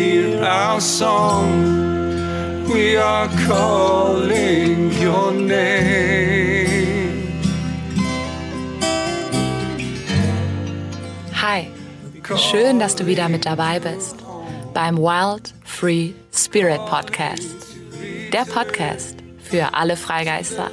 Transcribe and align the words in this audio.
hear 0.00 0.44
our 0.44 0.80
song. 0.80 1.48
We 2.72 2.96
are 2.96 3.28
calling 3.46 4.92
your 5.00 5.32
name. 5.32 6.40
Hi, 11.34 11.68
schön, 12.36 12.78
dass 12.78 12.96
du 12.96 13.06
wieder 13.06 13.28
mit 13.28 13.44
dabei 13.44 13.80
bist 13.80 14.16
beim 14.72 14.98
Wild 14.98 15.52
Free 15.64 16.12
Spirit 16.32 16.84
Podcast. 16.86 17.56
Der 18.32 18.44
Podcast 18.44 19.16
für 19.42 19.74
alle 19.74 19.96
Freigeister. 19.96 20.70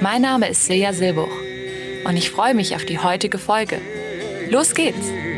Mein 0.00 0.22
Name 0.22 0.48
ist 0.48 0.66
Silja 0.66 0.92
Silbuch 0.92 1.30
und 2.04 2.16
ich 2.16 2.30
freue 2.30 2.54
mich 2.54 2.74
auf 2.74 2.84
die 2.84 2.98
heutige 2.98 3.38
Folge. 3.38 3.80
Los 4.50 4.74
geht's! 4.74 5.33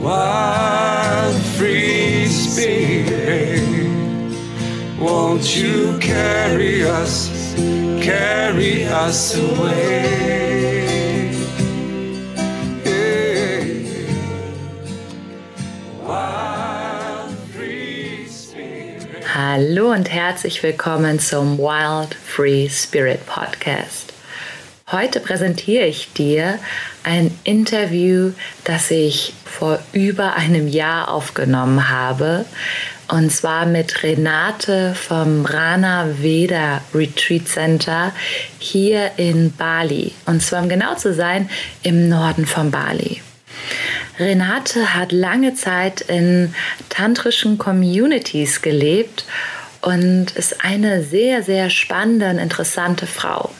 Wild 0.00 1.34
free 1.56 2.26
spirit, 2.26 3.60
won't 4.98 5.56
you 5.56 5.98
carry 5.98 6.84
us, 6.84 7.28
carry 8.00 8.84
us 8.84 9.36
away? 9.36 10.28
Hallo 19.34 19.92
und 19.92 20.10
herzlich 20.10 20.62
willkommen 20.62 21.18
zum 21.18 21.58
Wild 21.58 22.14
Free 22.14 22.68
Spirit 22.68 23.24
Podcast. 23.26 24.12
Heute 24.90 25.20
präsentiere 25.20 25.84
ich 25.84 26.14
dir 26.14 26.58
ein 27.04 27.30
Interview, 27.44 28.32
das 28.64 28.90
ich 28.90 29.34
vor 29.44 29.80
über 29.92 30.36
einem 30.36 30.66
Jahr 30.66 31.12
aufgenommen 31.12 31.90
habe. 31.90 32.46
Und 33.08 33.30
zwar 33.30 33.66
mit 33.66 34.02
Renate 34.02 34.94
vom 34.94 35.44
Rana 35.44 36.06
Veda 36.22 36.80
Retreat 36.94 37.46
Center 37.48 38.12
hier 38.58 39.10
in 39.18 39.52
Bali. 39.54 40.12
Und 40.24 40.42
zwar, 40.42 40.62
um 40.62 40.70
genau 40.70 40.94
zu 40.94 41.12
sein, 41.12 41.50
im 41.82 42.08
Norden 42.08 42.46
von 42.46 42.70
Bali. 42.70 43.20
Renate 44.18 44.94
hat 44.94 45.12
lange 45.12 45.52
Zeit 45.54 46.00
in 46.00 46.54
tantrischen 46.88 47.58
Communities 47.58 48.62
gelebt 48.62 49.26
und 49.82 50.30
ist 50.30 50.64
eine 50.64 51.04
sehr, 51.04 51.42
sehr 51.42 51.68
spannende 51.68 52.30
und 52.30 52.38
interessante 52.38 53.06
Frau. 53.06 53.50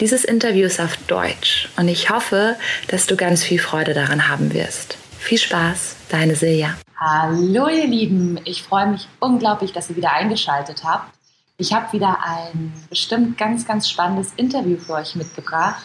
Dieses 0.00 0.24
Interview 0.24 0.66
ist 0.66 0.80
auf 0.80 0.96
Deutsch 1.06 1.68
und 1.76 1.88
ich 1.88 2.10
hoffe, 2.10 2.56
dass 2.88 3.06
du 3.06 3.16
ganz 3.16 3.42
viel 3.42 3.58
Freude 3.58 3.94
daran 3.94 4.28
haben 4.28 4.52
wirst. 4.52 4.96
Viel 5.18 5.38
Spaß, 5.38 5.96
deine 6.10 6.34
Silja. 6.34 6.76
Hallo 6.96 7.68
ihr 7.68 7.86
Lieben, 7.86 8.40
ich 8.44 8.62
freue 8.62 8.86
mich 8.86 9.08
unglaublich, 9.20 9.72
dass 9.72 9.90
ihr 9.90 9.96
wieder 9.96 10.12
eingeschaltet 10.12 10.84
habt. 10.84 11.14
Ich 11.56 11.72
habe 11.72 11.92
wieder 11.92 12.18
ein 12.24 12.72
bestimmt 12.88 13.38
ganz, 13.38 13.66
ganz 13.66 13.88
spannendes 13.88 14.32
Interview 14.36 14.76
für 14.76 14.94
euch 14.94 15.14
mitgebracht. 15.14 15.84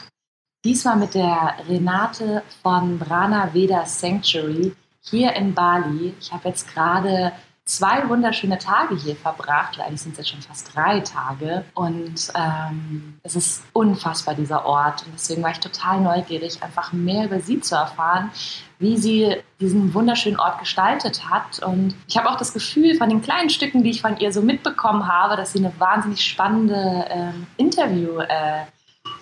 Diesmal 0.66 0.98
mit 0.98 1.14
der 1.14 1.56
Renate 1.70 2.44
von 2.62 3.00
Brana 3.00 3.54
Veda 3.54 3.86
Sanctuary 3.86 4.74
hier 5.02 5.34
in 5.34 5.54
Bali. 5.54 6.14
Ich 6.20 6.32
habe 6.32 6.50
jetzt 6.50 6.74
gerade 6.74 7.32
zwei 7.70 8.10
wunderschöne 8.10 8.58
Tage 8.58 8.96
hier 8.96 9.16
verbracht. 9.16 9.80
Eigentlich 9.80 10.02
sind 10.02 10.14
es 10.14 10.18
jetzt 10.18 10.30
schon 10.30 10.42
fast 10.42 10.76
drei 10.76 11.02
Tage. 11.02 11.64
Und 11.76 12.32
ähm, 12.36 13.20
es 13.22 13.36
ist 13.36 13.64
unfassbar, 13.74 14.34
dieser 14.34 14.66
Ort. 14.66 15.04
Und 15.06 15.14
deswegen 15.14 15.44
war 15.44 15.52
ich 15.52 15.60
total 15.60 16.02
neugierig, 16.02 16.62
einfach 16.64 16.92
mehr 16.94 17.26
über 17.26 17.40
sie 17.40 17.62
zu 17.62 17.76
erfahren, 17.76 18.32
wie 18.80 18.98
sie 18.98 19.38
diesen 19.60 19.94
wunderschönen 19.94 20.40
Ort 20.40 20.60
gestaltet 20.60 21.30
hat. 21.30 21.60
Und 21.60 21.94
ich 22.08 22.18
habe 22.18 22.30
auch 22.30 22.38
das 22.38 22.54
Gefühl, 22.54 22.96
von 22.96 23.10
den 23.10 23.22
kleinen 23.22 23.52
Stücken, 23.52 23.84
die 23.84 23.92
ich 23.92 24.02
von 24.02 24.18
ihr 24.18 24.34
so 24.34 24.42
mitbekommen 24.42 25.08
habe, 25.08 25.36
dass 25.36 25.54
sie 25.54 25.60
eine 25.60 25.72
wahnsinnig 25.80 26.26
spannende 26.26 27.06
ähm, 27.10 27.46
Interview, 27.58 28.20
äh, 28.20 28.66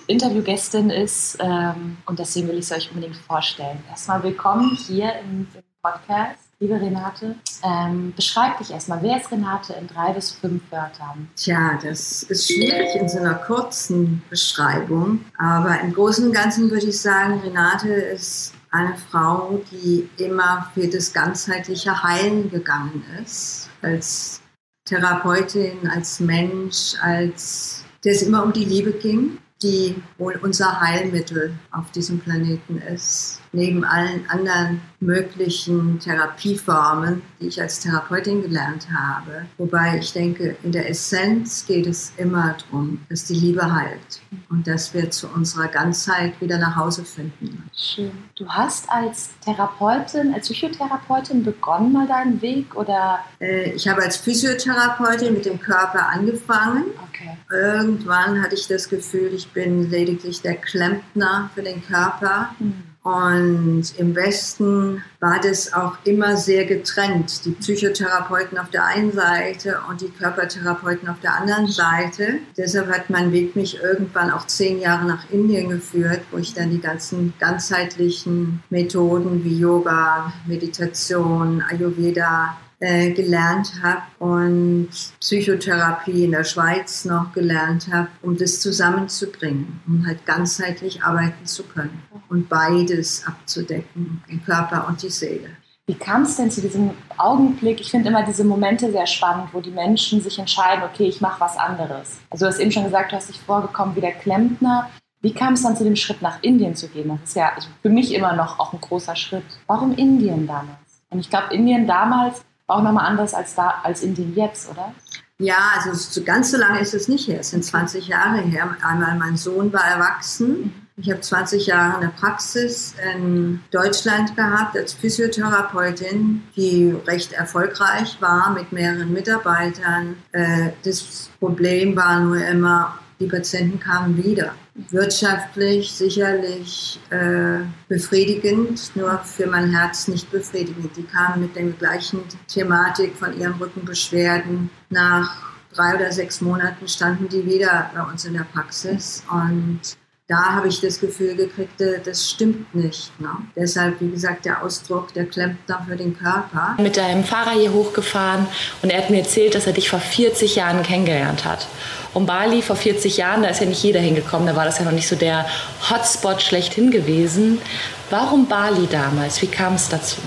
Interviewgästin 0.07 0.89
ist. 0.89 1.37
Ähm, 1.41 1.97
und 2.05 2.17
deswegen 2.17 2.47
will 2.47 2.57
ich 2.57 2.65
es 2.65 2.71
euch 2.71 2.89
unbedingt 2.91 3.17
vorstellen. 3.17 3.83
Erstmal 3.89 4.23
willkommen 4.23 4.77
hier 4.87 5.13
im, 5.19 5.47
im 5.53 5.63
Podcast. 5.81 6.46
Liebe 6.59 6.81
Renate, 6.81 7.35
ähm, 7.63 8.13
beschreib 8.15 8.57
dich 8.57 8.71
erstmal. 8.71 8.99
Wer 9.03 9.17
ist 9.17 9.31
Renate 9.31 9.73
in 9.73 9.85
drei 9.85 10.11
bis 10.13 10.31
fünf 10.31 10.63
Wörtern? 10.71 11.29
Tja, 11.35 11.77
das 11.83 12.23
ist 12.23 12.51
schwierig 12.51 12.95
in 12.95 13.07
so 13.07 13.19
einer 13.19 13.35
kurzen 13.35 14.23
Beschreibung. 14.31 15.23
Aber 15.37 15.79
im 15.81 15.93
Großen 15.93 16.25
und 16.25 16.33
Ganzen 16.33 16.71
würde 16.71 16.87
ich 16.87 16.99
sagen, 16.99 17.41
Renate 17.41 17.89
ist 17.89 18.55
eine 18.71 18.97
Frau, 18.97 19.61
die 19.71 20.09
immer 20.17 20.71
für 20.73 20.87
das 20.87 21.13
ganzheitliche 21.13 22.01
Heilen 22.01 22.49
gegangen 22.49 23.03
ist. 23.23 23.69
Als 23.83 24.41
Therapeutin, 24.85 25.87
als 25.87 26.19
Mensch, 26.19 26.95
als 27.03 27.85
der 28.03 28.13
es 28.13 28.23
immer 28.23 28.43
um 28.43 28.51
die 28.51 28.65
Liebe 28.65 28.93
ging, 28.93 29.37
die 29.61 29.95
wohl 30.17 30.39
unser 30.41 30.81
Heilmittel 30.81 31.53
auf 31.71 31.91
diesem 31.91 32.19
Planeten 32.19 32.79
ist 32.79 33.41
neben 33.51 33.83
allen 33.83 34.29
anderen 34.29 34.81
möglichen 34.99 35.99
Therapieformen, 35.99 37.21
die 37.39 37.47
ich 37.47 37.61
als 37.61 37.79
Therapeutin 37.79 38.41
gelernt 38.41 38.87
habe. 38.91 39.45
Wobei 39.57 39.99
ich 39.99 40.11
denke, 40.11 40.55
in 40.63 40.71
der 40.71 40.89
Essenz 40.89 41.65
geht 41.67 41.85
es 41.85 42.13
immer 42.17 42.55
darum, 42.57 42.99
dass 43.09 43.25
die 43.25 43.35
Liebe 43.35 43.71
heilt 43.71 44.21
und 44.49 44.65
dass 44.65 44.93
wir 44.93 45.11
zu 45.11 45.27
unserer 45.27 45.67
Ganzheit 45.67 46.39
wieder 46.41 46.57
nach 46.57 46.75
Hause 46.75 47.05
finden. 47.05 47.69
Schön. 47.75 48.11
Du 48.35 48.47
hast 48.47 48.89
als 48.89 49.29
Therapeutin, 49.45 50.33
als 50.33 50.49
Psychotherapeutin 50.49 51.43
begonnen 51.43 51.91
mal 51.91 52.07
deinen 52.07 52.41
Weg 52.41 52.75
oder? 52.75 53.19
Äh, 53.39 53.73
ich 53.73 53.87
habe 53.87 54.01
als 54.01 54.17
Physiotherapeutin 54.17 55.33
mit 55.33 55.45
dem 55.45 55.59
Körper 55.59 56.07
angefangen. 56.07 56.85
Okay. 57.09 57.37
Irgendwann 57.51 58.41
hatte 58.41 58.55
ich 58.55 58.67
das 58.67 58.89
Gefühl, 58.89 59.31
ich 59.33 59.47
bin 59.49 59.89
lediglich 59.89 60.41
der 60.41 60.55
Klempner 60.55 61.51
für 61.53 61.61
den 61.61 61.85
Körper. 61.85 62.49
Mhm. 62.59 62.83
Und 63.07 63.85
im 63.97 64.13
Westen 64.17 65.01
war 65.21 65.39
das 65.39 65.71
auch 65.71 65.93
immer 66.03 66.35
sehr 66.35 66.65
getrennt. 66.65 67.45
Die 67.45 67.51
Psychotherapeuten 67.51 68.57
auf 68.57 68.69
der 68.69 68.83
einen 68.83 69.13
Seite 69.13 69.77
und 69.89 70.01
die 70.01 70.09
Körpertherapeuten 70.09 71.07
auf 71.07 71.21
der 71.21 71.35
anderen 71.35 71.67
Seite. 71.67 72.39
Deshalb 72.57 72.89
hat 72.89 73.09
mein 73.09 73.31
Weg 73.31 73.55
mich 73.55 73.79
irgendwann 73.81 74.29
auch 74.29 74.45
zehn 74.47 74.81
Jahre 74.81 75.05
nach 75.05 75.31
Indien 75.31 75.69
geführt, 75.69 76.19
wo 76.31 76.37
ich 76.37 76.53
dann 76.53 76.69
die 76.69 76.81
ganzen 76.81 77.33
ganzheitlichen 77.39 78.61
Methoden 78.69 79.41
wie 79.45 79.57
Yoga, 79.57 80.33
Meditation, 80.45 81.63
Ayurveda, 81.65 82.57
äh, 82.79 83.11
gelernt 83.11 83.73
habe 83.81 84.03
und 84.19 84.89
Psychotherapie 85.19 86.25
in 86.25 86.31
der 86.31 86.43
Schweiz 86.43 87.05
noch 87.05 87.33
gelernt 87.33 87.87
habe, 87.91 88.09
um 88.21 88.37
das 88.37 88.59
zusammenzubringen, 88.59 89.81
um 89.87 90.05
halt 90.05 90.25
ganzheitlich 90.25 91.03
arbeiten 91.03 91.45
zu 91.45 91.63
können 91.63 92.03
und 92.29 92.49
beides 92.49 93.25
abzudecken, 93.25 94.23
den 94.29 94.43
Körper 94.43 94.87
und 94.87 95.01
die 95.01 95.09
Seele. 95.09 95.49
Wie 95.89 95.95
kam 95.95 96.23
es 96.23 96.35
denn 96.35 96.51
zu 96.51 96.59
diesem 96.59 96.91
Augenblick? 97.17 97.79
Ich 97.79 97.91
finde 97.91 98.09
immer 98.09 98.23
diese 98.23 98.43
Momente 98.43 98.91
sehr 98.91 99.07
spannend, 99.07 99.53
wo 99.53 99.61
die 99.61 99.71
Menschen 99.71 100.21
sich 100.21 100.37
entscheiden, 100.37 100.83
okay, 100.83 101.07
ich 101.07 101.21
mache 101.21 101.39
was 101.39 101.57
anderes. 101.57 102.19
Also 102.29 102.45
du 102.45 102.51
hast 102.51 102.59
eben 102.59 102.73
schon 102.73 102.83
gesagt, 102.83 103.11
du 103.11 103.15
hast 103.15 103.29
dich 103.29 103.39
vorgekommen 103.39 103.95
wie 103.95 104.01
der 104.01 104.11
Klempner. 104.11 104.89
Wie 105.21 105.33
kam 105.33 105.53
es 105.53 105.63
dann 105.63 105.77
zu 105.77 105.85
dem 105.85 105.95
Schritt, 105.95 106.21
nach 106.21 106.43
Indien 106.43 106.75
zu 106.75 106.89
gehen? 106.89 107.07
Das 107.07 107.29
ist 107.29 107.35
ja 107.37 107.53
für 107.81 107.89
mich 107.89 108.13
immer 108.13 108.33
noch 108.33 108.59
auch 108.59 108.73
ein 108.73 108.81
großer 108.81 109.15
Schritt. 109.15 109.45
Warum 109.65 109.95
Indien 109.95 110.45
damals? 110.45 110.77
Und 111.09 111.19
ich 111.19 111.29
glaube, 111.29 111.55
Indien 111.55 111.87
damals 111.87 112.43
auch 112.67 112.81
nochmal 112.81 113.05
anders 113.05 113.33
als, 113.33 113.55
da, 113.55 113.81
als 113.83 114.03
Indien 114.03 114.35
jetzt, 114.35 114.69
oder? 114.69 114.93
Ja, 115.39 115.71
also 115.75 115.93
so 115.93 116.23
ganz 116.23 116.51
so 116.51 116.57
lange 116.57 116.79
ist 116.79 116.93
es 116.93 117.07
nicht 117.07 117.27
her. 117.27 117.39
Es 117.39 117.51
sind 117.51 117.63
20 117.63 118.07
Jahre 118.07 118.39
her. 118.39 118.75
Einmal 118.81 119.17
mein 119.17 119.37
Sohn 119.37 119.71
war 119.71 119.85
erwachsen. 119.85 120.73
Ich 120.99 121.11
habe 121.11 121.21
20 121.21 121.67
Jahre 121.67 121.97
eine 121.97 122.09
Praxis 122.09 122.95
in 123.13 123.61
Deutschland 123.69 124.35
gehabt 124.35 124.75
als 124.75 124.93
Physiotherapeutin, 124.93 126.41
die 126.55 126.89
recht 127.05 127.33
erfolgreich 127.33 128.17
war 128.19 128.51
mit 128.51 128.71
mehreren 128.71 129.13
Mitarbeitern. 129.13 130.17
Äh, 130.31 130.71
das 130.83 131.29
Problem 131.39 131.95
war 131.95 132.19
nur 132.19 132.37
immer, 132.37 132.97
die 133.19 133.27
Patienten 133.27 133.79
kamen 133.79 134.17
wieder 134.23 134.55
wirtschaftlich 134.89 135.91
sicherlich 135.91 136.99
äh, 137.09 137.59
befriedigend, 137.87 138.95
nur 138.95 139.17
für 139.19 139.47
mein 139.47 139.71
Herz 139.71 140.07
nicht 140.07 140.29
befriedigend. 140.31 140.95
Die 140.95 141.03
kamen 141.03 141.41
mit 141.41 141.55
der 141.55 141.63
gleichen 141.71 142.21
Thematik 142.47 143.15
von 143.15 143.37
ihren 143.39 143.53
Rückenbeschwerden. 143.53 144.69
Nach 144.89 145.35
drei 145.73 145.95
oder 145.95 146.11
sechs 146.11 146.41
Monaten 146.41 146.87
standen 146.87 147.27
die 147.27 147.45
wieder 147.45 147.89
bei 147.93 148.03
uns 148.03 148.25
in 148.25 148.33
der 148.33 148.45
Praxis 148.53 149.23
und 149.29 149.81
da 150.29 150.55
habe 150.55 150.67
ich 150.67 150.81
das 150.81 150.99
Gefühl 150.99 151.35
gekriegt, 151.35 151.79
äh, 151.79 152.01
das 152.03 152.29
stimmt 152.29 152.75
nicht. 152.75 153.17
Ne? 153.19 153.29
Deshalb, 153.55 154.01
wie 154.01 154.09
gesagt, 154.09 154.43
der 154.43 154.61
Ausdruck, 154.61 155.13
der 155.13 155.25
klemmt 155.25 155.69
noch 155.69 155.85
für 155.85 155.95
den 155.95 156.17
Körper. 156.17 156.75
Mit 156.79 156.97
deinem 156.97 157.23
Fahrer 157.23 157.51
hier 157.51 157.71
hochgefahren 157.71 158.45
und 158.81 158.89
er 158.89 159.03
hat 159.03 159.09
mir 159.09 159.19
erzählt, 159.19 159.55
dass 159.55 159.67
er 159.67 159.73
dich 159.73 159.89
vor 159.89 159.99
40 159.99 160.57
Jahren 160.57 160.83
kennengelernt 160.83 161.45
hat. 161.45 161.67
Und 162.17 162.25
Bali 162.25 162.63
vor 162.63 162.75
40 162.75 163.15
Jahren, 163.17 163.43
da 163.43 163.49
ist 163.49 163.59
ja 163.59 163.67
nicht 163.67 163.83
jeder 163.83 163.99
hingekommen, 163.99 164.47
da 164.47 164.55
war 164.55 164.65
das 164.65 164.79
ja 164.79 164.85
noch 164.85 164.91
nicht 164.91 165.07
so 165.07 165.15
der 165.15 165.45
Hotspot 165.87 166.41
schlechthin 166.41 166.89
gewesen. 166.89 167.61
Warum 168.09 168.47
Bali 168.47 168.87
damals? 168.87 169.39
Wie 169.43 169.45
kam 169.45 169.75
es 169.75 169.87
dazu? 169.87 170.17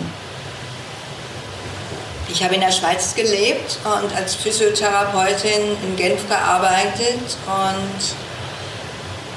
Ich 2.28 2.44
habe 2.44 2.54
in 2.54 2.60
der 2.60 2.70
Schweiz 2.70 3.12
gelebt 3.16 3.78
und 3.84 4.16
als 4.16 4.36
Physiotherapeutin 4.36 5.76
in 5.82 5.96
Genf 5.96 6.28
gearbeitet 6.28 7.18
und 7.48 8.14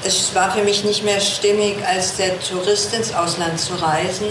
es 0.06 0.32
war 0.36 0.52
für 0.52 0.62
mich 0.62 0.84
nicht 0.84 1.02
mehr 1.02 1.18
stimmig, 1.18 1.74
als 1.84 2.14
der 2.14 2.38
Tourist 2.38 2.94
ins 2.94 3.12
Ausland 3.12 3.58
zu 3.58 3.74
reisen. 3.74 4.28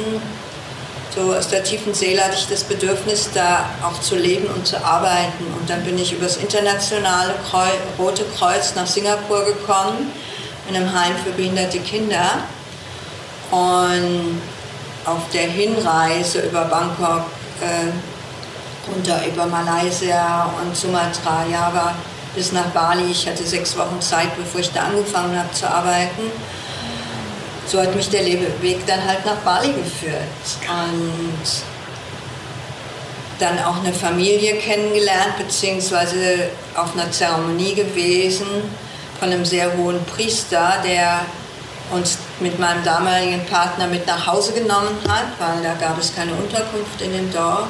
So 1.13 1.33
aus 1.33 1.47
der 1.47 1.63
tiefen 1.63 1.93
Seele 1.93 2.23
hatte 2.23 2.35
ich 2.35 2.47
das 2.47 2.63
Bedürfnis, 2.63 3.29
da 3.35 3.69
auch 3.83 3.99
zu 3.99 4.15
leben 4.15 4.47
und 4.47 4.65
zu 4.65 4.83
arbeiten. 4.83 5.45
Und 5.59 5.69
dann 5.69 5.83
bin 5.83 5.97
ich 5.99 6.11
übers 6.13 6.37
internationale 6.37 7.35
Kreu 7.49 7.67
Rote 7.99 8.25
Kreuz 8.35 8.73
nach 8.75 8.87
Singapur 8.87 9.45
gekommen, 9.45 10.11
in 10.67 10.75
einem 10.75 10.91
Heim 10.91 11.13
für 11.23 11.31
behinderte 11.31 11.79
Kinder. 11.79 12.25
Und 13.51 14.41
auf 15.05 15.29
der 15.33 15.43
Hinreise 15.43 16.41
über 16.41 16.65
Bangkok 16.65 17.25
äh, 17.61 18.89
runter 18.89 19.21
über 19.27 19.45
Malaysia 19.45 20.51
und 20.59 20.75
Sumatra, 20.75 21.45
Java 21.51 21.93
bis 22.33 22.51
nach 22.51 22.67
Bali. 22.67 23.11
Ich 23.11 23.27
hatte 23.27 23.43
sechs 23.43 23.77
Wochen 23.77 24.01
Zeit, 24.01 24.35
bevor 24.35 24.61
ich 24.61 24.71
da 24.71 24.85
angefangen 24.85 25.37
habe 25.37 25.51
zu 25.51 25.69
arbeiten. 25.69 26.31
So 27.65 27.81
hat 27.81 27.95
mich 27.95 28.09
der 28.09 28.23
Lebeweg 28.23 28.85
dann 28.85 29.05
halt 29.05 29.25
nach 29.25 29.37
Bali 29.37 29.71
geführt. 29.73 30.21
Und 30.67 31.63
dann 33.39 33.59
auch 33.63 33.83
eine 33.83 33.93
Familie 33.93 34.55
kennengelernt, 34.55 35.37
beziehungsweise 35.37 36.49
auf 36.75 36.93
einer 36.93 37.11
Zeremonie 37.11 37.73
gewesen 37.73 38.47
von 39.19 39.31
einem 39.31 39.45
sehr 39.45 39.75
hohen 39.77 40.03
Priester, 40.05 40.75
der 40.85 41.25
uns 41.91 42.17
mit 42.39 42.57
meinem 42.59 42.83
damaligen 42.83 43.45
Partner 43.45 43.87
mit 43.87 44.07
nach 44.07 44.25
Hause 44.27 44.53
genommen 44.53 44.97
hat, 45.07 45.27
weil 45.39 45.63
da 45.63 45.73
gab 45.75 45.97
es 45.99 46.15
keine 46.15 46.33
Unterkunft 46.33 47.01
in 47.01 47.11
dem 47.11 47.31
Dorf. 47.31 47.67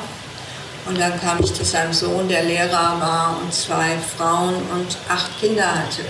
Und 0.86 1.00
dann 1.00 1.20
kam 1.20 1.40
ich 1.42 1.54
zu 1.54 1.64
seinem 1.64 1.94
Sohn, 1.94 2.28
der 2.28 2.44
Lehrer 2.44 2.98
war 3.00 3.38
und 3.42 3.54
zwei 3.54 3.98
Frauen 4.18 4.56
und 4.56 4.98
acht 5.10 5.40
Kinder 5.40 5.66
hatte. 5.66 6.02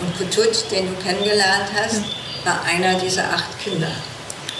Und 0.00 0.16
Kutut, 0.18 0.70
den 0.70 0.86
du 0.88 1.02
kennengelernt 1.02 1.68
hast, 1.74 2.02
war 2.44 2.62
einer 2.64 2.94
dieser 2.98 3.24
acht 3.24 3.58
Kinder. 3.62 3.90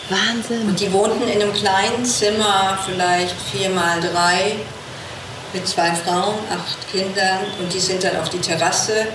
Wahnsinn. 0.08 0.68
Und 0.68 0.80
die 0.80 0.92
wohnten 0.92 1.22
in 1.28 1.40
einem 1.40 1.52
kleinen 1.52 2.04
Zimmer, 2.04 2.78
vielleicht 2.84 3.36
vier 3.52 3.70
mal 3.70 4.00
drei, 4.00 4.56
mit 5.52 5.66
zwei 5.66 5.92
Frauen, 5.94 6.36
acht 6.50 6.90
Kindern. 6.90 7.38
Und 7.58 7.72
die 7.72 7.80
sind 7.80 8.02
dann 8.02 8.16
auf 8.16 8.28
die 8.28 8.40
Terrasse 8.40 9.06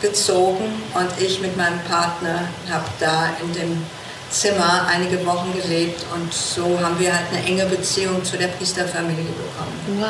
gezogen 0.00 0.82
und 0.94 1.10
ich 1.20 1.40
mit 1.40 1.56
meinem 1.56 1.78
Partner 1.80 2.48
habe 2.70 2.86
da 2.98 3.30
in 3.42 3.52
dem 3.52 3.86
Zimmer 4.30 4.86
einige 4.88 5.24
Wochen 5.26 5.52
gelebt 5.60 6.04
und 6.14 6.32
so 6.32 6.80
haben 6.80 6.98
wir 6.98 7.12
halt 7.12 7.26
eine 7.32 7.44
enge 7.44 7.66
Beziehung 7.66 8.24
zu 8.24 8.38
der 8.38 8.46
Priesterfamilie 8.48 9.24
bekommen. 9.24 10.00
Wow. 10.00 10.08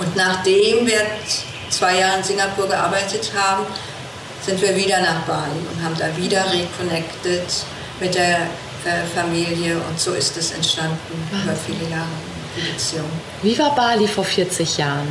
Und 0.00 0.16
nachdem 0.16 0.86
wir 0.86 1.02
zwei 1.68 1.98
Jahre 1.98 2.18
in 2.18 2.24
Singapur 2.24 2.66
gearbeitet 2.66 3.30
haben, 3.36 3.66
sind 4.44 4.60
wir 4.60 4.74
wieder 4.74 5.00
nach 5.00 5.22
Bali 5.22 5.60
und 5.72 5.82
haben 5.82 5.96
da 5.98 6.16
wieder 6.16 6.44
reconnected 6.52 7.44
mit 8.00 8.14
der 8.14 8.38
äh, 8.84 9.04
Familie 9.14 9.76
und 9.76 9.98
so 9.98 10.12
ist 10.12 10.36
es 10.36 10.52
entstanden 10.52 10.96
über 11.30 11.54
viele 11.54 11.90
Jahre, 11.90 12.08
die 12.56 12.72
Beziehung. 12.72 13.10
Wie 13.42 13.58
war 13.58 13.74
Bali 13.74 14.08
vor 14.08 14.24
40 14.24 14.78
Jahren? 14.78 15.08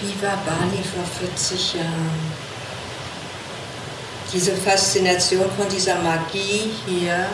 Wie 0.00 0.22
war 0.22 0.36
Bali 0.44 0.82
vor 0.82 1.04
40 1.28 1.74
Jahren? 1.74 2.34
Diese 4.32 4.54
Faszination 4.56 5.46
von 5.56 5.68
dieser 5.68 5.96
Magie 6.02 6.70
hier, 6.86 7.26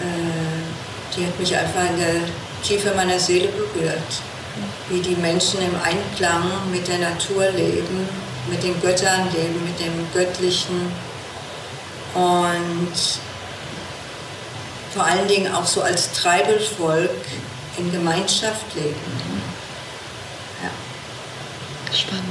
äh, 0.00 1.16
die 1.16 1.26
hat 1.26 1.38
mich 1.40 1.56
einfach 1.56 1.90
in 1.90 1.98
der 1.98 2.14
Tiefe 2.62 2.94
meiner 2.94 3.18
Seele 3.18 3.48
berührt. 3.48 4.22
Wie 4.88 5.00
die 5.00 5.16
Menschen 5.16 5.60
im 5.60 5.74
Einklang 5.82 6.44
mit 6.70 6.88
der 6.88 6.98
Natur 6.98 7.50
leben, 7.50 8.08
mit 8.48 8.62
den 8.62 8.80
Göttern 8.80 9.28
leben, 9.32 9.64
mit 9.64 9.78
dem 9.78 9.92
Göttlichen 10.12 10.92
und 12.14 12.92
vor 14.92 15.04
allen 15.04 15.28
Dingen 15.28 15.54
auch 15.54 15.66
so 15.66 15.82
als 15.82 16.12
Treibelvolk 16.12 17.10
in 17.78 17.92
Gemeinschaft 17.92 18.74
leben. 18.74 19.40
Spannend. 21.92 22.24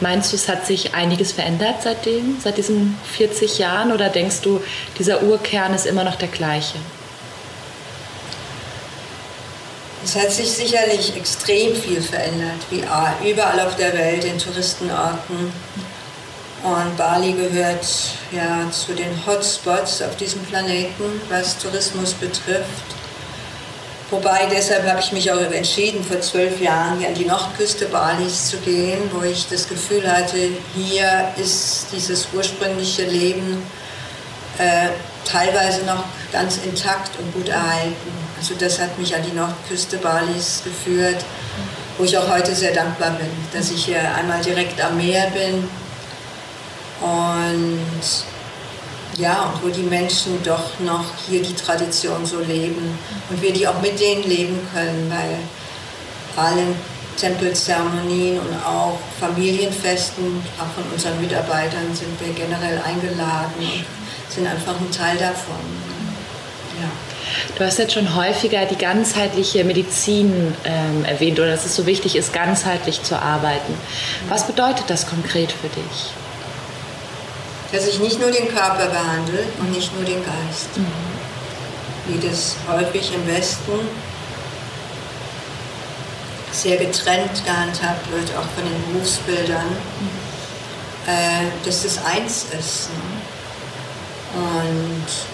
Meinst 0.00 0.32
du, 0.32 0.36
es 0.36 0.48
hat 0.48 0.66
sich 0.66 0.94
einiges 0.94 1.32
verändert 1.32 1.76
seitdem, 1.82 2.38
seit 2.42 2.58
diesen 2.58 2.98
40 3.16 3.58
Jahren? 3.58 3.92
Oder 3.92 4.08
denkst 4.08 4.40
du, 4.42 4.62
dieser 4.98 5.22
Urkern 5.22 5.72
ist 5.72 5.86
immer 5.86 6.04
noch 6.04 6.16
der 6.16 6.28
gleiche? 6.28 6.78
Es 10.04 10.14
hat 10.16 10.30
sich 10.30 10.50
sicherlich 10.50 11.16
extrem 11.16 11.74
viel 11.74 12.02
verändert, 12.02 12.60
wie 12.68 12.84
überall 13.30 13.60
auf 13.60 13.74
der 13.76 13.94
Welt 13.94 14.24
in 14.24 14.38
Touristenorten. 14.38 15.50
Und 16.62 16.96
Bali 16.98 17.32
gehört 17.32 17.86
ja 18.30 18.70
zu 18.70 18.92
den 18.92 19.26
Hotspots 19.26 20.02
auf 20.02 20.14
diesem 20.16 20.42
Planeten, 20.44 21.22
was 21.30 21.56
Tourismus 21.58 22.12
betrifft. 22.12 22.84
Wobei, 24.10 24.46
deshalb 24.50 24.86
habe 24.86 25.00
ich 25.00 25.10
mich 25.12 25.32
auch 25.32 25.40
entschieden, 25.40 26.04
vor 26.04 26.20
zwölf 26.20 26.60
Jahren 26.60 26.98
hier 26.98 27.08
an 27.08 27.14
die 27.14 27.24
Nordküste 27.24 27.86
Balis 27.86 28.50
zu 28.50 28.58
gehen, 28.58 29.10
wo 29.10 29.22
ich 29.22 29.48
das 29.48 29.66
Gefühl 29.66 30.06
hatte, 30.10 30.36
hier 30.76 31.32
ist 31.38 31.86
dieses 31.92 32.28
ursprüngliche 32.34 33.04
Leben 33.04 33.62
äh, 34.58 34.88
teilweise 35.24 35.84
noch 35.86 36.04
ganz 36.30 36.58
intakt 36.58 37.18
und 37.18 37.32
gut 37.32 37.48
erhalten. 37.48 38.23
Also 38.44 38.56
das 38.58 38.78
hat 38.78 38.98
mich 38.98 39.14
an 39.16 39.22
die 39.22 39.34
Nordküste 39.34 39.96
Balis 39.96 40.60
geführt, 40.62 41.24
wo 41.96 42.04
ich 42.04 42.18
auch 42.18 42.28
heute 42.28 42.54
sehr 42.54 42.74
dankbar 42.74 43.12
bin, 43.12 43.30
dass 43.54 43.70
ich 43.70 43.86
hier 43.86 44.02
einmal 44.16 44.42
direkt 44.42 44.78
am 44.84 44.98
Meer 44.98 45.30
bin 45.30 45.66
und 47.00 47.80
ja, 49.16 49.44
und 49.44 49.64
wo 49.64 49.68
die 49.68 49.84
Menschen 49.84 50.42
doch 50.42 50.78
noch 50.80 51.06
hier 51.26 51.42
die 51.42 51.54
Tradition 51.54 52.26
so 52.26 52.38
leben 52.40 52.98
und 53.30 53.40
wir 53.40 53.50
die 53.50 53.66
auch 53.66 53.80
mit 53.80 53.98
denen 53.98 54.24
leben 54.24 54.60
können, 54.74 55.10
weil 55.10 56.44
allen 56.44 56.76
Tempelzeremonien 57.16 58.40
und 58.40 58.54
auch 58.62 58.98
Familienfesten, 59.20 60.42
auch 60.58 60.68
von 60.74 60.92
unseren 60.92 61.18
Mitarbeitern 61.18 61.94
sind 61.94 62.20
wir 62.20 62.34
generell 62.34 62.78
eingeladen 62.84 63.54
und 63.56 63.86
sind 64.28 64.46
einfach 64.46 64.78
ein 64.78 64.90
Teil 64.90 65.16
davon. 65.16 65.56
Ja. 66.78 67.13
Du 67.56 67.64
hast 67.64 67.78
jetzt 67.78 67.92
schon 67.92 68.14
häufiger 68.16 68.66
die 68.66 68.76
ganzheitliche 68.76 69.64
Medizin 69.64 70.54
ähm, 70.64 71.04
erwähnt 71.04 71.38
oder 71.38 71.50
dass 71.50 71.64
es 71.64 71.76
so 71.76 71.86
wichtig 71.86 72.16
ist, 72.16 72.32
ganzheitlich 72.32 73.02
zu 73.02 73.16
arbeiten. 73.20 73.74
Was 74.28 74.46
bedeutet 74.46 74.84
das 74.88 75.06
konkret 75.06 75.52
für 75.52 75.68
dich? 75.68 76.14
dass 77.74 77.88
ich 77.88 77.98
nicht 77.98 78.20
nur 78.20 78.30
den 78.30 78.48
Körper 78.48 78.86
behandle 78.86 79.44
und 79.58 79.72
nicht 79.72 79.94
nur 79.96 80.04
den 80.04 80.22
Geist. 80.24 80.76
Mhm. 80.76 80.86
Wie 82.06 82.26
das 82.26 82.56
häufig 82.68 83.12
im 83.14 83.26
Westen 83.26 83.72
sehr 86.52 86.76
getrennt 86.76 87.44
gehandhabt 87.44 88.10
wird, 88.12 88.30
auch 88.36 88.46
von 88.54 88.64
den 88.64 88.92
Berufsbildern, 88.92 89.66
mhm. 89.66 91.10
äh, 91.10 91.50
dass 91.64 91.82
das 91.82 91.98
eins 92.04 92.46
ist. 92.56 92.90
Ne? 92.90 94.40
Und 94.40 95.33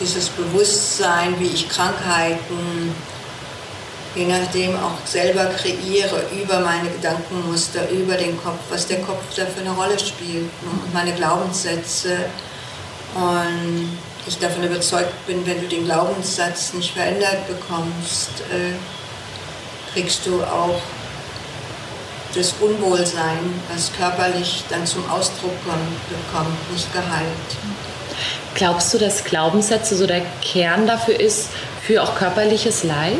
dieses 0.00 0.28
Bewusstsein, 0.28 1.38
wie 1.38 1.46
ich 1.46 1.68
Krankheiten 1.68 2.94
je 4.16 4.24
nachdem 4.26 4.74
auch 4.76 4.96
selber 5.04 5.44
kreiere 5.44 6.22
über 6.32 6.60
meine 6.60 6.88
Gedankenmuster, 6.88 7.88
über 7.90 8.14
den 8.16 8.42
Kopf, 8.42 8.58
was 8.70 8.86
der 8.86 9.00
Kopf 9.02 9.22
da 9.36 9.44
für 9.44 9.60
eine 9.60 9.72
Rolle 9.72 9.98
spielt 9.98 10.44
ne? 10.62 10.70
und 10.82 10.94
meine 10.94 11.12
Glaubenssätze. 11.12 12.24
Und 13.14 13.98
ich 14.26 14.38
davon 14.38 14.64
überzeugt 14.64 15.26
bin, 15.26 15.46
wenn 15.46 15.60
du 15.60 15.68
den 15.68 15.84
Glaubenssatz 15.84 16.72
nicht 16.72 16.92
verändert 16.94 17.46
bekommst, 17.46 18.30
äh, 18.50 18.72
kriegst 19.92 20.26
du 20.26 20.42
auch 20.42 20.80
das 22.34 22.54
Unwohlsein, 22.60 23.38
was 23.72 23.92
körperlich 23.96 24.64
dann 24.68 24.86
zum 24.86 25.08
Ausdruck 25.10 25.54
kommt, 25.64 26.72
nicht 26.72 26.92
geheilt. 26.92 27.85
Glaubst 28.56 28.92
du, 28.92 28.98
dass 28.98 29.22
Glaubenssätze 29.22 29.96
so 29.96 30.06
der 30.06 30.22
Kern 30.42 30.86
dafür 30.86 31.20
ist, 31.20 31.50
für 31.82 32.02
auch 32.02 32.16
körperliches 32.16 32.82
Leid? 32.84 33.16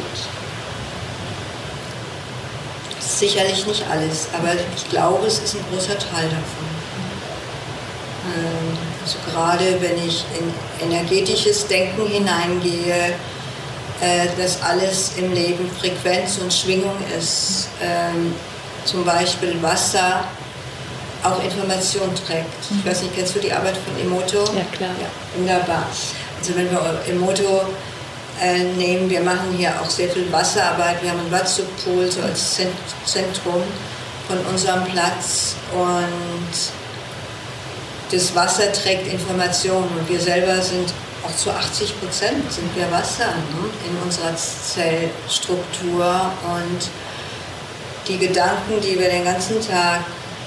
sicherlich 3.18 3.66
nicht 3.66 3.84
alles, 3.90 4.28
aber 4.36 4.52
ich 4.76 4.90
glaube, 4.90 5.26
es 5.26 5.38
ist 5.38 5.54
ein 5.54 5.64
großer 5.70 5.98
Teil 5.98 6.24
davon. 6.24 6.66
Ähm, 8.34 8.78
also 9.02 9.18
gerade 9.30 9.80
wenn 9.80 10.06
ich 10.06 10.24
in 10.38 10.90
energetisches 10.90 11.66
Denken 11.66 12.06
hineingehe, 12.06 13.14
äh, 14.00 14.26
dass 14.36 14.62
alles 14.62 15.12
im 15.16 15.32
Leben 15.32 15.70
Frequenz 15.80 16.38
und 16.38 16.52
Schwingung 16.52 16.96
ist. 17.18 17.68
Ähm, 17.82 18.34
zum 18.84 19.04
Beispiel 19.04 19.60
Wasser 19.62 20.24
auch 21.26 21.42
Information 21.42 22.10
trägt. 22.14 22.46
Ich 22.70 22.86
weiß 22.88 23.02
nicht, 23.02 23.14
kennst 23.14 23.34
du 23.34 23.40
die 23.40 23.52
Arbeit 23.52 23.76
von 23.76 23.98
Emoto? 24.00 24.38
Ja, 24.38 24.64
klar. 24.72 24.90
Ja, 25.00 25.08
wunderbar. 25.36 25.86
Also 26.38 26.54
wenn 26.56 26.70
wir 26.70 26.80
Emoto 27.08 27.62
äh, 28.42 28.62
nehmen, 28.76 29.08
wir 29.10 29.20
machen 29.20 29.54
hier 29.56 29.72
auch 29.80 29.90
sehr 29.90 30.08
viel 30.08 30.30
Wasserarbeit. 30.32 31.02
Wir 31.02 31.10
haben 31.10 31.20
einen 31.20 31.32
Watzupol 31.32 32.10
so 32.10 32.22
als 32.22 32.60
Zentrum 33.04 33.62
von 34.28 34.38
unserem 34.50 34.84
Platz 34.84 35.54
und 35.72 36.56
das 38.10 38.34
Wasser 38.34 38.72
trägt 38.72 39.12
Informationen 39.12 39.88
und 39.98 40.08
wir 40.08 40.20
selber 40.20 40.60
sind 40.60 40.92
auch 41.24 41.36
zu 41.36 41.50
80 41.50 42.00
Prozent 42.00 42.52
sind 42.52 42.74
wir 42.76 42.90
Wasser 42.92 43.26
ne, 43.26 43.70
in 43.88 43.96
unserer 44.04 44.34
Zellstruktur 44.36 46.30
und 46.44 46.88
die 48.06 48.18
Gedanken, 48.18 48.80
die 48.80 48.98
wir 48.98 49.08
den 49.08 49.24
ganzen 49.24 49.60
Tag 49.66 50.00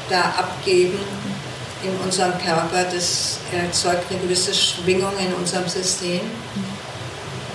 da 0.10 0.22
abgeben 0.38 1.00
in 1.84 1.96
unserem 2.04 2.34
Körper, 2.40 2.84
das 2.92 3.40
erzeugt 3.52 4.06
eine 4.10 4.20
gewisse 4.20 4.54
Schwingung 4.54 5.14
in 5.18 5.34
unserem 5.34 5.68
System. 5.68 6.22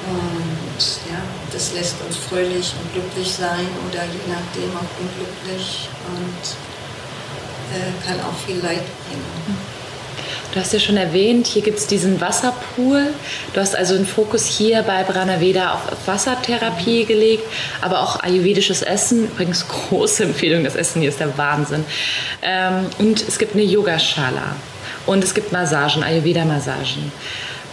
Und 0.07 0.81
ja, 1.11 1.21
das 1.53 1.73
lässt 1.73 1.97
uns 2.07 2.17
fröhlich 2.17 2.75
und 2.81 2.93
glücklich 2.93 3.33
sein 3.33 3.67
oder 3.89 4.05
je 4.05 4.33
nachdem 4.33 4.71
auch 4.77 4.91
unglücklich 5.01 5.89
und 6.15 6.43
äh, 7.75 8.07
kann 8.07 8.21
auch 8.21 8.37
viel 8.47 8.57
Leid 8.57 8.85
bringen. 9.07 9.74
Du 10.55 10.61
hast 10.61 10.73
ja 10.73 10.79
schon 10.79 10.97
erwähnt, 10.97 11.49
hier 11.49 11.63
gibt 11.63 11.81
es 11.81 11.89
diesen 11.89 12.21
Wasserpool. 12.21 13.09
Du 13.53 13.61
hast 13.61 13.75
also 13.75 13.97
den 13.97 14.07
Fokus 14.07 14.47
hier 14.47 14.85
bei 14.85 15.03
Pranaveda 15.03 15.73
auf 15.73 15.81
Wassertherapie 16.07 17.07
gelegt, 17.07 17.43
aber 17.81 18.01
auch 18.01 18.23
ayurvedisches 18.23 18.83
Essen. 18.83 19.25
Übrigens 19.25 19.67
große 19.67 20.23
Empfehlung, 20.23 20.63
das 20.63 20.77
Essen 20.77 21.01
hier 21.01 21.11
ist 21.11 21.19
der 21.19 21.37
Wahnsinn. 21.37 21.85
Ähm, 22.41 22.87
und 23.01 23.27
es 23.27 23.41
gibt 23.41 23.55
eine 23.55 23.65
Yogaschala 23.65 24.55
und 25.07 25.25
es 25.25 25.35
gibt 25.35 25.51
Massagen, 25.51 26.05
Ayurveda-Massagen. 26.05 27.11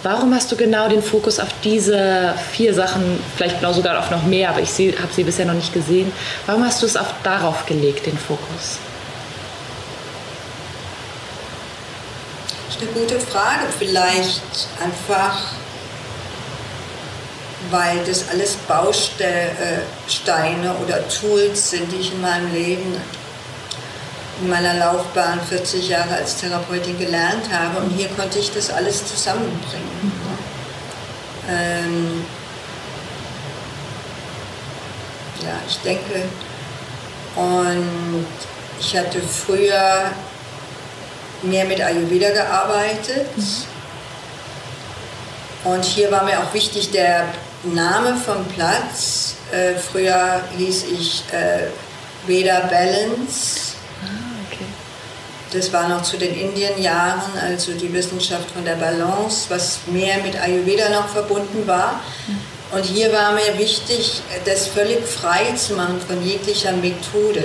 Warum 0.01 0.33
hast 0.33 0.51
du 0.51 0.55
genau 0.55 0.89
den 0.89 1.03
Fokus 1.03 1.39
auf 1.39 1.49
diese 1.63 2.33
vier 2.51 2.73
Sachen, 2.73 3.19
vielleicht 3.37 3.59
genau 3.59 3.73
sogar 3.73 3.99
auf 3.99 4.09
noch 4.09 4.23
mehr, 4.23 4.49
aber 4.49 4.61
ich 4.61 4.71
habe 4.71 5.13
sie 5.15 5.23
bisher 5.23 5.45
noch 5.45 5.53
nicht 5.53 5.71
gesehen. 5.71 6.11
Warum 6.47 6.65
hast 6.65 6.81
du 6.81 6.87
es 6.87 6.97
auf 6.97 7.13
darauf 7.21 7.67
gelegt, 7.67 8.07
den 8.07 8.17
Fokus? 8.17 8.79
Eine 12.81 12.91
gute 12.91 13.19
Frage. 13.19 13.65
Vielleicht 13.77 14.41
einfach, 14.81 15.37
weil 17.69 18.03
das 18.05 18.29
alles 18.29 18.55
Bausteine 18.67 20.75
oder 20.83 21.07
Tools 21.07 21.71
sind, 21.71 21.91
die 21.91 21.97
ich 21.97 22.13
in 22.13 22.21
meinem 22.21 22.51
Leben, 22.53 22.95
in 24.41 24.49
meiner 24.49 24.73
Laufbahn 24.73 25.39
40 25.41 25.89
Jahre 25.89 26.15
als 26.15 26.37
Therapeutin 26.37 26.97
gelernt 26.97 27.51
habe. 27.51 27.79
Und 27.79 27.91
hier 27.91 28.07
konnte 28.09 28.39
ich 28.39 28.51
das 28.51 28.71
alles 28.71 29.05
zusammenbringen. 29.05 30.11
Ähm, 31.49 32.25
ja, 35.41 35.53
ich 35.67 35.77
denke, 35.79 36.23
und 37.35 38.25
ich 38.79 38.97
hatte 38.97 39.21
früher 39.21 40.11
mehr 41.43 41.65
mit 41.65 41.81
Ayurveda 41.81 42.29
gearbeitet. 42.31 43.27
Und 45.63 45.85
hier 45.85 46.11
war 46.11 46.23
mir 46.23 46.39
auch 46.39 46.53
wichtig 46.53 46.91
der 46.91 47.25
Name 47.63 48.15
vom 48.15 48.45
Platz. 48.55 49.35
Äh, 49.51 49.75
früher 49.75 50.41
hieß 50.57 50.85
ich 50.91 51.23
äh, 51.31 51.67
Veda 52.25 52.61
Balance. 52.61 53.73
Ah, 54.03 54.55
das 55.53 55.71
war 55.71 55.87
noch 55.87 56.01
zu 56.01 56.17
den 56.17 56.33
Indienjahren, 56.33 57.21
also 57.39 57.73
die 57.73 57.91
Wissenschaft 57.93 58.49
von 58.51 58.65
der 58.65 58.75
Balance, 58.75 59.45
was 59.49 59.79
mehr 59.87 60.17
mit 60.23 60.39
Ayurveda 60.41 60.89
noch 60.89 61.09
verbunden 61.09 61.67
war. 61.67 61.99
Und 62.71 62.85
hier 62.85 63.11
war 63.11 63.33
mir 63.33 63.57
wichtig, 63.57 64.21
das 64.45 64.67
völlig 64.67 65.05
frei 65.05 65.53
zu 65.55 65.73
machen 65.73 65.99
von 66.07 66.25
jeglicher 66.25 66.71
Methode. 66.71 67.43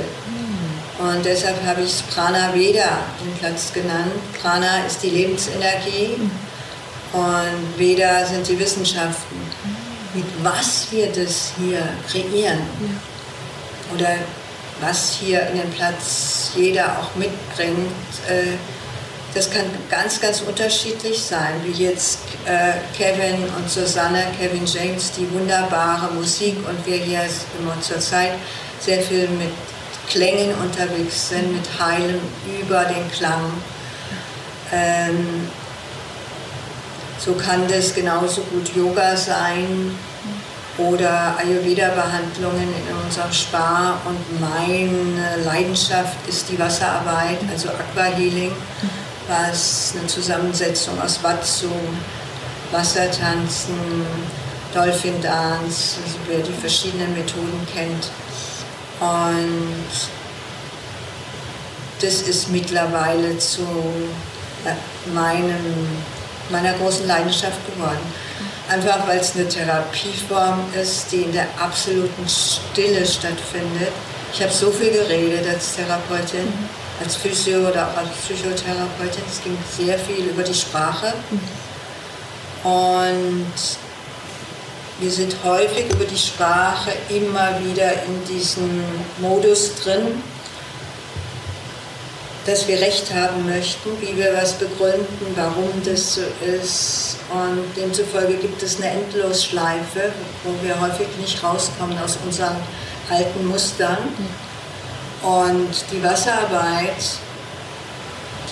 Und 0.98 1.24
deshalb 1.24 1.62
habe 1.64 1.82
ich 1.82 1.90
es 1.90 2.02
Prana 2.02 2.54
Veda 2.54 3.00
den 3.22 3.34
Platz 3.38 3.72
genannt. 3.72 4.12
Prana 4.40 4.86
ist 4.86 5.02
die 5.02 5.10
Lebensenergie 5.10 6.16
und 7.12 7.78
Veda 7.78 8.24
sind 8.24 8.48
die 8.48 8.58
Wissenschaften. 8.58 9.36
Mit 10.14 10.24
was 10.42 10.86
wir 10.90 11.08
das 11.12 11.52
hier 11.58 11.86
kreieren 12.10 12.60
oder 13.94 14.16
was 14.80 15.18
hier 15.20 15.46
in 15.48 15.58
den 15.58 15.70
Platz 15.70 16.52
jeder 16.56 16.98
auch 16.98 17.14
mitbringt, 17.14 17.92
äh, 18.28 18.56
das 19.34 19.50
kann 19.50 19.64
ganz, 19.90 20.18
ganz 20.18 20.40
unterschiedlich 20.40 21.20
sein, 21.20 21.60
wie 21.62 21.84
jetzt 21.84 22.20
äh, 22.46 22.72
Kevin 22.96 23.44
und 23.58 23.68
Susanne, 23.68 24.24
Kevin 24.40 24.64
James, 24.64 25.12
die 25.12 25.30
wunderbare 25.30 26.10
Musik 26.14 26.56
und 26.66 26.86
wir 26.86 26.96
hier 26.96 27.20
immer 27.60 27.78
zur 27.82 28.00
Zeit 28.00 28.32
sehr 28.80 29.02
viel 29.02 29.28
mit 29.28 29.50
Klängen 30.08 30.54
unterwegs 30.56 31.30
sind, 31.30 31.52
mit 31.52 31.66
Heilen 31.80 32.20
über 32.60 32.84
den 32.84 33.10
Klang. 33.10 33.50
Ähm, 34.72 35.48
so 37.18 37.32
kann 37.34 37.66
das 37.68 37.94
genauso 37.94 38.42
gut 38.42 38.74
Yoga 38.74 39.16
sein 39.16 39.96
oder 40.78 41.36
Ayurveda-Behandlungen 41.38 42.68
in 42.88 43.04
unserem 43.04 43.32
Spa. 43.32 43.98
Und 44.04 44.40
meine 44.40 45.42
Leidenschaft 45.44 46.16
ist 46.28 46.50
die 46.50 46.58
Wasserarbeit, 46.58 47.38
also 47.50 47.70
Aquahealing, 47.70 48.52
was 49.28 49.94
eine 49.98 50.06
Zusammensetzung 50.06 51.00
aus 51.00 51.22
Watsu, 51.22 51.70
Wassertanzen, 52.70 54.06
Dolphin 54.74 55.20
Dance, 55.22 55.96
also 56.04 56.18
wer 56.28 56.40
die 56.40 56.52
verschiedenen 56.52 57.14
Methoden 57.14 57.66
kennt, 57.72 58.10
und 59.00 59.84
das 62.00 62.22
ist 62.22 62.50
mittlerweile 62.50 63.38
zu 63.38 63.62
äh, 64.64 65.10
meinem, 65.14 65.88
meiner 66.50 66.72
großen 66.74 67.06
Leidenschaft 67.06 67.58
geworden. 67.66 68.12
Einfach 68.68 69.06
weil 69.06 69.20
es 69.20 69.34
eine 69.34 69.48
Therapieform 69.48 70.60
ist, 70.80 71.12
die 71.12 71.22
in 71.22 71.32
der 71.32 71.46
absoluten 71.58 72.26
Stille 72.28 73.06
stattfindet. 73.06 73.92
Ich 74.32 74.42
habe 74.42 74.52
so 74.52 74.70
viel 74.70 74.90
geredet 74.90 75.46
als 75.48 75.76
Therapeutin, 75.76 76.52
als 77.02 77.16
Physio 77.16 77.68
oder 77.68 77.88
auch 77.88 77.96
als 77.96 78.08
Psychotherapeutin. 78.24 79.22
Es 79.30 79.42
ging 79.42 79.56
sehr 79.76 79.98
viel 79.98 80.26
über 80.26 80.42
die 80.42 80.54
Sprache. 80.54 81.14
Und 82.64 83.52
wir 84.98 85.10
sind 85.10 85.36
häufig 85.44 85.92
über 85.92 86.04
die 86.04 86.16
Sprache 86.16 86.92
immer 87.10 87.50
wieder 87.62 87.92
in 88.04 88.24
diesem 88.28 88.82
Modus 89.18 89.74
drin, 89.82 90.22
dass 92.46 92.66
wir 92.66 92.80
Recht 92.80 93.12
haben 93.12 93.44
möchten, 93.46 93.90
wie 94.00 94.16
wir 94.16 94.32
was 94.34 94.54
begründen, 94.54 95.34
warum 95.34 95.70
das 95.84 96.14
so 96.14 96.22
ist. 96.46 97.16
Und 97.30 97.76
demzufolge 97.76 98.34
gibt 98.34 98.62
es 98.62 98.76
eine 98.76 98.90
Endlosschleife, 98.90 100.12
wo 100.44 100.66
wir 100.66 100.80
häufig 100.80 101.08
nicht 101.20 101.42
rauskommen 101.42 101.98
aus 101.98 102.16
unseren 102.24 102.56
alten 103.10 103.46
Mustern. 103.46 103.98
Und 105.22 105.84
die 105.92 106.02
Wasserarbeit 106.02 107.18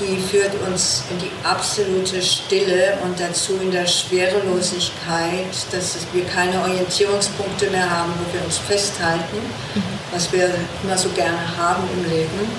die 0.00 0.18
führt 0.18 0.52
uns 0.66 1.04
in 1.10 1.18
die 1.18 1.30
absolute 1.44 2.20
Stille 2.20 2.98
und 3.02 3.18
dazu 3.18 3.58
in 3.60 3.70
der 3.70 3.86
Schwerelosigkeit, 3.86 5.54
dass 5.70 5.96
wir 6.12 6.24
keine 6.24 6.60
Orientierungspunkte 6.62 7.70
mehr 7.70 7.88
haben, 7.88 8.12
wo 8.18 8.34
wir 8.34 8.44
uns 8.44 8.58
festhalten, 8.58 9.38
was 10.12 10.32
wir 10.32 10.50
immer 10.82 10.98
so 10.98 11.08
gerne 11.10 11.38
haben 11.56 11.84
im 11.94 12.10
Leben, 12.10 12.50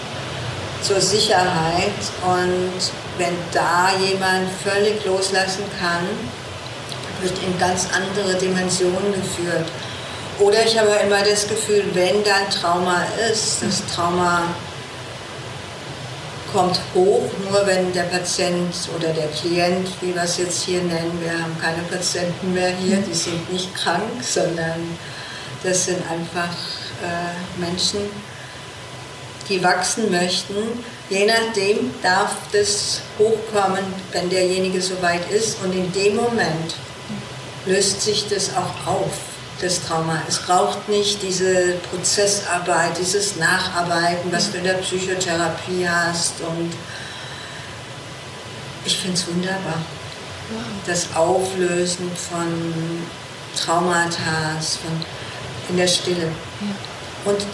zur 0.82 1.01
Sicherheit. 1.01 1.92
Und 2.25 2.92
wenn 3.18 3.36
da 3.51 3.89
jemand 4.00 4.50
völlig 4.63 5.04
loslassen 5.06 5.63
kann, 5.80 6.08
wird 7.22 7.38
in 7.44 7.58
ganz 7.60 7.88
andere 7.94 8.38
Dimensionen 8.38 9.13
geführt. 9.13 9.68
Oder 10.39 10.65
ich 10.65 10.77
habe 10.77 10.92
immer 11.06 11.24
das 11.24 11.48
Gefühl, 11.48 11.86
wenn 11.94 12.24
da 12.24 12.36
ein 12.36 12.50
Trauma 12.50 13.04
ist, 13.32 13.63
das 13.63 13.82
Trauma 13.94 14.44
kommt 16.56 16.80
hoch, 16.94 17.30
nur 17.52 17.68
wenn 17.68 17.92
der 17.92 18.04
Patient 18.04 18.74
oder 18.96 19.10
der 19.10 19.28
Klient, 19.28 19.90
wie 20.00 20.16
wir 20.16 20.24
es 20.24 20.38
jetzt 20.38 20.64
hier 20.64 20.82
nennen, 20.82 21.20
wir 21.22 21.34
haben 21.34 21.58
keine 21.60 21.82
Patienten 21.92 22.54
mehr 22.54 22.70
hier, 22.70 22.98
die 22.98 23.14
sind 23.14 23.52
nicht 23.52 23.76
krank, 23.76 24.02
sondern 24.22 24.98
das 25.64 25.86
sind 25.86 26.00
einfach 26.10 26.56
äh, 27.04 27.60
Menschen, 27.60 28.00
die 29.50 29.62
wachsen 29.62 30.10
möchten. 30.10 30.56
Je 31.10 31.26
nachdem 31.26 31.92
darf 32.02 32.32
das 32.54 33.02
hochkommen, 33.20 33.84
wenn 34.14 34.30
derjenige 34.30 34.82
soweit 34.82 35.30
ist 35.32 35.62
und 35.62 35.74
in 35.76 35.92
dem 35.92 36.16
Moment 36.16 36.76
löst 37.66 38.02
sich 38.02 38.30
das 38.30 38.52
auch 38.56 38.88
auf. 38.88 39.35
Das 39.62 39.82
Trauma. 39.82 40.22
Es 40.28 40.40
braucht 40.40 40.90
nicht 40.90 41.22
diese 41.22 41.76
Prozessarbeit, 41.90 42.98
dieses 43.00 43.38
Nacharbeiten, 43.38 44.32
was 44.32 44.52
du 44.52 44.58
in 44.58 44.66
der 44.66 44.74
Psychotherapie 44.76 45.88
hast. 45.88 46.42
Und 46.42 46.74
ich 48.86 48.98
finde 48.98 49.16
es 49.16 49.28
wunderbar. 49.28 49.82
Das 50.86 51.16
Auflösen 51.16 52.12
von 52.16 53.04
Traumata, 53.56 54.60
von 54.60 55.06
in 55.70 55.78
der 55.78 55.88
Stille. 55.88 56.32
Und 57.24 57.46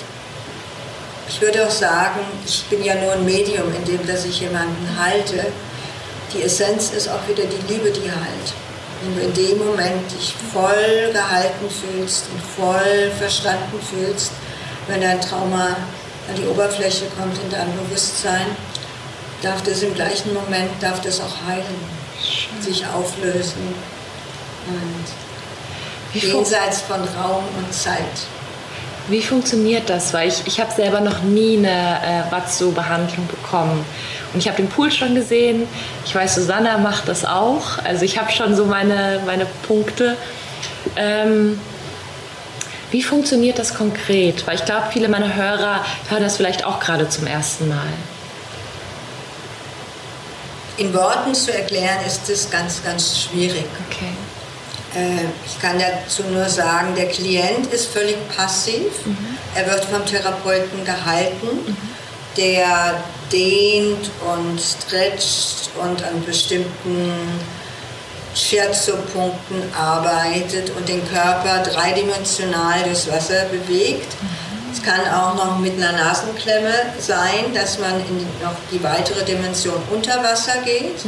ich 1.30 1.42
würde 1.42 1.66
auch 1.66 1.72
sagen, 1.72 2.20
ich 2.46 2.66
bin 2.66 2.84
ja 2.84 2.96
nur 2.96 3.14
ein 3.14 3.24
Medium, 3.24 3.74
in 3.74 3.86
dem 3.86 4.06
dass 4.06 4.26
ich 4.26 4.42
jemanden 4.42 4.98
halte. 5.00 5.48
Die 6.34 6.44
Essenz 6.44 6.92
ist 6.92 7.08
auch 7.08 7.26
wieder 7.28 7.44
die 7.44 7.74
Liebe, 7.74 7.90
die 7.92 8.12
heilt. 8.12 8.54
Wenn 9.02 9.16
du 9.16 9.22
in 9.22 9.34
dem 9.34 9.58
Moment 9.58 10.12
dich 10.12 10.36
voll 10.54 11.12
gehalten 11.12 11.68
fühlst 11.70 12.26
und 12.32 12.42
voll 12.42 13.12
verstanden 13.18 13.80
fühlst, 13.82 14.32
wenn 14.88 15.02
dein 15.02 15.20
Trauma 15.20 15.76
an 16.30 16.36
die 16.38 16.46
Oberfläche 16.46 17.06
kommt 17.18 17.38
in 17.44 17.50
deinem 17.50 17.76
Bewusstsein, 17.78 18.46
darf 19.42 19.62
das 19.64 19.82
im 19.82 19.94
gleichen 19.96 20.34
Moment, 20.34 20.72
darf 20.80 21.02
das 21.02 21.20
auch 21.20 21.48
heilen, 21.48 22.02
sich 22.60 22.86
auflösen 22.86 23.74
und 24.68 26.22
jenseits 26.22 26.82
von 26.82 27.00
Raum 27.00 27.44
und 27.58 27.74
Zeit. 27.74 27.98
Wie 29.08 29.22
funktioniert 29.22 29.90
das? 29.90 30.14
Weil 30.14 30.30
ich, 30.30 30.44
ich 30.46 30.60
habe 30.60 30.72
selber 30.72 31.02
noch 31.02 31.24
nie 31.24 31.58
eine 31.58 32.28
äh, 32.28 32.32
Watsu-Behandlung 32.32 33.28
bekommen. 33.28 33.84
Und 34.34 34.40
ich 34.40 34.48
habe 34.48 34.58
den 34.58 34.70
Pool 34.70 34.92
schon 34.92 35.16
gesehen. 35.16 35.68
Ich 36.06 36.16
weiß, 36.16 36.36
Susanna 36.36 36.78
macht 36.78 37.08
das 37.08 37.26
auch. 37.26 37.80
Also 37.84 38.06
ich 38.06 38.18
habe 38.18 38.32
schon 38.32 38.56
so 38.56 38.66
meine, 38.66 39.22
meine 39.26 39.46
Punkte. 39.68 40.16
Ähm, 40.96 41.60
wie 42.92 43.04
funktioniert 43.04 43.60
das 43.60 43.74
konkret? 43.74 44.46
Weil 44.48 44.56
ich 44.56 44.66
glaube, 44.66 44.88
viele 44.92 45.08
meiner 45.10 45.36
Hörer 45.36 45.84
hören 46.10 46.24
das 46.24 46.38
vielleicht 46.38 46.66
auch 46.66 46.80
gerade 46.80 47.08
zum 47.10 47.28
ersten 47.28 47.68
Mal. 47.70 47.88
In 50.78 50.94
Worten 50.94 51.34
zu 51.34 51.54
erklären 51.54 52.00
ist 52.06 52.30
es 52.30 52.50
ganz, 52.50 52.84
ganz 52.84 53.20
schwierig. 53.22 53.66
Okay. 53.90 54.12
Äh, 54.96 55.26
ich 55.46 55.60
kann 55.62 55.78
dazu 55.80 56.24
nur 56.24 56.50
sagen, 56.50 56.96
der 56.96 57.08
Klient 57.08 57.68
ist 57.68 57.88
völlig 57.88 58.18
passiv. 58.36 59.06
Mhm. 59.06 59.38
Er 59.56 59.68
wird 59.70 59.86
vom 59.86 60.06
Therapeuten 60.06 60.84
gehalten. 60.84 61.48
Mhm. 61.68 61.78
Der 62.38 63.04
dehnt 63.32 64.10
und 64.34 64.60
stretcht 64.60 65.70
und 65.82 66.04
an 66.04 66.24
bestimmten 66.26 67.12
Scherzo-Punkten 68.36 69.74
arbeitet 69.78 70.72
und 70.72 70.88
den 70.88 71.08
Körper 71.10 71.64
dreidimensional 71.64 72.84
durchs 72.84 73.10
Wasser 73.12 73.46
bewegt. 73.46 74.14
Es 74.72 74.82
kann 74.82 75.02
auch 75.14 75.36
noch 75.36 75.60
mit 75.60 75.74
einer 75.74 75.92
Nasenklemme 75.92 76.74
sein, 77.00 77.54
dass 77.54 77.78
man 77.80 78.00
in 78.08 78.26
noch 78.42 78.56
die 78.72 78.82
weitere 78.82 79.24
Dimension 79.26 79.82
unter 79.92 80.24
Wasser 80.24 80.60
geht. 80.64 81.04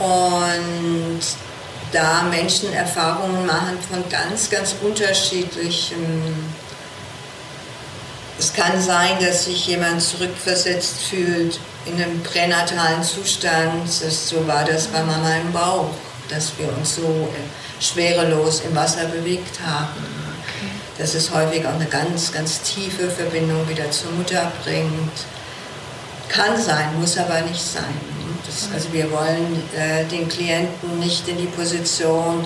Und 0.00 1.20
da 1.92 2.22
Menschen 2.24 2.72
Erfahrungen 2.72 3.46
machen 3.46 3.78
von 3.88 4.08
ganz, 4.08 4.50
ganz 4.50 4.74
unterschiedlichem. 4.82 6.34
Es 8.38 8.52
kann 8.52 8.80
sein, 8.80 9.18
dass 9.20 9.46
sich 9.46 9.66
jemand 9.66 10.00
zurückversetzt 10.00 11.02
fühlt 11.10 11.58
in 11.86 11.94
einem 12.00 12.22
pränatalen 12.22 13.02
Zustand. 13.02 13.84
Das, 13.84 14.28
so 14.28 14.46
war 14.46 14.64
das 14.64 14.86
bei 14.86 15.02
Mama 15.02 15.36
im 15.36 15.52
Bauch, 15.52 15.90
dass 16.28 16.52
wir 16.56 16.68
uns 16.76 16.94
so 16.96 17.28
schwerelos 17.80 18.60
im 18.60 18.76
Wasser 18.76 19.06
bewegt 19.06 19.58
haben. 19.66 20.04
Dass 20.98 21.14
es 21.14 21.32
häufig 21.32 21.66
auch 21.66 21.74
eine 21.74 21.86
ganz, 21.86 22.32
ganz 22.32 22.62
tiefe 22.62 23.10
Verbindung 23.10 23.68
wieder 23.68 23.90
zur 23.90 24.12
Mutter 24.12 24.52
bringt. 24.64 25.12
Kann 26.28 26.60
sein, 26.60 27.00
muss 27.00 27.18
aber 27.18 27.40
nicht 27.40 27.62
sein. 27.62 27.84
Das, 28.46 28.68
also 28.72 28.92
wir 28.92 29.10
wollen 29.10 29.62
äh, 29.76 30.04
den 30.04 30.28
Klienten 30.28 30.98
nicht 31.00 31.26
in 31.28 31.38
die 31.38 31.46
Position, 31.46 32.44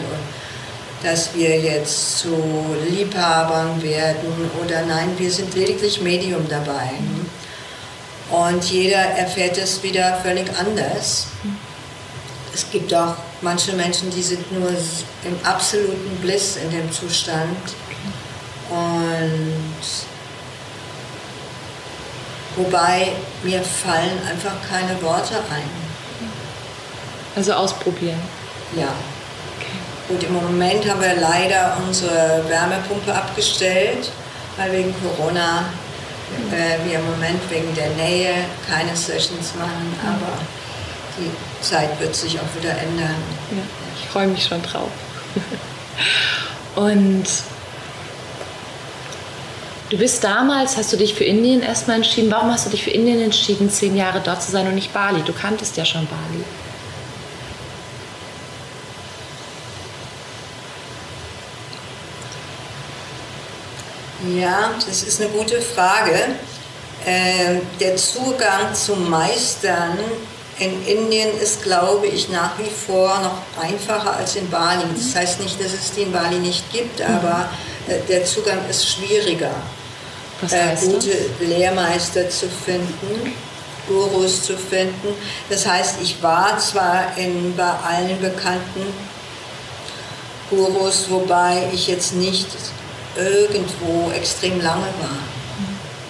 dass 1.02 1.34
wir 1.34 1.58
jetzt 1.58 2.18
zu 2.18 2.36
Liebhabern 2.88 3.82
werden 3.82 4.50
oder 4.64 4.82
nein, 4.86 5.10
wir 5.18 5.30
sind 5.30 5.54
lediglich 5.54 6.00
Medium 6.00 6.48
dabei. 6.48 6.90
Und 8.30 8.64
jeder 8.64 8.98
erfährt 8.98 9.58
es 9.58 9.82
wieder 9.82 10.18
völlig 10.22 10.48
anders. 10.58 11.26
Es 12.54 12.70
gibt 12.70 12.92
auch 12.94 13.16
manche 13.40 13.72
Menschen, 13.72 14.10
die 14.10 14.22
sind 14.22 14.50
nur 14.52 14.68
im 14.68 15.36
absoluten 15.44 16.16
Bliss 16.20 16.56
in 16.56 16.70
dem 16.70 16.90
Zustand. 16.92 17.58
Und 18.70 19.82
wobei 22.56 23.12
mir 23.42 23.62
fallen 23.62 24.18
einfach 24.30 24.54
keine 24.70 25.00
Worte 25.02 25.34
ein. 25.34 25.70
Also 27.34 27.52
ausprobieren. 27.54 28.20
Ja. 28.76 28.88
Gut, 30.08 30.22
im 30.24 30.34
Moment 30.34 30.88
haben 30.88 31.00
wir 31.00 31.14
leider 31.14 31.76
unsere 31.86 32.44
Wärmepumpe 32.48 33.14
abgestellt, 33.14 34.10
weil 34.56 34.72
wegen 34.72 34.94
Corona 35.00 35.64
äh, 36.50 36.88
wir 36.88 36.98
im 36.98 37.06
Moment 37.06 37.40
wegen 37.50 37.74
der 37.74 37.90
Nähe 37.90 38.34
keine 38.68 38.96
Sessions 38.96 39.54
machen, 39.54 39.94
aber 40.02 40.32
die 41.18 41.30
Zeit 41.64 41.98
wird 42.00 42.14
sich 42.14 42.38
auch 42.38 42.56
wieder 42.58 42.70
ändern. 42.70 43.16
Ja, 43.50 43.62
ich 43.96 44.08
freue 44.08 44.26
mich 44.26 44.44
schon 44.44 44.62
drauf. 44.62 44.90
Und 46.74 47.24
du 49.90 49.98
bist 49.98 50.24
damals, 50.24 50.76
hast 50.76 50.92
du 50.92 50.96
dich 50.96 51.14
für 51.14 51.24
Indien 51.24 51.62
erstmal 51.62 51.96
entschieden. 51.96 52.30
Warum 52.30 52.50
hast 52.50 52.66
du 52.66 52.70
dich 52.70 52.82
für 52.82 52.90
Indien 52.90 53.20
entschieden, 53.20 53.70
zehn 53.70 53.96
Jahre 53.96 54.20
dort 54.24 54.42
zu 54.42 54.50
sein 54.50 54.66
und 54.66 54.74
nicht 54.74 54.92
Bali? 54.92 55.22
Du 55.22 55.32
kanntest 55.32 55.76
ja 55.76 55.84
schon 55.84 56.06
Bali. 56.06 56.44
Ja, 64.28 64.70
das 64.86 65.02
ist 65.02 65.20
eine 65.20 65.30
gute 65.30 65.60
Frage. 65.60 66.14
Äh, 67.04 67.58
der 67.80 67.96
Zugang 67.96 68.72
zum 68.74 69.10
Meistern 69.10 69.98
in 70.58 70.86
Indien 70.86 71.28
ist, 71.40 71.62
glaube 71.62 72.06
ich, 72.06 72.28
nach 72.28 72.56
wie 72.58 72.70
vor 72.70 73.18
noch 73.20 73.62
einfacher 73.62 74.16
als 74.16 74.36
in 74.36 74.48
Bali. 74.48 74.84
Das 74.94 75.16
heißt 75.16 75.40
nicht, 75.40 75.58
dass 75.58 75.72
es 75.72 75.92
die 75.92 76.02
in 76.02 76.12
Bali 76.12 76.38
nicht 76.38 76.70
gibt, 76.72 77.00
mhm. 77.00 77.14
aber 77.14 77.48
äh, 77.88 77.98
der 78.08 78.24
Zugang 78.24 78.58
ist 78.70 78.88
schwieriger. 78.88 79.50
Äh, 80.50 80.76
gute 80.86 81.10
das? 81.10 81.48
Lehrmeister 81.48 82.28
zu 82.28 82.48
finden, 82.48 83.34
Gurus 83.88 84.42
zu 84.44 84.56
finden. 84.56 85.14
Das 85.48 85.66
heißt, 85.66 85.96
ich 86.02 86.22
war 86.22 86.58
zwar 86.58 87.16
in, 87.16 87.56
bei 87.56 87.70
allen 87.70 88.20
bekannten 88.20 88.86
Gurus, 90.50 91.06
wobei 91.08 91.68
ich 91.72 91.88
jetzt 91.88 92.14
nicht 92.14 92.46
irgendwo 93.16 94.10
extrem 94.12 94.60
lange 94.60 94.86
war. 95.00 95.18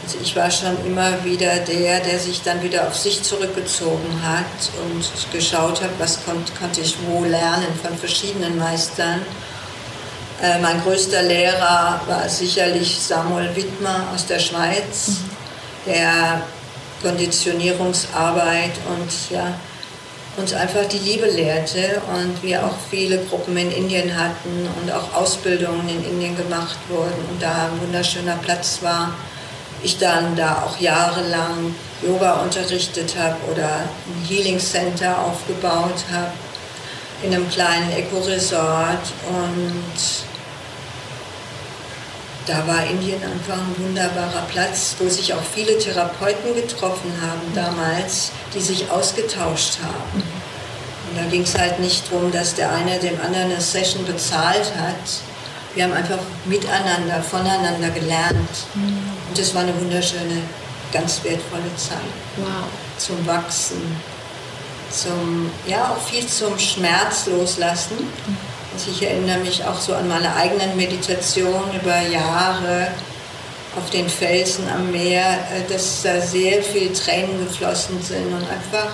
Also 0.05 0.19
ich 0.21 0.35
war 0.35 0.51
schon 0.51 0.77
immer 0.85 1.25
wieder 1.25 1.57
der, 1.59 2.01
der 2.01 2.19
sich 2.19 2.43
dann 2.43 2.63
wieder 2.63 2.89
auf 2.89 2.97
sich 2.97 3.23
zurückgezogen 3.23 4.21
hat 4.23 4.71
und 4.85 5.33
geschaut 5.33 5.81
hat, 5.81 5.91
was 5.99 6.25
konnte, 6.25 6.53
konnte 6.55 6.81
ich 6.81 6.97
wo 7.07 7.25
lernen 7.25 7.69
von 7.81 7.97
verschiedenen 7.97 8.59
Meistern. 8.59 9.23
Äh, 10.43 10.59
mein 10.59 10.83
größter 10.83 11.23
Lehrer 11.23 12.01
war 12.07 12.29
sicherlich 12.29 12.99
Samuel 13.01 13.55
Wittmer 13.55 14.09
aus 14.13 14.27
der 14.27 14.41
Schweiz, 14.41 15.09
mhm. 15.09 15.93
der 15.93 16.43
Konditionierungsarbeit 17.01 18.73
und 18.89 19.31
ja, 19.31 19.55
uns 20.37 20.55
einfach 20.55 20.87
die 20.87 20.99
Liebe 20.99 21.27
lehrte 21.27 22.01
und 22.15 22.43
wir 22.43 22.65
auch 22.65 22.75
viele 22.91 23.19
Gruppen 23.25 23.57
in 23.57 23.71
Indien 23.71 24.17
hatten 24.17 24.69
und 24.81 24.91
auch 24.91 25.15
Ausbildungen 25.15 25.89
in 25.89 26.05
Indien 26.05 26.37
gemacht 26.37 26.77
wurden 26.89 27.25
und 27.31 27.43
da 27.43 27.67
ein 27.67 27.81
wunderschöner 27.81 28.37
Platz 28.37 28.79
war. 28.81 29.13
Ich 29.83 29.99
dann 29.99 30.35
da 30.37 30.65
auch 30.65 30.81
jahrelang 30.81 31.75
Yoga 32.03 32.35
unterrichtet 32.43 33.15
habe 33.19 33.37
oder 33.51 33.69
ein 33.69 34.27
Healing 34.27 34.59
Center 34.59 35.19
aufgebaut 35.19 36.05
habe 36.13 36.33
in 37.23 37.35
einem 37.35 37.49
kleinen 37.51 37.93
Eco-Resort 37.93 39.13
und 39.29 40.32
da 42.47 42.67
war 42.67 42.85
Indien 42.85 43.23
einfach 43.23 43.59
ein 43.59 43.75
wunderbarer 43.79 44.43
Platz, 44.49 44.97
wo 44.99 45.09
sich 45.09 45.33
auch 45.33 45.43
viele 45.55 45.79
Therapeuten 45.79 46.55
getroffen 46.55 47.13
haben 47.21 47.41
damals, 47.55 48.33
die 48.55 48.61
sich 48.61 48.91
ausgetauscht 48.91 49.79
haben. 49.83 50.23
Und 51.09 51.19
da 51.19 51.25
ging 51.31 51.43
es 51.43 51.57
halt 51.57 51.79
nicht 51.79 52.11
darum, 52.11 52.33
dass 52.33 52.55
der 52.55 52.73
eine 52.73 52.99
dem 52.99 53.21
anderen 53.21 53.53
eine 53.53 53.61
Session 53.61 54.05
bezahlt 54.05 54.73
hat. 54.77 55.23
Wir 55.75 55.85
haben 55.85 55.93
einfach 55.93 56.19
miteinander, 56.45 57.23
voneinander 57.23 57.91
gelernt. 57.91 58.49
Und 59.29 59.39
das 59.39 59.55
war 59.55 59.63
eine 59.63 59.79
wunderschöne, 59.81 60.43
ganz 60.93 61.23
wertvolle 61.23 61.75
Zeit. 61.77 61.99
Wow. 62.37 62.65
Zum 62.99 63.27
Wachsen, 63.27 63.81
zum, 64.91 65.51
ja, 65.67 65.91
auch 65.91 66.03
viel 66.03 66.27
zum 66.27 66.59
Schmerz 66.59 67.27
loslassen. 67.27 68.09
Also 68.73 68.91
ich 68.91 69.03
erinnere 69.03 69.39
mich 69.39 69.65
auch 69.65 69.79
so 69.79 69.95
an 69.95 70.09
meine 70.09 70.35
eigenen 70.35 70.77
Meditationen 70.77 71.75
über 71.81 72.01
Jahre 72.01 72.89
auf 73.77 73.91
den 73.91 74.09
Felsen 74.09 74.69
am 74.69 74.91
Meer, 74.91 75.25
äh, 75.25 75.71
dass 75.71 76.03
da 76.03 76.21
sehr 76.21 76.63
viel 76.63 76.93
Tränen 76.93 77.47
geflossen 77.47 78.03
sind 78.03 78.27
und 78.33 78.49
einfach 78.51 78.93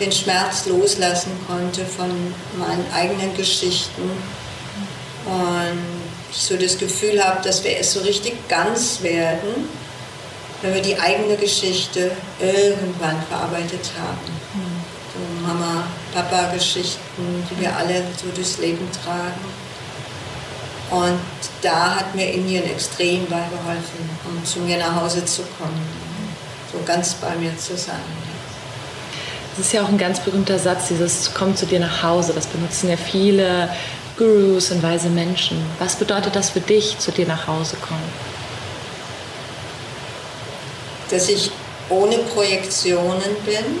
den 0.00 0.12
Schmerz 0.12 0.66
loslassen 0.66 1.32
konnte 1.46 1.84
von 1.84 2.10
meinen 2.56 2.86
eigenen 2.94 3.36
Geschichten. 3.36 4.10
Und 5.24 5.78
ich 6.30 6.38
so 6.38 6.56
das 6.56 6.78
Gefühl 6.78 7.22
habe, 7.22 7.42
dass 7.42 7.64
wir 7.64 7.78
es 7.78 7.92
so 7.92 8.00
richtig 8.00 8.48
ganz 8.48 9.02
werden, 9.02 9.68
wenn 10.62 10.74
wir 10.74 10.82
die 10.82 10.98
eigene 10.98 11.36
Geschichte 11.36 12.12
irgendwann 12.40 13.22
verarbeitet 13.28 13.90
haben. 14.00 14.18
So 15.14 15.46
Mama, 15.46 15.84
Papa-Geschichten, 16.14 17.46
die 17.50 17.60
wir 17.60 17.76
alle 17.76 18.04
so 18.16 18.28
durchs 18.34 18.58
Leben 18.58 18.88
tragen. 19.04 19.40
Und 20.90 21.20
da 21.60 21.96
hat 21.96 22.14
mir 22.14 22.32
Indien 22.32 22.64
extrem 22.64 23.26
beigeholfen, 23.26 24.08
um 24.24 24.44
zu 24.44 24.60
mir 24.60 24.78
nach 24.78 25.02
Hause 25.02 25.24
zu 25.24 25.42
kommen, 25.58 25.86
so 26.72 26.78
ganz 26.86 27.14
bei 27.14 27.34
mir 27.36 27.56
zu 27.58 27.76
sein. 27.76 28.00
Das 29.56 29.66
ist 29.66 29.72
ja 29.72 29.82
auch 29.82 29.88
ein 29.88 29.98
ganz 29.98 30.20
berühmter 30.20 30.58
Satz, 30.58 30.88
dieses 30.88 31.34
Komm 31.34 31.56
zu 31.56 31.66
dir 31.66 31.80
nach 31.80 32.02
Hause. 32.02 32.32
Das 32.32 32.46
benutzen 32.46 32.88
ja 32.88 32.96
viele 32.96 33.68
Gurus 34.16 34.70
und 34.70 34.82
weise 34.82 35.08
Menschen. 35.10 35.60
Was 35.78 35.96
bedeutet 35.96 36.36
das 36.36 36.50
für 36.50 36.60
dich, 36.60 36.98
zu 36.98 37.10
dir 37.10 37.26
nach 37.26 37.46
Hause 37.46 37.76
kommen? 37.76 38.00
Dass 41.10 41.28
ich 41.28 41.50
ohne 41.88 42.18
Projektionen 42.18 43.36
bin, 43.44 43.80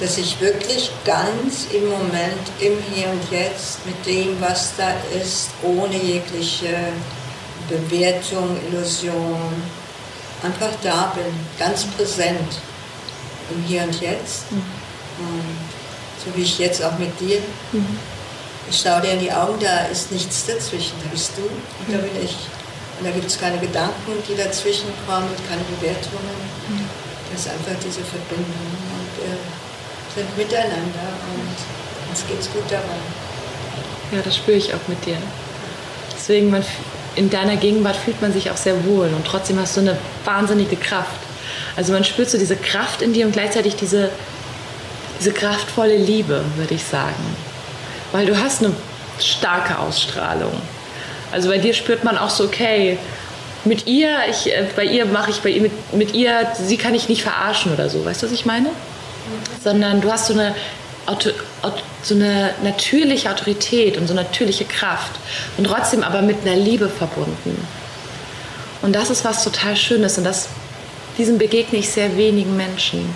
dass 0.00 0.18
ich 0.18 0.40
wirklich 0.40 0.90
ganz 1.04 1.66
im 1.72 1.88
Moment, 1.88 2.50
im 2.60 2.76
Hier 2.92 3.08
und 3.10 3.30
Jetzt, 3.30 3.84
mit 3.86 4.04
dem, 4.06 4.40
was 4.40 4.72
da 4.76 4.92
ist, 5.20 5.50
ohne 5.62 5.96
jegliche 5.96 6.74
Bewertung, 7.68 8.56
Illusion, 8.68 9.40
einfach 10.42 10.70
da 10.82 11.12
bin, 11.14 11.32
ganz 11.58 11.84
präsent 11.84 12.60
im 13.50 13.62
Hier 13.64 13.84
und 13.84 14.00
Jetzt. 14.00 14.50
Mhm. 14.50 14.62
So 16.24 16.36
wie 16.36 16.42
ich 16.42 16.58
jetzt 16.58 16.82
auch 16.82 16.98
mit 16.98 17.18
dir. 17.20 17.40
Mhm. 17.72 17.98
Ich 18.68 18.80
schaue 18.80 19.00
dir 19.02 19.12
in 19.12 19.20
die 19.20 19.32
Augen, 19.32 19.58
da 19.60 19.86
ist 19.86 20.10
nichts 20.10 20.46
dazwischen. 20.46 20.94
Da 21.02 21.10
bist 21.10 21.32
du 21.36 21.42
und 21.42 21.94
da 21.94 21.98
bin 21.98 22.22
ich. 22.22 22.36
Und 22.98 23.06
da 23.06 23.10
gibt 23.10 23.26
es 23.26 23.38
keine 23.38 23.58
Gedanken, 23.58 24.12
die 24.28 24.36
dazwischen 24.36 24.88
kommen, 25.06 25.28
keine 25.48 25.62
Bewertungen. 25.76 26.34
Mhm. 26.68 26.88
Das 27.30 27.40
ist 27.42 27.48
einfach 27.50 27.76
diese 27.84 28.00
Verbindung. 28.00 28.46
Und 28.46 29.10
wir 29.20 29.36
sind 30.14 30.36
miteinander 30.36 31.08
und 31.34 32.10
uns 32.10 32.26
geht 32.26 32.40
es 32.40 32.50
gut 32.52 32.64
dabei. 32.70 32.96
Ja, 34.12 34.22
das 34.22 34.36
spüre 34.36 34.56
ich 34.56 34.72
auch 34.72 34.88
mit 34.88 35.04
dir. 35.04 35.16
Deswegen, 36.14 36.50
man, 36.50 36.64
in 37.16 37.30
deiner 37.30 37.56
Gegenwart 37.56 37.96
fühlt 37.96 38.20
man 38.22 38.32
sich 38.32 38.50
auch 38.50 38.56
sehr 38.56 38.84
wohl 38.84 39.08
und 39.08 39.26
trotzdem 39.26 39.58
hast 39.58 39.76
du 39.76 39.80
eine 39.80 39.98
wahnsinnige 40.24 40.76
Kraft. 40.76 41.20
Also 41.76 41.92
man 41.92 42.04
spürt 42.04 42.30
so 42.30 42.38
diese 42.38 42.56
Kraft 42.56 43.02
in 43.02 43.12
dir 43.12 43.26
und 43.26 43.32
gleichzeitig 43.32 43.76
diese, 43.76 44.10
diese 45.18 45.32
kraftvolle 45.32 45.96
Liebe, 45.96 46.44
würde 46.56 46.74
ich 46.74 46.84
sagen. 46.84 47.36
Weil 48.12 48.26
du 48.26 48.38
hast 48.38 48.62
eine 48.62 48.72
starke 49.18 49.78
Ausstrahlung. 49.78 50.52
Also 51.32 51.48
bei 51.48 51.58
dir 51.58 51.74
spürt 51.74 52.04
man 52.04 52.16
auch 52.16 52.30
so, 52.30 52.44
okay, 52.44 52.98
mit 53.64 53.86
ihr, 53.86 54.18
ich, 54.30 54.52
äh, 54.52 54.66
bei 54.76 54.84
ihr 54.84 55.06
mache 55.06 55.30
ich 55.30 55.40
bei 55.40 55.50
ihr, 55.50 55.62
mit, 55.62 55.94
mit 55.94 56.14
ihr, 56.14 56.46
sie 56.54 56.76
kann 56.76 56.94
ich 56.94 57.08
nicht 57.08 57.22
verarschen 57.22 57.72
oder 57.72 57.88
so. 57.88 58.04
Weißt 58.04 58.22
du, 58.22 58.26
was 58.26 58.32
ich 58.32 58.46
meine? 58.46 58.68
Sondern 59.62 60.00
du 60.00 60.10
hast 60.10 60.26
so 60.26 60.34
eine, 60.34 60.54
so 62.02 62.14
eine 62.14 62.54
natürliche 62.62 63.30
Autorität 63.30 63.96
und 63.96 64.06
so 64.06 64.12
eine 64.12 64.22
natürliche 64.22 64.64
Kraft 64.64 65.12
und 65.56 65.64
trotzdem 65.64 66.02
aber 66.02 66.22
mit 66.22 66.42
einer 66.42 66.56
Liebe 66.56 66.88
verbunden. 66.88 67.66
Und 68.82 68.94
das 68.94 69.10
ist 69.10 69.24
was 69.24 69.44
total 69.44 69.76
Schönes 69.76 70.18
und 70.18 70.24
das, 70.24 70.48
diesem 71.16 71.38
begegne 71.38 71.78
ich 71.78 71.88
sehr 71.88 72.16
wenigen 72.16 72.56
Menschen 72.56 73.14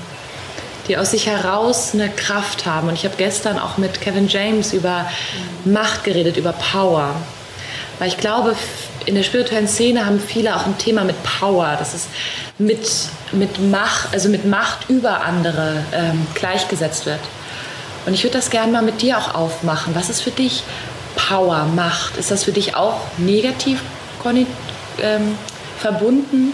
die 0.88 0.96
aus 0.96 1.10
sich 1.10 1.26
heraus 1.26 1.92
eine 1.92 2.08
Kraft 2.08 2.66
haben. 2.66 2.88
Und 2.88 2.94
ich 2.94 3.04
habe 3.04 3.14
gestern 3.16 3.58
auch 3.58 3.76
mit 3.76 4.00
Kevin 4.00 4.26
James 4.26 4.72
über 4.72 5.08
Macht 5.64 6.04
geredet, 6.04 6.36
über 6.36 6.52
Power. 6.52 7.14
Weil 7.98 8.08
ich 8.08 8.16
glaube, 8.16 8.54
in 9.06 9.14
der 9.14 9.22
spirituellen 9.22 9.68
Szene 9.68 10.06
haben 10.06 10.20
viele 10.20 10.54
auch 10.54 10.66
ein 10.66 10.78
Thema 10.78 11.04
mit 11.04 11.16
Power, 11.22 11.76
dass 11.78 11.94
es 11.94 12.06
mit, 12.58 12.88
mit 13.32 13.58
Macht, 13.70 14.12
also 14.12 14.28
mit 14.28 14.44
Macht 14.44 14.88
über 14.88 15.22
andere 15.22 15.82
ähm, 15.92 16.26
gleichgesetzt 16.34 17.06
wird. 17.06 17.20
Und 18.06 18.14
ich 18.14 18.22
würde 18.22 18.36
das 18.36 18.50
gerne 18.50 18.72
mal 18.72 18.82
mit 18.82 19.02
dir 19.02 19.18
auch 19.18 19.34
aufmachen. 19.34 19.94
Was 19.94 20.08
ist 20.08 20.22
für 20.22 20.30
dich 20.30 20.62
Power, 21.16 21.64
Macht? 21.74 22.16
Ist 22.16 22.30
das 22.30 22.44
für 22.44 22.52
dich 22.52 22.76
auch 22.76 23.00
negativ 23.18 23.80
ähm, 25.02 25.36
verbunden? 25.78 26.52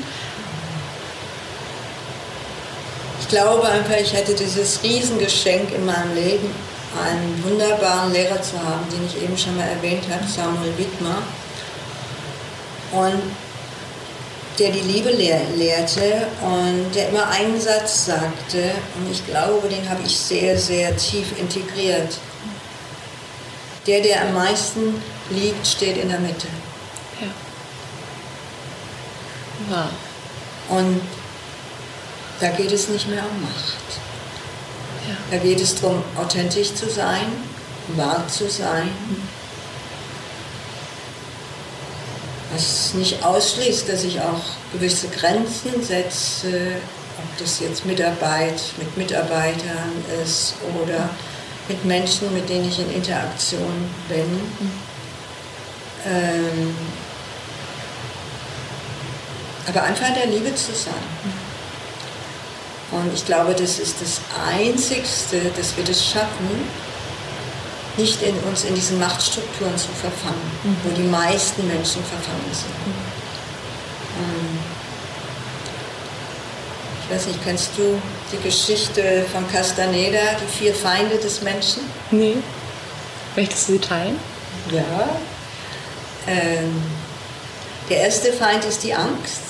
Ich 3.20 3.28
glaube 3.28 3.68
einfach, 3.68 3.96
ich 3.96 4.12
hätte 4.12 4.34
dieses 4.34 4.82
Riesengeschenk 4.82 5.72
in 5.74 5.84
meinem 5.86 6.14
Leben, 6.14 6.50
einen 7.02 7.42
wunderbaren 7.44 8.12
Lehrer 8.12 8.40
zu 8.42 8.58
haben, 8.58 8.84
den 8.90 9.06
ich 9.06 9.22
eben 9.22 9.36
schon 9.36 9.56
mal 9.56 9.66
erwähnt 9.68 10.04
habe, 10.10 10.24
Samuel 10.26 10.76
Wittmer. 10.78 11.18
Und 12.92 13.22
der 14.58 14.70
die 14.70 14.80
Liebe 14.80 15.10
lehr 15.10 15.40
lehrte 15.56 16.28
und 16.40 16.94
der 16.94 17.08
immer 17.08 17.28
einen 17.28 17.60
Satz 17.60 18.06
sagte. 18.06 18.70
Und 18.96 19.10
ich 19.10 19.26
glaube, 19.26 19.68
den 19.68 19.88
habe 19.88 20.02
ich 20.04 20.16
sehr, 20.16 20.56
sehr 20.58 20.96
tief 20.96 21.38
integriert. 21.38 22.18
Der, 23.86 24.00
der 24.00 24.22
am 24.22 24.34
meisten 24.34 25.02
liegt, 25.30 25.66
steht 25.66 25.96
in 25.96 26.08
der 26.08 26.20
Mitte. 26.20 26.46
Ja. 27.20 27.28
Wow. 29.68 30.78
Und 30.78 31.00
da 32.40 32.48
geht 32.50 32.72
es 32.72 32.88
nicht 32.88 33.08
mehr 33.08 33.22
um 33.22 33.42
Macht. 33.42 33.83
Da 35.30 35.36
geht 35.38 35.60
es 35.60 35.74
darum, 35.80 36.02
authentisch 36.16 36.74
zu 36.74 36.88
sein, 36.88 37.26
wahr 37.96 38.26
zu 38.28 38.48
sein. 38.48 38.88
Was 42.52 42.94
nicht 42.94 43.24
ausschließt, 43.24 43.88
dass 43.88 44.04
ich 44.04 44.20
auch 44.20 44.40
gewisse 44.72 45.08
Grenzen 45.08 45.82
setze, 45.82 46.76
ob 47.18 47.38
das 47.38 47.60
jetzt 47.60 47.84
Mitarbeit 47.84 48.60
mit 48.78 48.96
Mitarbeitern 48.96 49.92
ist 50.22 50.54
oder 50.82 51.10
mit 51.68 51.84
Menschen, 51.84 52.32
mit 52.32 52.48
denen 52.48 52.68
ich 52.68 52.78
in 52.78 52.92
Interaktion 52.92 53.90
bin. 54.08 54.40
Ähm, 56.06 56.76
aber 59.66 59.82
einfach 59.82 60.08
in 60.08 60.14
der 60.14 60.26
Liebe 60.26 60.54
zu 60.54 60.72
sein. 60.72 61.43
Und 62.94 63.12
ich 63.12 63.26
glaube, 63.26 63.54
das 63.54 63.80
ist 63.80 63.96
das 64.00 64.20
Einzigste, 64.48 65.40
dass 65.56 65.76
wir 65.76 65.82
das 65.84 66.04
schaffen, 66.04 66.48
nicht 67.96 68.22
in 68.22 68.36
uns 68.48 68.64
in 68.64 68.74
diesen 68.74 69.00
Machtstrukturen 69.00 69.76
zu 69.76 69.88
verfangen, 69.88 70.50
mhm. 70.62 70.76
wo 70.84 70.94
die 70.94 71.08
meisten 71.08 71.66
Menschen 71.66 72.02
verfangen 72.04 72.52
sind. 72.52 72.86
Mhm. 72.86 72.94
Ähm, 74.20 74.58
ich 77.02 77.14
weiß 77.14 77.26
nicht, 77.26 77.42
kennst 77.42 77.70
du 77.76 78.00
die 78.32 78.42
Geschichte 78.42 79.26
von 79.32 79.46
Castaneda, 79.50 80.36
die 80.40 80.58
vier 80.58 80.74
Feinde 80.74 81.16
des 81.16 81.42
Menschen? 81.42 81.82
Nee. 82.12 82.36
Möchtest 83.36 83.68
du 83.68 83.72
sie 83.72 83.78
teilen? 83.80 84.18
Ja. 84.70 85.08
Ähm, 86.26 86.82
der 87.90 88.02
erste 88.04 88.32
Feind 88.32 88.64
ist 88.64 88.82
die 88.84 88.94
Angst 88.94 89.43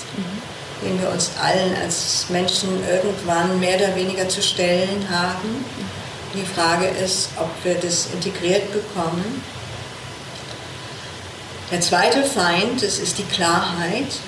den 0.85 1.01
wir 1.01 1.09
uns 1.09 1.31
allen 1.41 1.75
als 1.83 2.27
Menschen 2.29 2.69
irgendwann 2.87 3.59
mehr 3.59 3.77
oder 3.77 3.95
weniger 3.95 4.29
zu 4.29 4.41
stellen 4.41 5.07
haben. 5.09 5.65
Die 6.35 6.45
Frage 6.45 6.85
ist, 6.85 7.29
ob 7.37 7.49
wir 7.63 7.75
das 7.75 8.09
integriert 8.13 8.71
bekommen. 8.71 9.41
Der 11.71 11.81
zweite 11.81 12.23
Feind, 12.23 12.83
das 12.83 12.99
ist 12.99 13.17
die 13.17 13.23
Klarheit. 13.23 14.19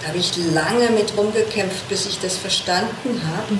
Da 0.00 0.08
habe 0.08 0.18
ich 0.18 0.32
lange 0.36 0.90
mit 0.90 1.14
rumgekämpft, 1.16 1.88
bis 1.88 2.06
ich 2.06 2.18
das 2.20 2.36
verstanden 2.36 3.20
habe. 3.36 3.58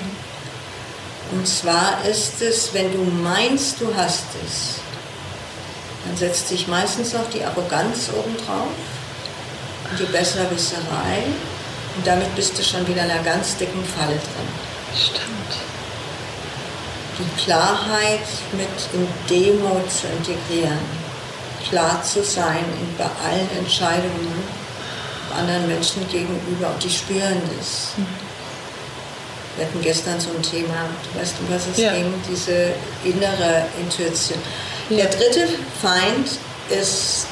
Und 1.33 1.47
zwar 1.47 2.03
ist 2.09 2.41
es, 2.41 2.73
wenn 2.73 2.91
du 2.91 3.03
meinst, 3.03 3.81
du 3.81 3.93
hast 3.95 4.23
es, 4.45 4.75
dann 6.05 6.17
setzt 6.17 6.47
sich 6.47 6.67
meistens 6.67 7.13
noch 7.13 7.29
die 7.29 7.43
Arroganz 7.43 8.09
obendrauf 8.17 8.71
die 9.99 10.05
Besserwisserei 10.05 11.23
und 11.95 12.05
damit 12.05 12.33
bist 12.35 12.57
du 12.57 12.63
schon 12.63 12.87
wieder 12.87 13.03
in 13.05 13.11
einer 13.11 13.23
ganz 13.23 13.57
dicken 13.57 13.83
Falle 13.85 14.15
drin. 14.15 14.49
Stimmt. 14.95 15.53
Die 17.19 17.43
Klarheit 17.43 18.27
mit 18.51 18.67
in 18.93 19.07
Demo 19.29 19.81
zu 19.89 20.07
integrieren, 20.07 20.79
klar 21.69 22.03
zu 22.03 22.23
sein 22.23 22.63
in, 22.79 22.95
bei 22.97 23.05
allen 23.05 23.49
Entscheidungen 23.57 24.67
anderen 25.37 25.67
Menschen 25.67 26.07
gegenüber 26.09 26.69
und 26.73 26.83
die 26.83 26.89
spüren 26.89 27.41
das. 27.57 27.97
Mhm. 27.97 28.05
Wir 29.55 29.65
hatten 29.65 29.81
gestern 29.81 30.19
so 30.19 30.29
ein 30.35 30.41
Thema, 30.43 30.85
du 31.13 31.19
weißt, 31.19 31.35
um 31.39 31.53
was 31.53 31.63
es 31.71 31.77
Ja. 31.77 31.93
ging, 31.93 32.13
diese 32.29 32.73
innere 33.03 33.65
Intuition. 33.79 34.39
Ja. 34.89 34.97
Der 34.97 35.07
dritte 35.07 35.47
Feind 35.81 36.29
ist 36.69 37.27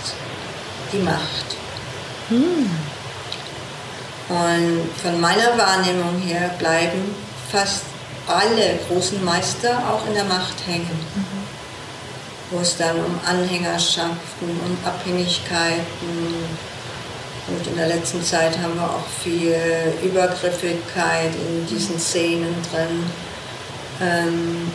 die 0.91 0.97
Macht. 0.97 1.55
Und 4.29 4.89
von 5.01 5.21
meiner 5.21 5.57
Wahrnehmung 5.57 6.19
her 6.21 6.49
bleiben 6.57 7.15
fast 7.51 7.83
alle 8.27 8.79
großen 8.87 9.23
Meister 9.23 9.77
auch 9.89 10.07
in 10.07 10.15
der 10.15 10.23
Macht 10.25 10.55
hängen. 10.65 10.99
Wo 12.49 12.59
es 12.59 12.77
dann 12.77 12.97
um 12.97 13.19
Anhängerschaften, 13.25 14.49
um 14.49 14.77
Abhängigkeiten 14.85 16.45
und 17.47 17.67
in 17.67 17.75
der 17.75 17.87
letzten 17.87 18.23
Zeit 18.23 18.57
haben 18.57 18.75
wir 18.75 18.85
auch 18.85 19.05
viel 19.23 19.55
Übergriffigkeit 20.03 21.31
in 21.35 21.67
diesen 21.67 21.99
Szenen 21.99 22.55
drin. 22.71 23.03
Ähm, 24.01 24.71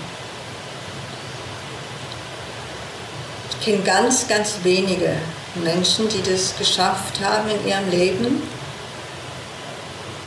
ich 3.61 3.67
kenne 3.67 3.83
ganz, 3.83 4.27
ganz 4.27 4.55
wenige 4.63 5.11
Menschen, 5.63 6.09
die 6.09 6.23
das 6.23 6.55
geschafft 6.59 7.21
haben 7.23 7.49
in 7.51 7.69
ihrem 7.69 7.91
Leben, 7.91 8.43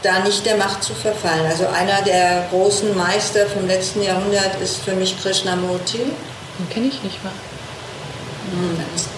da 0.03 0.19
nicht 0.19 0.45
der 0.45 0.57
Macht 0.57 0.83
zu 0.83 0.93
verfallen. 0.93 1.45
Also 1.47 1.65
einer 1.67 2.01
der 2.01 2.45
großen 2.51 2.95
Meister 2.95 3.47
vom 3.47 3.65
letzten 3.67 4.03
Jahrhundert 4.03 4.59
ist 4.61 4.77
für 4.83 4.93
mich 4.93 5.19
Krishnamurti. 5.21 5.99
Den 6.59 6.69
kenne 6.69 6.87
ich 6.87 7.01
nicht 7.03 7.23
mal. 7.23 7.31
Hm, 8.51 8.77
den 8.77 8.85
müsst- 8.93 9.09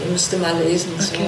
Den 0.00 0.12
müsste 0.12 0.36
man 0.38 0.62
lesen. 0.66 0.92
So. 0.98 1.14
Okay. 1.14 1.24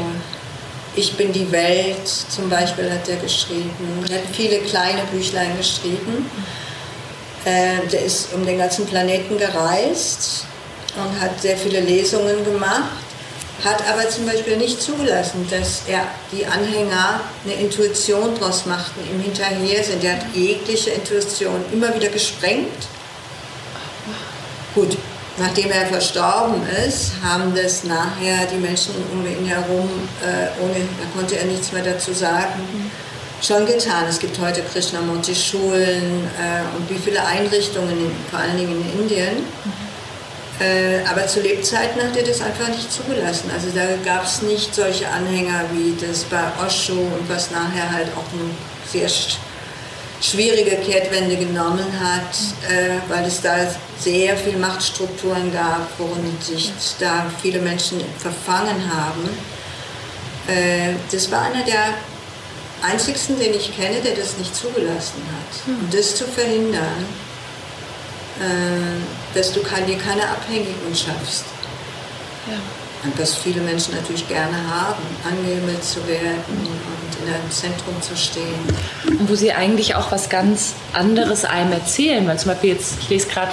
Ich 0.95 1.15
bin 1.17 1.33
die 1.33 1.51
Welt 1.53 2.07
zum 2.07 2.49
Beispiel 2.51 2.91
hat 2.91 3.09
er 3.09 3.17
geschrieben. 3.17 4.05
Er 4.09 4.17
hat 4.17 4.25
viele 4.33 4.59
kleine 4.61 5.03
Büchlein 5.13 5.57
geschrieben. 5.57 6.31
Äh, 7.45 7.87
der 7.91 8.03
ist 8.03 8.33
um 8.35 8.45
den 8.45 8.59
ganzen 8.59 8.85
Planeten 8.87 9.39
gereist 9.39 10.45
und 10.99 11.21
hat 11.21 11.41
sehr 11.41 11.57
viele 11.57 11.81
Lesungen 11.81 12.45
gemacht, 12.45 12.91
hat 13.65 13.83
aber 13.89 14.09
zum 14.09 14.27
Beispiel 14.27 14.57
nicht 14.57 14.81
zugelassen, 14.81 15.47
dass 15.51 15.83
er 15.89 16.07
die 16.31 16.47
Anhänger 16.47 17.21
eine 17.45 17.55
Intuition 17.55 18.35
draus 18.37 18.67
machten, 18.67 19.01
ihm 19.13 19.21
hinterher 19.21 19.83
sind. 19.83 20.05
Er 20.05 20.17
hat 20.17 20.27
jegliche 20.35 20.91
Intuition 20.91 21.65
immer 21.73 21.95
wieder 21.95 22.09
gesprengt. 22.09 22.87
Gut, 24.75 24.97
nachdem 25.39 25.71
er 25.73 25.87
verstorben 25.87 26.63
ist, 26.87 27.13
haben 27.23 27.53
das 27.55 27.83
nachher 27.83 28.47
die 28.47 28.59
Menschen 28.59 28.95
um 29.13 29.27
ihn 29.27 29.47
herum, 29.47 29.89
äh, 30.23 30.63
ohne, 30.63 30.75
da 30.75 31.19
konnte 31.19 31.37
er 31.37 31.47
nichts 31.47 31.73
mehr 31.73 31.83
dazu 31.83 32.13
sagen, 32.13 32.63
schon 33.43 33.67
getan. 33.67 34.05
Es 34.09 34.19
gibt 34.19 34.39
heute 34.39 34.63
Krishnamurti-Schulen 34.63 36.29
äh, 36.39 36.77
und 36.77 36.91
wie 36.91 36.99
viele 36.99 37.25
Einrichtungen, 37.25 37.91
in, 37.91 38.13
vor 38.31 38.39
allen 38.41 38.57
Dingen 38.57 38.73
in 38.73 39.01
Indien. 39.01 39.45
Äh, 40.61 41.05
aber 41.09 41.27
zu 41.27 41.41
Lebzeiten 41.41 42.03
hat 42.03 42.17
er 42.17 42.25
das 42.25 42.41
einfach 42.41 42.69
nicht 42.69 42.93
zugelassen. 42.93 43.51
Also 43.55 43.69
da 43.75 43.85
gab 44.05 44.25
es 44.25 44.43
nicht 44.43 44.75
solche 44.75 45.09
Anhänger 45.09 45.65
wie 45.73 45.95
das 46.05 46.25
bei 46.25 46.43
Osho 46.65 46.95
und 46.95 47.29
was 47.29 47.51
nachher 47.51 47.93
halt 47.93 48.09
auch 48.17 48.33
eine 48.33 48.51
sehr 48.91 49.09
sch 49.09 49.39
schwierige 50.21 50.77
Kehrtwende 50.79 51.37
genommen 51.37 51.87
hat, 52.01 52.35
äh, 52.69 52.99
weil 53.09 53.25
es 53.25 53.41
da 53.41 53.55
sehr 54.01 54.37
viele 54.37 54.59
Machtstrukturen 54.59 55.53
gab, 55.53 55.89
worin 55.97 56.37
sich 56.41 56.73
da 56.99 57.27
viele 57.41 57.61
Menschen 57.61 58.01
verfangen 58.19 58.93
haben. 58.93 59.29
Äh, 60.49 60.95
das 61.13 61.31
war 61.31 61.43
einer 61.43 61.63
der 61.63 61.95
einzigsten, 62.83 63.39
den 63.39 63.55
ich 63.55 63.77
kenne, 63.77 64.01
der 64.01 64.17
das 64.17 64.37
nicht 64.39 64.57
zugelassen 64.57 65.23
hat. 65.31 65.69
Und 65.81 65.95
das 65.95 66.17
zu 66.17 66.25
verhindern, 66.25 67.07
dass 69.35 69.53
du 69.53 69.61
dir 69.61 69.99
keine 69.99 70.23
Abhängigen 70.23 70.95
schaffst. 70.95 71.45
Ja. 72.47 72.57
Und 73.05 73.19
was 73.19 73.37
viele 73.37 73.61
Menschen 73.61 73.95
natürlich 73.95 74.27
gerne 74.27 74.57
haben, 74.69 75.03
angehimmelt 75.25 75.85
zu 75.85 76.07
werden 76.09 76.43
und 76.49 77.27
in 77.27 77.33
einem 77.33 77.51
Zentrum 77.51 78.01
zu 78.03 78.17
stehen. 78.17 78.59
Und 79.07 79.31
wo 79.31 79.35
sie 79.37 79.53
eigentlich 79.53 79.95
auch 79.95 80.11
was 80.11 80.29
ganz 80.29 80.75
anderes 80.93 81.45
einem 81.45 81.73
erzählen. 81.73 82.27
Weil 82.27 82.39
zum 82.39 82.51
Beispiel 82.53 82.71
jetzt, 82.71 82.95
ich 83.01 83.09
lese 83.09 83.29
gerade 83.29 83.53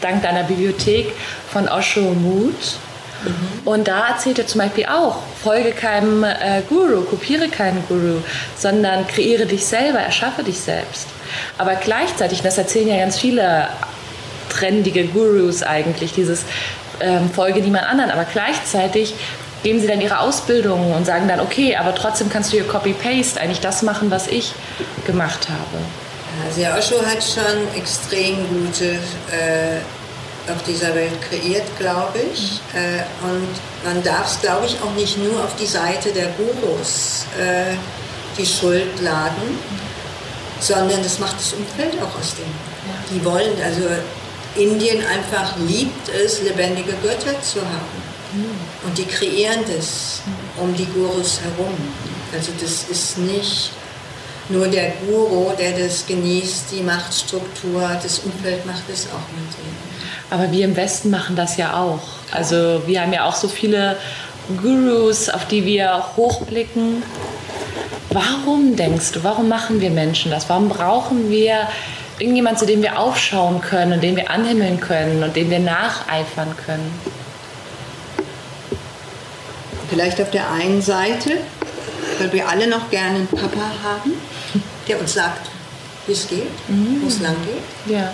dank 0.00 0.22
deiner 0.22 0.44
Bibliothek 0.44 1.12
von 1.52 1.68
Osho 1.68 2.00
Mut. 2.00 2.78
Und 3.64 3.88
da 3.88 4.08
erzählt 4.08 4.38
er 4.38 4.46
zum 4.46 4.60
Beispiel 4.60 4.86
auch, 4.86 5.18
folge 5.42 5.72
keinem 5.72 6.22
äh, 6.22 6.62
Guru, 6.68 7.02
kopiere 7.02 7.48
keinen 7.48 7.82
Guru, 7.88 8.18
sondern 8.56 9.06
kreiere 9.08 9.46
dich 9.46 9.64
selber, 9.66 9.98
erschaffe 9.98 10.44
dich 10.44 10.60
selbst. 10.60 11.08
Aber 11.58 11.74
gleichzeitig, 11.74 12.38
und 12.38 12.44
das 12.44 12.58
erzählen 12.58 12.88
ja 12.88 12.98
ganz 12.98 13.18
viele 13.18 13.68
trendige 14.56 15.04
Gurus 15.06 15.62
eigentlich, 15.62 16.12
dieses 16.12 16.44
ähm, 17.00 17.30
Folge 17.30 17.60
niemand 17.60 17.86
anderen, 17.86 18.10
aber 18.10 18.24
gleichzeitig 18.24 19.14
geben 19.62 19.80
sie 19.80 19.86
dann 19.86 20.00
ihre 20.00 20.20
Ausbildung 20.20 20.94
und 20.94 21.06
sagen 21.06 21.28
dann, 21.28 21.40
okay, 21.40 21.76
aber 21.76 21.94
trotzdem 21.94 22.30
kannst 22.30 22.52
du 22.52 22.56
hier 22.56 22.66
Copy-Paste 22.66 23.40
eigentlich 23.40 23.60
das 23.60 23.82
machen, 23.82 24.10
was 24.10 24.28
ich 24.28 24.52
gemacht 25.06 25.48
habe. 25.48 25.82
Also 26.46 26.60
der 26.60 26.76
Osho 26.76 27.04
hat 27.04 27.22
schon 27.22 27.80
extrem 27.80 28.36
gute 28.48 28.92
äh, 28.92 29.80
auf 30.50 30.62
dieser 30.66 30.94
Welt 30.94 31.20
kreiert, 31.28 31.64
glaube 31.78 32.18
ich. 32.32 32.60
Äh, 32.74 33.02
und 33.24 33.48
man 33.84 34.02
darf 34.02 34.30
es, 34.30 34.40
glaube 34.40 34.66
ich, 34.66 34.76
auch 34.82 34.94
nicht 34.94 35.18
nur 35.18 35.42
auf 35.42 35.56
die 35.56 35.66
Seite 35.66 36.10
der 36.12 36.28
Gurus 36.36 37.24
äh, 37.38 37.74
die 38.38 38.46
Schuld 38.46 39.00
laden, 39.00 39.58
sondern 40.60 41.02
das 41.02 41.18
macht 41.18 41.36
das 41.38 41.54
Umfeld 41.54 41.94
auch 42.02 42.18
aus 42.18 42.34
dem. 42.36 42.46
Die 43.10 43.24
wollen, 43.24 43.52
also 43.64 43.82
Indien 44.58 45.04
einfach 45.06 45.56
liebt 45.58 46.08
es, 46.08 46.42
lebendige 46.42 46.92
Götter 47.02 47.40
zu 47.42 47.60
haben. 47.60 48.06
Und 48.84 48.98
die 48.98 49.04
kreieren 49.04 49.60
das 49.66 50.22
um 50.60 50.74
die 50.74 50.86
Gurus 50.86 51.40
herum. 51.40 51.74
Also 52.34 52.52
das 52.60 52.84
ist 52.90 53.18
nicht 53.18 53.70
nur 54.48 54.68
der 54.68 54.92
Guru, 55.06 55.50
der 55.58 55.72
das 55.72 56.06
genießt, 56.06 56.66
die 56.72 56.82
Machtstruktur, 56.82 57.88
das 58.02 58.20
Umfeld 58.20 58.64
macht 58.66 58.82
es 58.92 59.06
auch 59.06 59.28
mit 59.34 59.52
ihm. 59.58 59.76
Aber 60.30 60.50
wir 60.52 60.64
im 60.64 60.76
Westen 60.76 61.10
machen 61.10 61.36
das 61.36 61.56
ja 61.56 61.80
auch. 61.80 62.02
Also 62.30 62.82
wir 62.86 63.02
haben 63.02 63.12
ja 63.12 63.24
auch 63.24 63.34
so 63.34 63.48
viele 63.48 63.96
Gurus, 64.60 65.28
auf 65.28 65.46
die 65.46 65.64
wir 65.64 66.04
hochblicken. 66.16 67.02
Warum 68.10 68.76
denkst 68.76 69.12
du, 69.12 69.24
warum 69.24 69.48
machen 69.48 69.80
wir 69.80 69.90
Menschen 69.90 70.30
das? 70.30 70.48
Warum 70.48 70.68
brauchen 70.68 71.30
wir 71.30 71.68
irgendjemand, 72.18 72.58
zu 72.58 72.66
dem 72.66 72.82
wir 72.82 72.98
aufschauen 72.98 73.60
können 73.60 73.94
und 73.94 74.02
den 74.02 74.16
wir 74.16 74.30
anhimmeln 74.30 74.80
können 74.80 75.22
und 75.22 75.36
dem 75.36 75.50
wir 75.50 75.58
nacheifern 75.58 76.54
können? 76.64 76.92
Vielleicht 79.88 80.20
auf 80.20 80.30
der 80.30 80.50
einen 80.50 80.82
Seite, 80.82 81.38
weil 82.18 82.32
wir 82.32 82.48
alle 82.48 82.66
noch 82.66 82.90
gerne 82.90 83.16
einen 83.16 83.28
Papa 83.28 83.70
haben, 83.84 84.12
der 84.88 84.98
uns 85.00 85.14
sagt, 85.14 85.48
wie 86.06 86.12
es 86.12 86.26
geht, 86.28 86.46
wo 86.68 87.06
es 87.06 87.20
lang 87.20 87.36
geht. 87.44 87.94
Ja. 87.94 88.12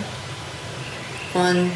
Und 1.33 1.71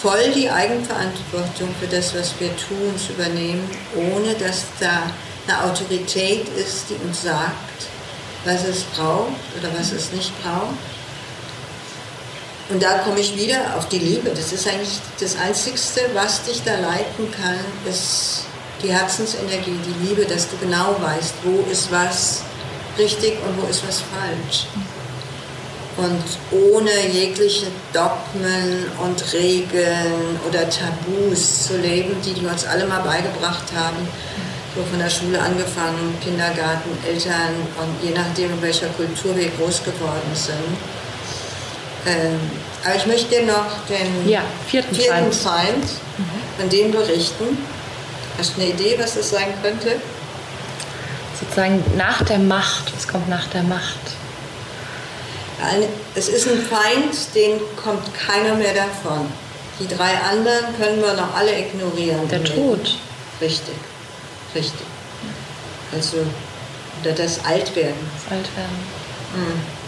voll 0.00 0.32
die 0.34 0.50
Eigenverantwortung 0.50 1.68
für 1.80 1.86
das, 1.86 2.14
was 2.14 2.34
wir 2.40 2.50
tun, 2.56 2.98
zu 2.98 3.12
übernehmen, 3.12 3.70
ohne 3.94 4.34
dass 4.34 4.66
da 4.80 5.04
eine 5.46 5.64
Autorität 5.64 6.46
ist, 6.56 6.90
die 6.90 6.94
uns 7.06 7.22
sagt, 7.22 7.91
was 8.44 8.64
es 8.64 8.82
braucht 8.84 9.32
oder 9.58 9.68
was 9.78 9.92
es 9.92 10.12
nicht 10.12 10.32
braucht. 10.42 10.76
Und 12.68 12.82
da 12.82 12.98
komme 12.98 13.20
ich 13.20 13.36
wieder 13.36 13.76
auf 13.76 13.88
die 13.88 13.98
Liebe. 13.98 14.30
Das 14.30 14.52
ist 14.52 14.66
eigentlich 14.66 14.98
das 15.20 15.36
Einzigste, 15.36 16.00
was 16.14 16.42
dich 16.44 16.62
da 16.64 16.74
leiten 16.78 17.30
kann, 17.30 17.58
ist 17.88 18.44
die 18.82 18.92
Herzensenergie, 18.92 19.78
die 19.86 20.06
Liebe, 20.06 20.24
dass 20.24 20.48
du 20.48 20.56
genau 20.58 20.96
weißt, 21.00 21.34
wo 21.44 21.70
ist 21.70 21.92
was 21.92 22.42
richtig 22.98 23.34
und 23.46 23.62
wo 23.62 23.68
ist 23.68 23.86
was 23.86 24.00
falsch. 24.00 24.66
Und 25.96 26.24
ohne 26.72 26.90
jegliche 27.12 27.66
Dogmen 27.92 28.86
und 29.04 29.32
Regeln 29.34 30.40
oder 30.48 30.68
Tabus 30.70 31.66
zu 31.66 31.76
leben, 31.76 32.16
die 32.24 32.32
die 32.32 32.46
uns 32.46 32.64
alle 32.64 32.86
mal 32.86 33.00
beigebracht 33.00 33.64
haben, 33.76 34.08
so 34.74 34.82
von 34.84 34.98
der 34.98 35.10
Schule 35.10 35.40
angefangen, 35.40 36.16
Kindergarten, 36.22 36.90
Eltern 37.06 37.54
und 37.78 38.08
je 38.08 38.14
nachdem, 38.14 38.52
in 38.52 38.62
welcher 38.62 38.88
Kultur 38.88 39.36
wir 39.36 39.48
groß 39.50 39.84
geworden 39.84 40.32
sind. 40.34 40.56
Ähm, 42.06 42.40
aber 42.84 42.96
ich 42.96 43.06
möchte 43.06 43.28
dir 43.28 43.46
noch 43.46 43.66
den 43.88 44.28
Ja, 44.28 44.42
vierten 44.66 44.94
Feind. 44.94 45.34
Feind 45.34 45.84
von 46.58 46.68
dem 46.68 46.90
berichten. 46.90 47.58
Hast 48.38 48.56
du 48.56 48.62
eine 48.62 48.70
Idee, 48.70 48.96
was 48.98 49.14
das 49.14 49.30
sein 49.30 49.52
könnte? 49.62 50.00
Sozusagen 51.38 51.84
nach 51.96 52.24
der 52.24 52.38
Macht. 52.38 52.92
Was 52.96 53.06
kommt 53.06 53.28
nach 53.28 53.46
der 53.48 53.62
Macht? 53.62 53.98
Es 56.16 56.28
ist 56.28 56.48
ein 56.48 56.58
Feind, 56.60 57.14
den 57.36 57.60
kommt 57.76 58.02
keiner 58.14 58.54
mehr 58.54 58.74
davon. 58.74 59.26
Die 59.78 59.86
drei 59.86 60.12
anderen 60.30 60.76
können 60.78 61.00
wir 61.00 61.14
noch 61.14 61.36
alle 61.36 61.56
ignorieren. 61.56 62.26
Der 62.28 62.42
Tod. 62.42 62.98
Richtig, 63.40 63.74
Richtig. 64.54 64.86
Also, 65.92 66.18
oder 67.00 67.12
das 67.12 67.44
Altwerden. 67.44 67.94
Das 68.14 68.38
Altwerden. 68.38 68.76
Mhm. 69.34 69.82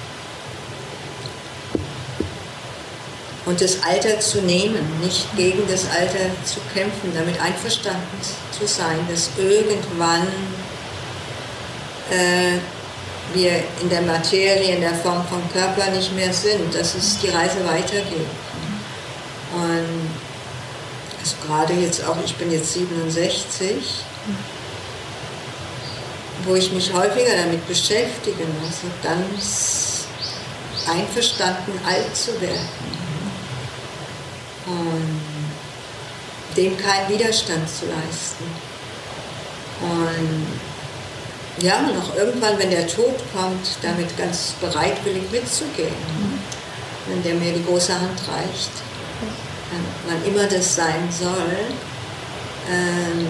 Und 3.47 3.61
das 3.61 3.83
Alter 3.83 4.21
zu 4.21 4.41
nehmen, 4.41 5.01
nicht 5.03 5.37
gegen 5.37 5.69
das 5.69 5.85
Alter 5.91 6.31
zu 6.45 6.61
kämpfen, 6.73 7.13
damit 7.15 7.39
einverstanden 7.41 8.19
zu 8.59 8.67
sein, 8.67 8.99
dass 9.11 9.29
irgendwann 9.37 10.27
äh, 12.11 12.59
wir 13.35 13.53
in 13.83 13.91
der 13.91 14.01
Materie, 14.03 14.75
in 14.75 14.81
der 14.81 14.95
Form 14.95 15.27
von 15.27 15.43
Körper 15.53 15.91
nicht 15.91 16.15
mehr 16.15 16.33
sind, 16.33 16.75
dass 16.75 16.95
es 16.95 17.19
die 17.19 17.29
Reise 17.29 17.67
weitergeht 17.67 18.27
gerade 21.47 21.75
jetzt 21.75 22.05
auch, 22.07 22.17
ich 22.25 22.35
bin 22.37 22.51
jetzt 22.51 22.73
67, 22.73 24.05
wo 26.45 26.55
ich 26.55 26.73
mich 26.73 26.93
häufiger 26.93 27.37
damit 27.37 27.67
beschäftige, 27.67 28.45
also 28.63 28.89
ganz 29.03 30.05
einverstanden 30.89 31.73
alt 31.87 32.15
zu 32.15 32.39
werden 32.41 32.69
und 34.67 35.21
dem 36.57 36.77
keinen 36.77 37.09
Widerstand 37.09 37.69
zu 37.69 37.87
leisten. 37.87 38.45
Und 39.81 40.47
ja, 41.65 41.79
und 41.79 41.97
auch 41.99 42.17
irgendwann, 42.17 42.59
wenn 42.59 42.71
der 42.71 42.87
Tod 42.87 43.15
kommt, 43.33 43.79
damit 43.83 44.17
ganz 44.17 44.55
bereitwillig 44.61 45.31
mitzugehen, 45.31 45.89
mhm. 45.89 46.39
wenn 47.09 47.23
der 47.23 47.35
mir 47.35 47.53
die 47.53 47.65
große 47.65 47.95
Hand 47.95 48.21
reicht, 48.29 48.71
wann 50.07 50.25
immer 50.25 50.47
das 50.47 50.75
sein 50.75 51.09
soll. 51.11 51.57
Ähm, 52.71 53.29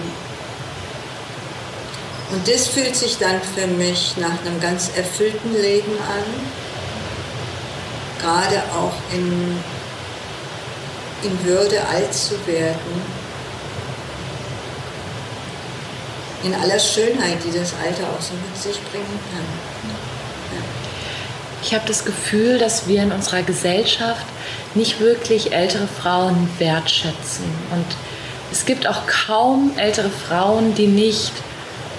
und 2.31 2.47
das 2.47 2.67
fühlt 2.67 2.95
sich 2.95 3.17
dann 3.17 3.39
für 3.55 3.67
mich 3.67 4.15
nach 4.17 4.41
einem 4.45 4.59
ganz 4.59 4.91
erfüllten 4.95 5.53
Leben 5.53 5.91
an, 5.99 6.23
gerade 8.19 8.63
auch 8.73 8.93
in, 9.13 9.57
in 11.23 11.45
Würde 11.45 11.85
alt 11.87 12.13
zu 12.13 12.35
werden 12.47 13.25
in 16.45 16.53
aller 16.53 16.79
Schönheit, 16.79 17.37
die 17.43 17.57
das 17.57 17.73
Alter 17.83 18.03
auch 18.03 18.21
so 18.21 18.33
mit 18.35 18.55
sich 18.61 18.79
bringen 18.91 19.19
kann. 19.33 19.64
Ich 21.65 21.73
habe 21.73 21.87
das 21.87 22.05
Gefühl, 22.05 22.59
dass 22.59 22.87
wir 22.87 23.01
in 23.01 23.11
unserer 23.11 23.41
Gesellschaft 23.41 24.23
nicht 24.75 24.99
wirklich 24.99 25.51
ältere 25.51 25.87
Frauen 25.87 26.47
wertschätzen. 26.59 27.45
Und 27.71 27.87
es 28.51 28.67
gibt 28.67 28.85
auch 28.85 29.07
kaum 29.07 29.71
ältere 29.75 30.11
Frauen, 30.11 30.75
die 30.75 30.85
nicht 30.85 31.31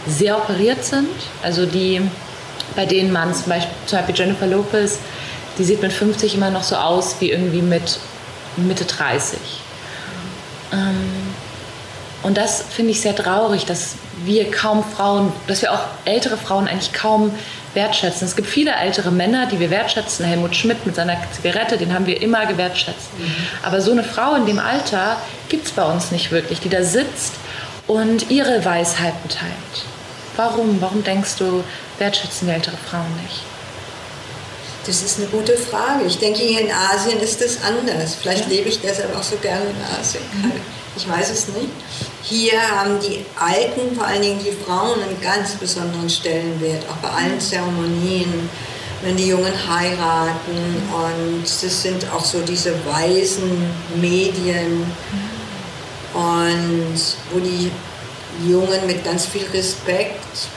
sehr 0.06 0.36
operiert 0.36 0.84
sind. 0.84 1.08
Also 1.42 1.66
die, 1.66 2.00
bei 2.76 2.86
denen 2.86 3.10
man 3.10 3.34
zum 3.34 3.48
Beispiel, 3.48 3.74
zum 3.86 3.98
Beispiel 3.98 4.14
Jennifer 4.14 4.46
Lopez, 4.46 5.00
die 5.58 5.64
sieht 5.64 5.82
mit 5.82 5.92
50 5.92 6.36
immer 6.36 6.50
noch 6.50 6.62
so 6.62 6.76
aus 6.76 7.16
wie 7.18 7.32
irgendwie 7.32 7.62
mit 7.62 7.98
Mitte 8.56 8.84
30. 8.84 9.36
Ähm, 10.72 11.34
und 12.22 12.36
das 12.36 12.62
finde 12.70 12.92
ich 12.92 13.00
sehr 13.00 13.16
traurig, 13.16 13.64
dass 13.64 13.96
wir 14.24 14.48
kaum 14.48 14.84
Frauen, 14.84 15.32
dass 15.48 15.62
wir 15.62 15.72
auch 15.72 15.86
ältere 16.04 16.36
Frauen 16.36 16.68
eigentlich 16.68 16.92
kaum 16.92 17.32
wertschätzen. 17.76 18.26
Es 18.26 18.34
gibt 18.34 18.48
viele 18.48 18.74
ältere 18.74 19.12
Männer, 19.12 19.46
die 19.46 19.60
wir 19.60 19.70
wertschätzen. 19.70 20.24
Helmut 20.24 20.56
Schmidt 20.56 20.84
mit 20.84 20.96
seiner 20.96 21.16
Zigarette, 21.30 21.78
den 21.78 21.94
haben 21.94 22.06
wir 22.06 22.20
immer 22.20 22.46
gewertschätzt. 22.46 23.16
Mhm. 23.16 23.32
Aber 23.62 23.80
so 23.80 23.92
eine 23.92 24.02
Frau 24.02 24.34
in 24.34 24.46
dem 24.46 24.58
Alter 24.58 25.16
gibt 25.48 25.66
es 25.66 25.72
bei 25.72 25.84
uns 25.84 26.10
nicht 26.10 26.32
wirklich, 26.32 26.58
die 26.58 26.68
da 26.68 26.82
sitzt 26.82 27.34
und 27.86 28.30
ihre 28.30 28.64
Weisheiten 28.64 29.28
teilt. 29.28 29.84
Warum? 30.36 30.80
Warum 30.80 31.04
denkst 31.04 31.36
du, 31.38 31.62
wertschätzen 31.98 32.48
ältere 32.48 32.76
Frauen 32.90 33.14
nicht? 33.22 33.42
Das 34.86 35.02
ist 35.02 35.18
eine 35.18 35.28
gute 35.28 35.56
Frage. 35.56 36.04
Ich 36.06 36.18
denke, 36.18 36.40
hier 36.40 36.60
in 36.60 36.70
Asien 36.70 37.18
ist 37.20 37.40
es 37.42 37.58
anders. 37.62 38.14
Vielleicht 38.14 38.44
ja. 38.44 38.56
lebe 38.56 38.68
ich 38.68 38.80
deshalb 38.80 39.16
auch 39.16 39.22
so 39.22 39.36
gerne 39.36 39.64
in 39.64 39.98
Asien. 40.00 40.22
Mhm. 40.32 40.52
Ich 40.96 41.08
weiß 41.08 41.30
es 41.30 41.48
nicht. 41.48 41.68
Hier 42.22 42.60
haben 42.60 42.98
die 43.00 43.24
Alten, 43.38 43.94
vor 43.94 44.06
allen 44.06 44.22
Dingen 44.22 44.40
die 44.42 44.52
Frauen, 44.64 45.02
einen 45.02 45.20
ganz 45.20 45.54
besonderen 45.54 46.08
Stellenwert, 46.08 46.84
auch 46.88 46.96
bei 46.96 47.10
allen 47.10 47.38
Zeremonien, 47.38 48.48
wenn 49.02 49.16
die 49.16 49.28
Jungen 49.28 49.52
heiraten. 49.68 50.82
Und 50.92 51.44
das 51.44 51.82
sind 51.82 52.10
auch 52.12 52.24
so 52.24 52.40
diese 52.40 52.72
weisen 52.86 53.70
Medien. 54.00 54.90
Und 56.14 57.00
wo 57.30 57.40
die 57.40 57.70
Jungen 58.48 58.86
mit 58.86 59.04
ganz 59.04 59.26
viel 59.26 59.46
Respekt 59.52 60.48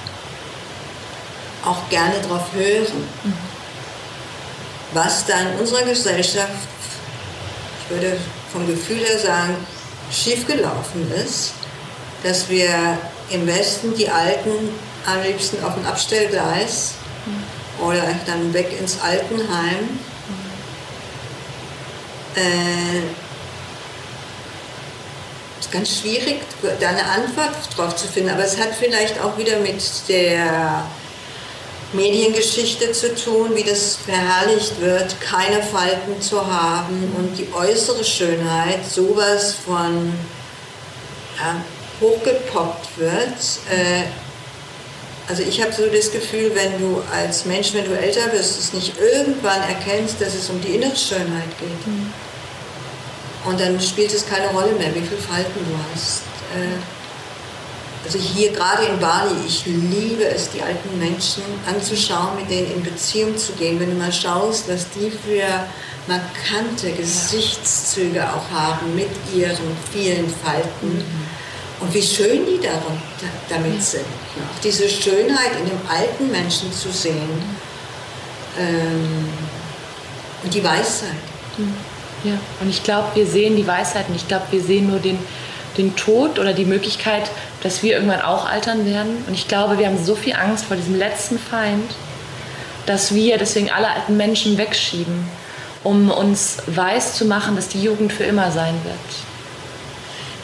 auch 1.66 1.90
gerne 1.90 2.16
darauf 2.22 2.54
hören. 2.54 3.04
Was 4.94 5.26
dann 5.26 5.60
unserer 5.60 5.84
Gesellschaft, 5.84 6.50
ich 7.84 7.92
würde 7.92 8.18
vom 8.52 8.66
Gefühl 8.66 9.00
her 9.00 9.20
sagen, 9.20 9.56
schiefgelaufen 10.12 11.12
ist, 11.12 11.54
dass 12.24 12.50
wir 12.50 12.98
im 13.30 13.46
Westen 13.48 13.96
die 13.96 14.10
Alten 14.10 14.52
am 15.06 15.22
liebsten 15.24 15.64
auf 15.64 15.76
dem 15.76 15.86
Abstellgleis 15.86 16.96
mhm. 17.26 17.86
oder 17.86 18.04
dann 18.26 18.54
weg 18.54 18.76
ins 18.80 19.00
Altenheim 19.02 20.00
mhm. 22.36 22.42
äh, 22.42 23.04
ist 25.60 25.72
ganz 25.72 26.00
schwierig, 26.00 26.42
da 26.80 26.90
eine 26.90 27.06
Antwort 27.06 27.56
drauf 27.76 27.96
zu 27.96 28.08
finden. 28.08 28.32
Aber 28.32 28.44
es 28.44 28.58
hat 28.58 28.70
vielleicht 28.78 29.20
auch 29.22 29.38
wieder 29.38 29.60
mit 29.60 29.84
der 30.08 30.86
Mediengeschichte 31.94 32.92
zu 32.92 33.16
tun, 33.16 33.56
wie 33.56 33.64
das 33.64 33.96
verherrlicht 33.96 34.80
wird, 34.80 35.20
keine 35.22 35.64
Falten 35.64 36.22
zu 36.22 36.46
haben 36.46 37.14
und 37.18 37.38
die 37.38 37.48
äußere 37.54 38.04
Schönheit, 38.04 38.86
sowas 38.88 39.56
von 39.66 40.14
ja, 41.38 41.56
hochgepoppt 42.00 42.98
wird. 42.98 43.38
Äh, 43.72 44.04
also 45.28 45.44
ich 45.44 45.62
habe 45.62 45.72
so 45.72 45.86
das 45.88 46.12
Gefühl, 46.12 46.52
wenn 46.56 46.80
du 46.80 47.02
als 47.14 47.46
Mensch, 47.46 47.74
wenn 47.74 47.86
du 47.86 47.98
älter 47.98 48.32
wirst, 48.34 48.60
es 48.60 48.74
nicht 48.74 48.94
irgendwann 49.00 49.62
erkennst, 49.62 50.20
dass 50.22 50.34
es 50.34 50.50
um 50.50 50.60
die 50.62 50.76
innere 50.76 50.96
Schönheit 50.96 51.58
geht. 51.60 51.88
Mhm. 51.88 52.12
Und 53.46 53.60
dann 53.60 53.80
spielt 53.80 54.14
es 54.14 54.28
keine 54.28 54.48
Rolle 54.48 54.74
mehr, 54.74 54.94
wie 54.94 55.02
viele 55.02 55.22
Falten 55.22 55.54
du 55.54 55.78
hast. 55.94 56.24
Also 58.06 58.18
hier 58.18 58.52
gerade 58.52 58.86
in 58.86 59.00
Bali, 59.00 59.36
ich 59.46 59.66
liebe 59.66 60.26
es, 60.26 60.50
die 60.52 60.62
alten 60.62 60.98
Menschen 60.98 61.44
anzuschauen, 61.68 62.38
mit 62.38 62.50
denen 62.50 62.72
in 62.72 62.84
Beziehung 62.84 63.38
zu 63.38 63.52
gehen. 63.54 63.80
Wenn 63.80 63.92
du 63.92 63.98
mal 63.98 64.12
schaust, 64.12 64.70
was 64.70 64.86
die 64.92 65.12
für 65.12 65.44
markante 66.08 66.92
Gesichtszüge 66.92 68.24
auch 68.24 68.50
haben 68.52 68.96
mit 68.96 69.10
ihren 69.36 69.78
vielen 69.92 70.30
Falten. 70.30 70.98
Mhm 70.98 71.30
und 71.80 71.94
wie 71.94 72.02
schön 72.02 72.46
die 72.46 72.60
darum, 72.60 73.00
damit 73.48 73.82
sind. 73.82 74.04
Auch 74.04 74.62
diese 74.62 74.88
Schönheit 74.90 75.52
in 75.60 75.70
dem 75.70 75.80
alten 75.90 76.32
Menschen 76.32 76.72
zu 76.74 76.90
sehen. 76.92 77.30
Ähm, 78.60 79.30
und 80.44 80.54
die 80.54 80.64
Weisheit. 80.64 81.10
Ja, 82.24 82.34
und 82.62 82.70
ich 82.70 82.84
glaube, 82.84 83.10
wir 83.16 83.26
sehen 83.26 83.56
die 83.56 83.68
Weisheit 83.68 84.10
nicht. 84.10 84.24
Ich 84.24 84.28
glaube, 84.28 84.46
wir 84.52 84.62
sehen 84.62 84.90
nur 84.90 85.00
den, 85.00 85.18
den 85.78 85.96
Tod 85.96 86.40
oder 86.40 86.54
die 86.54 86.66
Möglichkeit, 86.66 87.30
dass 87.64 87.84
wir 87.84 87.94
irgendwann 87.94 88.22
auch 88.22 88.50
altern 88.50 88.86
werden. 88.86 89.24
Und 89.28 89.34
ich 89.34 89.48
glaube, 89.48 89.78
wir 89.78 89.88
haben 89.88 90.04
so 90.04 90.16
viel 90.16 90.34
Angst 90.34 90.66
vor 90.66 90.78
diesem 90.78 90.98
letzten 90.98 91.38
Feind, 91.38 91.92
dass 92.86 93.14
wir 93.14 93.38
deswegen 93.38 93.70
alle 93.70 93.90
alten 93.90 94.18
Menschen 94.18 94.58
wegschieben, 94.58 95.28
um 95.84 96.10
uns 96.10 96.58
weiß 96.68 97.16
zu 97.16 97.26
machen, 97.26 97.56
dass 97.56 97.68
die 97.68 97.82
Jugend 97.82 98.14
für 98.14 98.24
immer 98.24 98.52
sein 98.52 98.76
wird. 98.84 98.96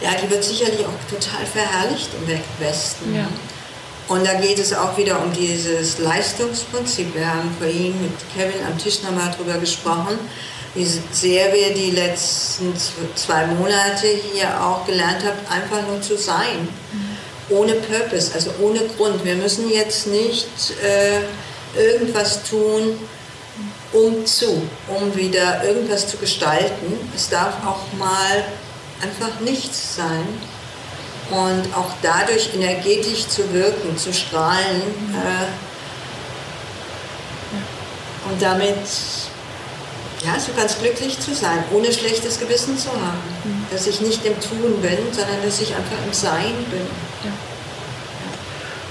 Ja, 0.01 0.09
die 0.21 0.29
wird 0.29 0.43
sicherlich 0.43 0.81
auch 0.81 1.09
total 1.09 1.45
verherrlicht 1.45 2.09
im 2.13 2.65
Westen. 2.65 3.15
Ja. 3.15 3.27
Und 4.07 4.27
da 4.27 4.35
geht 4.35 4.59
es 4.59 4.73
auch 4.73 4.95
wieder 4.97 5.19
um 5.19 5.33
dieses 5.33 5.97
Leistungsprinzip. 5.97 7.15
Wir 7.15 7.27
haben 7.27 7.49
vorhin 7.57 7.99
mit 8.01 8.11
Kevin 8.35 8.63
am 8.67 8.77
Tisch 8.77 9.01
nochmal 9.01 9.33
darüber 9.35 9.57
gesprochen, 9.57 10.19
wie 10.75 10.85
sehr 11.11 11.51
wir 11.53 11.73
die 11.73 11.91
letzten 11.91 12.73
zwei 13.15 13.47
Monate 13.47 14.07
hier 14.31 14.61
auch 14.61 14.85
gelernt 14.85 15.23
haben, 15.23 15.39
einfach 15.49 15.87
nur 15.87 16.01
zu 16.01 16.17
sein. 16.17 16.67
Ohne 17.49 17.73
Purpose, 17.73 18.33
also 18.33 18.51
ohne 18.59 18.79
Grund. 18.97 19.23
Wir 19.23 19.35
müssen 19.35 19.69
jetzt 19.69 20.07
nicht 20.07 20.47
äh, 20.83 21.21
irgendwas 21.79 22.43
tun, 22.43 22.97
um 23.93 24.25
zu, 24.25 24.63
um 24.87 25.15
wieder 25.15 25.63
irgendwas 25.63 26.07
zu 26.07 26.17
gestalten. 26.17 26.97
Es 27.15 27.29
darf 27.29 27.53
auch 27.65 27.93
mal 27.97 28.45
einfach 29.01 29.39
nichts 29.41 29.95
sein 29.95 30.27
und 31.29 31.75
auch 31.75 31.91
dadurch 32.01 32.53
energetisch 32.53 33.27
zu 33.27 33.51
wirken, 33.53 33.97
zu 33.97 34.13
strahlen 34.13 34.81
äh, 35.13 35.47
und 38.29 38.41
damit 38.41 38.77
ja, 40.25 40.39
so 40.39 40.51
ganz 40.53 40.79
glücklich 40.79 41.19
zu 41.19 41.33
sein, 41.33 41.63
ohne 41.71 41.91
schlechtes 41.91 42.39
Gewissen 42.39 42.77
zu 42.77 42.89
haben, 42.89 43.19
mhm. 43.43 43.65
dass 43.71 43.87
ich 43.87 44.01
nicht 44.01 44.25
im 44.25 44.39
Tun 44.39 44.81
bin, 44.81 44.97
sondern 45.11 45.41
dass 45.43 45.61
ich 45.61 45.75
einfach 45.75 45.97
im 46.05 46.13
Sein 46.13 46.53
bin. 46.71 46.85
Ja. 47.23 47.31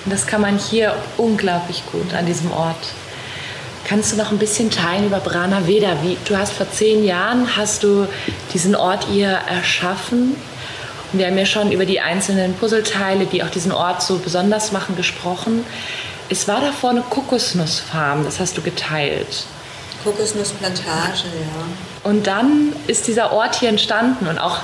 Und 0.05 0.13
das 0.13 0.27
kann 0.27 0.41
man 0.41 0.59
hier 0.59 0.95
unglaublich 1.17 1.83
gut 1.91 2.13
an 2.15 2.27
diesem 2.27 2.53
Ort. 2.53 2.77
Kannst 3.87 4.13
du 4.13 4.17
noch 4.17 4.31
ein 4.31 4.39
bisschen 4.39 4.71
teilen 4.71 5.07
über 5.07 5.21
Brana 5.21 5.67
Veda? 5.67 5.99
Wie, 6.03 6.17
du 6.25 6.37
hast 6.37 6.53
vor 6.53 6.71
zehn 6.71 7.05
Jahren 7.05 7.57
hast 7.57 7.83
du 7.83 8.07
diesen 8.53 8.75
Ort 8.75 9.09
ihr 9.13 9.29
erschaffen. 9.29 10.37
Und 11.13 11.19
wir 11.19 11.27
haben 11.27 11.37
ja 11.37 11.45
schon 11.47 11.71
über 11.71 11.85
die 11.85 12.01
einzelnen 12.01 12.55
Puzzleteile, 12.55 13.27
die 13.27 13.43
auch 13.43 13.51
diesen 13.51 13.73
Ort 13.73 14.03
so 14.03 14.19
besonders 14.19 14.73
machen, 14.73 14.97
gesprochen. 14.97 15.67
Es 16.31 16.49
war 16.49 16.63
davor 16.63 16.91
eine 16.91 17.03
Kokosnussfarm, 17.03 18.25
das 18.25 18.41
hast 18.41 18.57
du 18.57 18.63
geteilt. 18.63 19.45
Kokosnussplantage, 20.05 21.25
ja. 21.25 22.09
Und 22.09 22.27
dann 22.27 22.75
ist 22.87 23.07
dieser 23.07 23.33
Ort 23.33 23.57
hier 23.57 23.71
entstanden 23.71 24.27
und 24.27 24.39
auch 24.39 24.61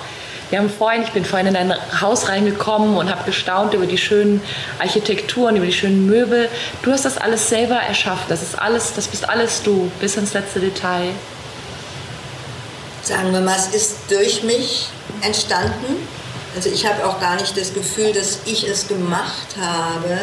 wir 0.50 0.58
haben 0.58 0.68
vorhin, 0.68 1.02
ich 1.02 1.12
bin 1.12 1.24
vorhin 1.24 1.46
in 1.46 1.54
dein 1.54 1.72
Haus 2.00 2.28
reingekommen 2.28 2.96
und 2.96 3.08
habe 3.08 3.22
gestaunt 3.24 3.72
über 3.72 3.86
die 3.86 3.96
schönen 3.96 4.42
Architekturen, 4.80 5.54
über 5.54 5.66
die 5.66 5.72
schönen 5.72 6.06
Möbel. 6.06 6.48
Du 6.82 6.90
hast 6.90 7.04
das 7.04 7.18
alles 7.18 7.48
selber 7.48 7.76
erschaffen. 7.76 8.24
Das 8.28 8.42
ist 8.42 8.58
alles, 8.58 8.92
das 8.94 9.06
bist 9.06 9.28
alles 9.28 9.62
du, 9.62 9.88
bis 10.00 10.16
ins 10.16 10.34
letzte 10.34 10.58
Detail. 10.58 11.10
Sagen 13.04 13.32
wir 13.32 13.40
mal, 13.40 13.56
es 13.56 13.68
ist 13.68 13.96
durch 14.08 14.42
mich 14.42 14.88
entstanden. 15.22 16.08
Also 16.56 16.68
ich 16.68 16.84
habe 16.84 17.06
auch 17.06 17.20
gar 17.20 17.36
nicht 17.36 17.56
das 17.56 17.72
Gefühl, 17.72 18.12
dass 18.12 18.40
ich 18.44 18.68
es 18.68 18.88
gemacht 18.88 19.54
habe, 19.60 20.18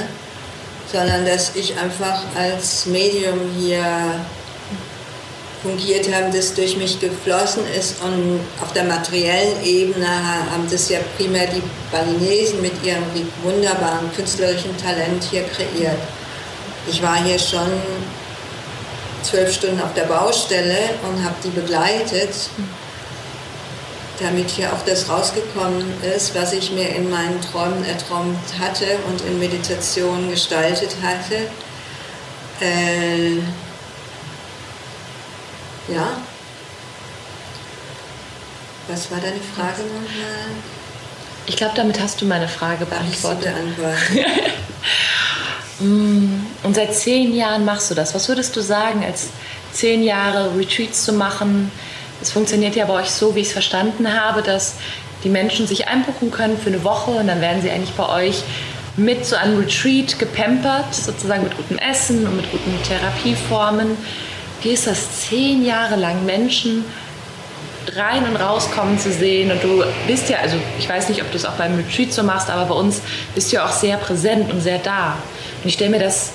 sondern 0.92 1.26
dass 1.26 1.56
ich 1.56 1.78
einfach 1.80 2.22
als 2.36 2.86
Medium 2.86 3.40
hier 3.58 3.82
fungiert 5.68 6.14
haben, 6.14 6.32
das 6.32 6.54
durch 6.54 6.78
mich 6.78 7.00
geflossen 7.00 7.64
ist. 7.78 8.02
Und 8.02 8.40
auf 8.62 8.72
der 8.74 8.86
materiellen 8.86 9.64
Ebene 9.64 10.08
haben 10.08 10.68
das 10.72 10.90
ja 10.90 11.00
primär 11.18 11.48
die 11.48 11.62
Balinesen 11.92 12.62
mit 12.62 12.74
ihrem 12.84 13.04
wunderbaren 13.44 14.12
künstlerischen 14.16 14.76
Talent 14.78 15.24
hier 15.30 15.44
kreiert. 15.44 16.00
Ich 16.90 17.02
war 17.02 17.22
hier 17.24 17.38
schon 17.38 17.70
zwölf 19.24 19.54
Stunden 19.54 19.82
auf 19.82 19.94
der 19.94 20.04
Baustelle 20.04 20.78
und 21.08 21.24
habe 21.24 21.36
die 21.44 21.50
begleitet, 21.50 22.30
damit 24.20 24.50
hier 24.50 24.72
auch 24.72 24.84
das 24.86 25.10
rausgekommen 25.10 25.86
ist, 26.16 26.34
was 26.34 26.54
ich 26.54 26.72
mir 26.72 26.90
in 26.96 27.10
meinen 27.10 27.42
Träumen 27.42 27.84
erträumt 27.84 28.38
hatte 28.58 28.86
und 29.10 29.22
in 29.22 29.38
Meditation 29.38 30.30
gestaltet 30.30 30.96
hatte. 31.04 31.36
Äh, 32.60 33.42
ja. 35.88 36.08
Was 38.88 39.12
war 39.12 39.20
deine 39.20 39.40
Frage 39.56 39.82
nochmal? 39.84 40.48
Ich 41.46 41.56
glaube, 41.56 41.74
damit 41.76 42.00
hast 42.00 42.22
du 42.22 42.26
meine 42.26 42.48
Frage 42.48 42.86
beantwortet. 42.86 43.54
Mm, 45.80 46.44
und 46.64 46.76
seit 46.76 46.96
zehn 46.96 47.36
Jahren 47.36 47.64
machst 47.64 47.92
du 47.92 47.94
das. 47.94 48.16
Was 48.16 48.28
würdest 48.28 48.56
du 48.56 48.62
sagen, 48.62 49.04
als 49.06 49.28
zehn 49.72 50.04
Jahre 50.04 50.58
Retreats 50.58 51.04
zu 51.04 51.14
machen? 51.14 51.72
Es 52.20 52.32
funktioniert 52.32 52.76
ja 52.76 52.86
bei 52.86 52.94
euch 52.94 53.12
so, 53.12 53.36
wie 53.36 53.42
ich 53.42 53.48
es 53.48 53.54
verstanden 53.54 54.12
habe, 54.12 54.42
dass 54.42 54.74
die 55.24 55.30
Menschen 55.30 55.68
sich 55.68 55.88
einbuchen 55.88 56.32
können 56.32 56.58
für 56.58 56.70
eine 56.70 56.84
Woche 56.84 57.12
und 57.12 57.28
dann 57.28 57.42
werden 57.42 57.62
sie 57.62 57.70
eigentlich 57.70 57.94
bei 57.94 58.10
euch 58.10 58.44
mit 58.96 59.24
so 59.26 59.36
einem 59.36 59.60
Retreat 59.60 60.18
gepampert, 60.18 60.94
sozusagen 60.96 61.44
mit 61.44 61.56
gutem 61.56 61.78
Essen 61.78 62.26
und 62.26 62.38
mit 62.38 62.52
guten 62.52 62.76
Therapieformen. 62.84 63.98
Wie 64.64 64.70
ist 64.70 64.88
das, 64.88 65.22
zehn 65.22 65.66
Jahre 65.66 65.96
lang 65.96 66.26
Menschen 66.26 66.84
rein 67.96 68.28
und 68.28 68.36
rauskommen 68.36 69.00
zu 69.00 69.12
sehen. 69.12 69.52
Und 69.52 69.64
du 69.64 69.84
bist 70.08 70.30
ja, 70.30 70.40
also 70.40 70.58
ich 70.78 70.88
weiß 70.88 71.10
nicht, 71.10 71.22
ob 71.22 71.32
du 71.32 71.38
es 71.38 71.46
auch 71.46 71.54
beim 71.54 71.76
Retreat 71.76 72.12
so 72.12 72.24
machst, 72.24 72.50
aber 72.50 72.66
bei 72.66 72.76
uns 72.76 73.02
bist 73.36 73.52
du 73.52 73.58
ja 73.58 73.66
auch 73.66 73.72
sehr 73.72 73.98
präsent 73.98 74.52
und 74.52 74.62
sehr 74.62 74.80
da. 74.80 75.18
Und 75.64 75.70
ich 75.70 75.74
stelle 75.74 75.92
mir 75.92 76.00
das 76.00 76.32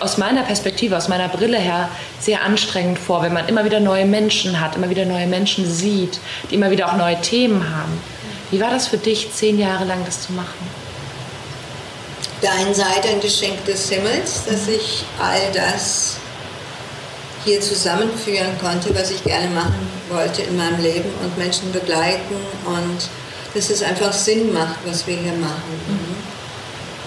aus 0.00 0.18
meiner 0.18 0.42
Perspektive, 0.42 0.96
aus 0.96 1.08
meiner 1.08 1.28
Brille 1.28 1.58
her 1.58 1.88
sehr 2.18 2.42
anstrengend 2.42 2.98
vor, 2.98 3.22
wenn 3.22 3.32
man 3.32 3.48
immer 3.48 3.64
wieder 3.64 3.80
neue 3.80 4.04
Menschen 4.04 4.60
hat, 4.60 4.76
immer 4.76 4.90
wieder 4.90 5.04
neue 5.04 5.26
Menschen 5.26 5.70
sieht, 5.70 6.18
die 6.50 6.56
immer 6.56 6.70
wieder 6.70 6.88
auch 6.88 6.96
neue 6.96 7.20
Themen 7.20 7.64
haben. 7.74 8.00
Wie 8.50 8.60
war 8.60 8.70
das 8.70 8.88
für 8.88 8.98
dich, 8.98 9.32
zehn 9.32 9.58
Jahre 9.58 9.84
lang 9.84 10.04
das 10.04 10.22
zu 10.22 10.32
machen? 10.32 10.82
Der 12.42 12.52
einen 12.54 12.74
Seite 12.74 13.08
ein 13.08 13.20
Geschenk 13.20 13.64
des 13.66 13.88
Himmels, 13.88 14.44
dass 14.44 14.66
ich 14.66 15.04
all 15.20 15.40
das 15.54 16.16
hier 17.44 17.60
zusammenführen 17.60 18.58
konnte, 18.60 18.94
was 18.94 19.10
ich 19.10 19.22
gerne 19.24 19.48
machen 19.50 19.88
wollte 20.10 20.42
in 20.42 20.56
meinem 20.56 20.80
Leben 20.80 21.10
und 21.22 21.36
Menschen 21.38 21.72
begleiten 21.72 22.36
und 22.64 23.08
dass 23.54 23.70
es 23.70 23.82
einfach 23.82 24.12
Sinn 24.12 24.52
macht, 24.52 24.76
was 24.86 25.06
wir 25.06 25.16
hier 25.16 25.32
machen. 25.32 26.22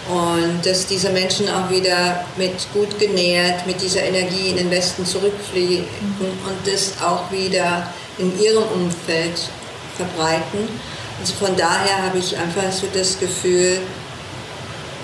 Und 0.07 0.63
dass 0.63 0.85
diese 0.85 1.09
Menschen 1.09 1.49
auch 1.49 1.69
wieder 1.71 2.25
mit 2.37 2.53
gut 2.73 2.99
genährt, 2.99 3.65
mit 3.65 3.81
dieser 3.81 4.03
Energie 4.03 4.49
in 4.49 4.57
den 4.57 4.69
Westen 4.69 5.03
zurückfliegen 5.03 5.87
und 6.19 6.71
das 6.71 6.93
auch 7.03 7.31
wieder 7.31 7.91
in 8.19 8.39
ihrem 8.39 8.63
Umfeld 8.63 9.49
verbreiten. 9.97 10.69
Also 11.19 11.33
von 11.33 11.55
daher 11.55 12.03
habe 12.03 12.19
ich 12.19 12.37
einfach 12.37 12.71
so 12.71 12.87
das 12.93 13.17
Gefühl, 13.17 13.79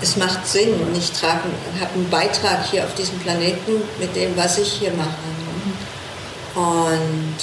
es 0.02 0.18
macht 0.18 0.48
Sinn 0.48 0.74
und 0.82 0.98
ich 0.98 1.12
habe 1.24 1.44
einen 1.94 2.10
Beitrag 2.10 2.66
hier 2.66 2.84
auf 2.84 2.96
diesem 2.96 3.20
Planeten 3.20 3.84
mit 4.00 4.16
dem, 4.16 4.36
was 4.36 4.58
ich 4.58 4.74
hier 4.74 4.92
mache. 4.92 5.10
Und 6.56 7.38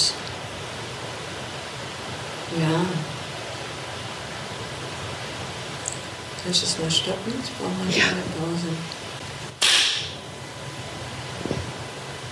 ja. 2.59 2.85
Kannst 6.43 6.61
du 6.61 6.65
es 6.65 6.79
mal 6.79 6.91
stoppen? 6.91 7.33
Ich 7.43 7.51
brauche 7.57 7.69
mal 7.69 7.95
ja. 7.95 8.05
eine 8.05 8.21
Pause. 8.37 8.75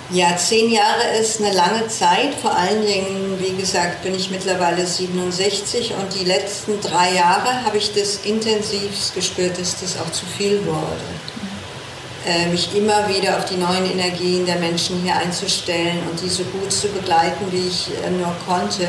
Ja, 0.10 0.38
zehn 0.38 0.72
Jahre 0.72 1.18
ist 1.20 1.42
eine 1.42 1.54
lange 1.54 1.86
Zeit. 1.90 2.34
Vor 2.42 2.56
allen 2.56 2.86
Dingen, 2.86 3.38
wie 3.42 3.58
gesagt, 3.58 4.04
bin 4.04 4.16
ich 4.16 4.32
mittlerweile 4.32 4.88
67 4.88 5.94
und 5.96 6.18
die 6.18 6.24
letzten 6.24 6.80
drei 6.80 7.14
Jahre 7.14 7.66
habe 7.66 7.78
ich 7.78 7.94
das 7.94 8.20
intensivst 8.24 9.14
gespürt, 9.16 9.60
dass 9.60 9.82
das 9.82 10.00
auch 10.00 10.10
zu 10.14 10.26
viel 10.26 10.66
wurde. 10.66 11.04
Äh, 12.26 12.48
mich 12.48 12.74
immer 12.74 13.10
wieder 13.10 13.38
auf 13.38 13.46
die 13.46 13.58
neuen 13.58 13.86
Energien 13.86 14.46
der 14.46 14.56
Menschen 14.56 15.02
hier 15.04 15.18
einzustellen 15.18 16.00
und 16.10 16.22
die 16.22 16.30
so 16.30 16.44
gut 16.44 16.72
zu 16.72 16.88
begleiten, 16.88 17.46
wie 17.52 17.68
ich 17.68 17.90
äh, 18.06 18.10
nur 18.10 18.34
konnte. 18.48 18.88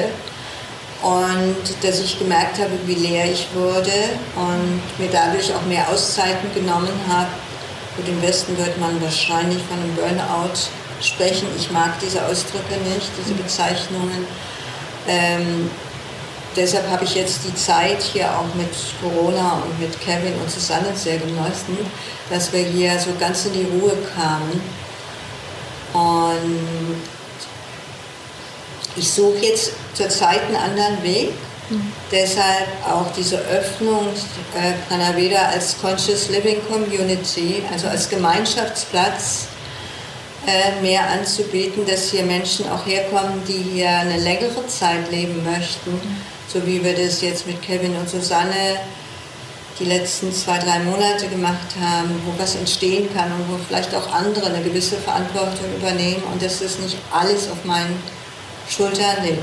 Und 1.02 1.56
dass 1.82 1.98
ich 1.98 2.20
gemerkt 2.20 2.60
habe, 2.60 2.70
wie 2.86 2.94
leer 2.94 3.24
ich 3.24 3.48
wurde 3.54 3.90
und 4.36 4.82
mir 4.98 5.10
dadurch 5.10 5.52
auch 5.52 5.66
mehr 5.66 5.88
Auszeiten 5.88 6.54
genommen 6.54 6.94
habe. 7.08 7.30
Gut, 7.96 8.06
im 8.06 8.22
Westen 8.22 8.56
wird 8.56 8.78
man 8.78 9.02
wahrscheinlich 9.02 9.62
von 9.64 9.78
einem 9.80 9.96
Burnout 9.96 10.70
sprechen. 11.00 11.48
Ich 11.56 11.70
mag 11.70 11.98
diese 12.00 12.24
Ausdrücke 12.26 12.74
nicht, 12.94 13.10
diese 13.18 13.34
Bezeichnungen. 13.34 14.26
Ähm, 15.06 15.70
deshalb 16.56 16.88
habe 16.90 17.04
ich 17.04 17.14
jetzt 17.14 17.40
die 17.44 17.54
Zeit 17.54 18.02
hier 18.02 18.30
auch 18.30 18.54
mit 18.54 18.70
Corona 19.00 19.62
und 19.64 19.80
mit 19.80 20.00
Kevin 20.00 20.34
und 20.34 20.50
Susanne 20.50 20.94
sehr 20.94 21.18
genossen, 21.18 21.78
dass 22.30 22.52
wir 22.52 22.60
hier 22.60 22.98
so 22.98 23.10
ganz 23.18 23.46
in 23.46 23.52
die 23.52 23.66
Ruhe 23.80 23.96
kamen. 24.14 24.60
Und 25.94 27.00
ich 28.96 29.10
suche 29.10 29.38
jetzt 29.38 29.72
zurzeit 29.94 30.42
einen 30.46 30.56
anderen 30.56 31.02
Weg. 31.02 31.30
Mhm. 31.70 31.92
Deshalb 32.10 32.68
auch 32.86 33.12
diese 33.16 33.36
Öffnung 33.36 34.08
äh, 34.54 34.72
Pranaveda 34.88 35.50
als 35.52 35.78
Conscious 35.80 36.28
Living 36.30 36.60
Community, 36.66 37.62
also 37.70 37.88
als 37.88 38.08
Gemeinschaftsplatz 38.08 39.48
mehr 40.82 41.08
anzubieten, 41.10 41.86
dass 41.86 42.10
hier 42.10 42.22
Menschen 42.22 42.68
auch 42.70 42.86
herkommen, 42.86 43.42
die 43.46 43.64
hier 43.74 43.90
eine 43.90 44.18
längere 44.18 44.66
Zeit 44.66 45.10
leben 45.10 45.44
möchten, 45.44 46.00
so 46.52 46.66
wie 46.66 46.82
wir 46.82 46.94
das 46.94 47.20
jetzt 47.20 47.46
mit 47.46 47.60
Kevin 47.62 47.96
und 47.96 48.08
Susanne 48.08 48.80
die 49.78 49.84
letzten 49.84 50.32
zwei, 50.32 50.58
drei 50.58 50.80
Monate 50.80 51.28
gemacht 51.28 51.76
haben, 51.80 52.20
wo 52.26 52.40
was 52.40 52.56
entstehen 52.56 53.08
kann 53.14 53.30
und 53.32 53.48
wo 53.48 53.58
vielleicht 53.68 53.94
auch 53.94 54.12
andere 54.12 54.46
eine 54.46 54.62
gewisse 54.62 54.96
Verantwortung 54.96 55.66
übernehmen 55.76 56.22
und 56.32 56.42
dass 56.42 56.60
das 56.60 56.78
nicht 56.80 56.96
alles 57.12 57.48
auf 57.48 57.64
meinen 57.64 58.02
Schultern 58.68 59.22
liegt. 59.22 59.38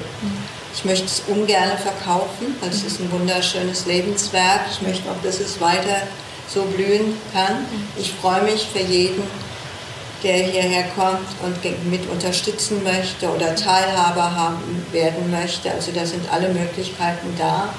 Ich 0.76 0.84
möchte 0.84 1.06
es 1.06 1.24
ungern 1.28 1.78
verkaufen, 1.78 2.56
weil 2.60 2.70
es 2.70 2.84
ist 2.84 2.99
ein 2.99 3.10
wunderschönes 3.12 3.86
Lebenswerk. 3.86 4.62
Ich 4.70 4.82
möchte 4.82 5.10
auch, 5.10 5.24
dass 5.24 5.39
es 5.39 5.62
weiter 5.62 6.01
so 6.47 6.64
blühen 6.64 7.18
kann. 7.32 7.66
Ich 7.97 8.12
freue 8.12 8.43
mich 8.43 8.68
für 8.74 8.82
jeden, 8.82 9.24
der 10.24 10.36
hierher 10.36 10.86
kommt 10.95 11.28
und 11.43 11.89
mit 11.89 12.09
unterstützen 12.09 12.84
möchte 12.84 13.30
oder 13.30 13.55
Teilhaber 13.55 14.36
haben, 14.36 14.86
werden 14.91 15.30
möchte. 15.32 15.72
Also 15.72 15.91
da 15.91 16.05
sind 16.05 16.32
alle 16.32 16.49
Möglichkeiten 16.49 17.34
da. 17.38 17.70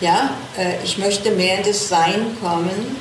Ja, 0.00 0.30
äh, 0.58 0.82
ich 0.84 0.98
möchte 0.98 1.30
mehr 1.30 1.58
in 1.58 1.64
das 1.64 1.88
Sein 1.88 2.36
kommen 2.40 2.96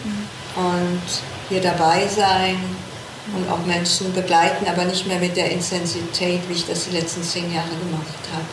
und 0.55 1.01
hier 1.49 1.61
dabei 1.61 2.07
sein 2.07 2.57
und 3.36 3.49
auch 3.49 3.66
Menschen 3.66 4.14
begleiten, 4.14 4.66
aber 4.68 4.86
nicht 4.86 5.07
mehr 5.07 5.20
mit 5.20 5.36
der 5.36 5.51
Intensität, 5.51 6.41
wie 6.47 6.53
ich 6.53 6.66
das 6.66 6.86
die 6.86 6.95
letzten 6.95 7.24
zehn 7.24 7.53
Jahre 7.53 7.70
gemacht 7.70 8.14
habe. 8.34 8.45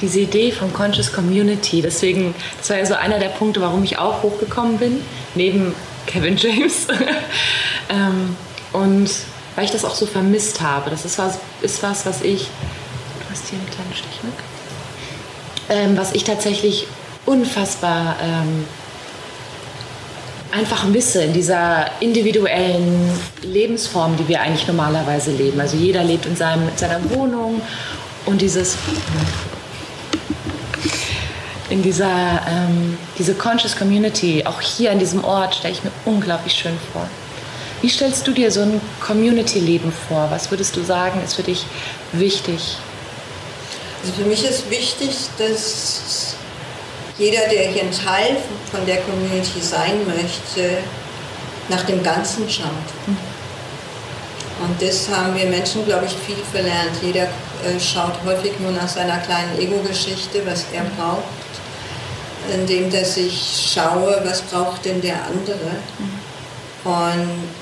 Diese 0.00 0.20
Idee 0.20 0.52
von 0.52 0.72
Conscious 0.72 1.12
Community, 1.12 1.82
deswegen, 1.82 2.34
das 2.58 2.70
war 2.70 2.78
ja 2.78 2.86
so 2.86 2.94
einer 2.94 3.18
der 3.18 3.30
Punkte, 3.30 3.60
warum 3.60 3.82
ich 3.82 3.98
auch 3.98 4.22
hochgekommen 4.22 4.78
bin, 4.78 5.02
neben 5.34 5.74
Kevin 6.06 6.36
James. 6.36 6.86
ähm, 7.88 8.36
und 8.72 9.10
weil 9.56 9.64
ich 9.64 9.70
das 9.70 9.84
auch 9.84 9.94
so 9.94 10.06
vermisst 10.06 10.60
habe. 10.60 10.90
Das 10.90 11.04
ist 11.04 11.18
was, 11.18 11.38
ist 11.62 11.82
was, 11.82 12.06
was 12.06 12.22
ich. 12.22 12.42
Du 12.42 13.30
hast 13.30 13.48
hier 13.48 13.58
einen 13.58 13.70
kleinen 13.70 13.92
Stich 13.92 14.20
ähm, 15.68 15.96
was 15.96 16.12
ich 16.12 16.24
tatsächlich 16.24 16.86
unfassbar 17.26 18.16
ähm, 18.22 18.64
einfach 20.50 20.84
misse 20.84 21.22
in 21.22 21.32
dieser 21.32 21.90
individuellen 22.00 23.10
Lebensform, 23.42 24.16
die 24.16 24.26
wir 24.28 24.40
eigentlich 24.40 24.66
normalerweise 24.66 25.30
leben. 25.30 25.60
Also 25.60 25.76
jeder 25.76 26.04
lebt 26.04 26.24
in 26.26 26.36
seinem, 26.36 26.68
seiner 26.76 27.10
Wohnung 27.10 27.60
und 28.24 28.40
dieses 28.40 28.76
in 31.68 31.82
dieser 31.82 32.40
ähm, 32.48 32.96
diese 33.18 33.34
Conscious 33.34 33.76
Community, 33.76 34.42
auch 34.46 34.60
hier 34.62 34.90
an 34.90 34.98
diesem 34.98 35.22
Ort, 35.22 35.56
stelle 35.56 35.74
ich 35.74 35.84
mir 35.84 35.90
unglaublich 36.06 36.54
schön 36.54 36.78
vor. 36.92 37.06
Wie 37.80 37.88
stellst 37.88 38.26
du 38.26 38.32
dir 38.32 38.50
so 38.50 38.62
ein 38.62 38.80
Community-Leben 39.00 39.92
vor? 40.08 40.28
Was 40.30 40.50
würdest 40.50 40.74
du 40.76 40.82
sagen, 40.82 41.22
ist 41.24 41.34
für 41.34 41.44
dich 41.44 41.64
wichtig? 42.12 42.76
Also 44.02 44.12
für 44.14 44.28
mich 44.28 44.44
ist 44.44 44.68
wichtig, 44.70 45.10
dass 45.38 46.34
jeder, 47.18 47.48
der 47.48 47.68
hier 47.68 47.82
ein 47.82 47.92
Teil 47.92 48.36
von 48.70 48.84
der 48.86 48.98
Community 48.98 49.60
sein 49.60 49.98
möchte, 50.06 50.78
nach 51.68 51.82
dem 51.82 52.02
Ganzen 52.02 52.48
schaut. 52.48 52.66
Mhm. 53.06 53.16
Und 54.60 54.82
das 54.82 55.08
haben 55.08 55.36
wir 55.36 55.46
Menschen, 55.46 55.84
glaube 55.84 56.06
ich, 56.06 56.14
viel 56.14 56.42
verlernt. 56.50 56.96
Jeder 57.02 57.24
äh, 57.24 57.78
schaut 57.78 58.14
häufig 58.24 58.58
nur 58.60 58.72
nach 58.72 58.88
seiner 58.88 59.18
kleinen 59.18 59.58
Ego-Geschichte, 59.58 60.42
was 60.44 60.64
er 60.72 60.82
mhm. 60.82 60.96
braucht, 60.96 61.22
indem 62.52 62.90
dass 62.90 63.16
ich 63.16 63.70
schaue, 63.72 64.20
was 64.24 64.42
braucht 64.42 64.84
denn 64.84 65.00
der 65.00 65.16
andere. 65.26 65.76
Mhm. 65.98 66.90
Und 66.90 67.57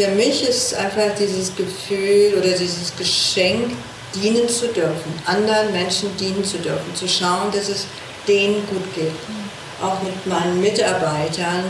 für 0.00 0.08
mich 0.12 0.48
ist 0.48 0.74
einfach 0.74 1.14
dieses 1.18 1.54
Gefühl 1.54 2.32
oder 2.38 2.56
dieses 2.56 2.96
Geschenk, 2.96 3.72
dienen 4.14 4.48
zu 4.48 4.68
dürfen, 4.68 5.12
anderen 5.26 5.72
Menschen 5.72 6.16
dienen 6.16 6.42
zu 6.42 6.56
dürfen, 6.56 6.94
zu 6.94 7.06
schauen, 7.06 7.52
dass 7.52 7.68
es 7.68 7.84
denen 8.26 8.66
gut 8.68 8.94
geht. 8.94 9.12
Auch 9.82 10.02
mit 10.02 10.26
meinen 10.26 10.58
Mitarbeitern. 10.58 11.64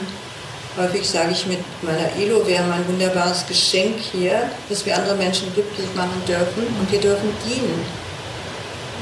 Häufig 0.78 1.08
sage 1.08 1.32
ich 1.32 1.46
mit 1.46 1.58
meiner 1.82 2.08
ILO, 2.16 2.46
wir 2.46 2.60
haben 2.60 2.70
ein 2.70 2.86
wunderbares 2.86 3.44
Geschenk 3.48 3.96
hier, 4.12 4.48
dass 4.68 4.86
wir 4.86 4.96
andere 4.96 5.16
Menschen 5.16 5.52
glücklich 5.52 5.88
machen 5.96 6.22
dürfen 6.28 6.68
und 6.78 6.92
wir 6.92 7.00
dürfen 7.00 7.30
dienen. 7.44 7.84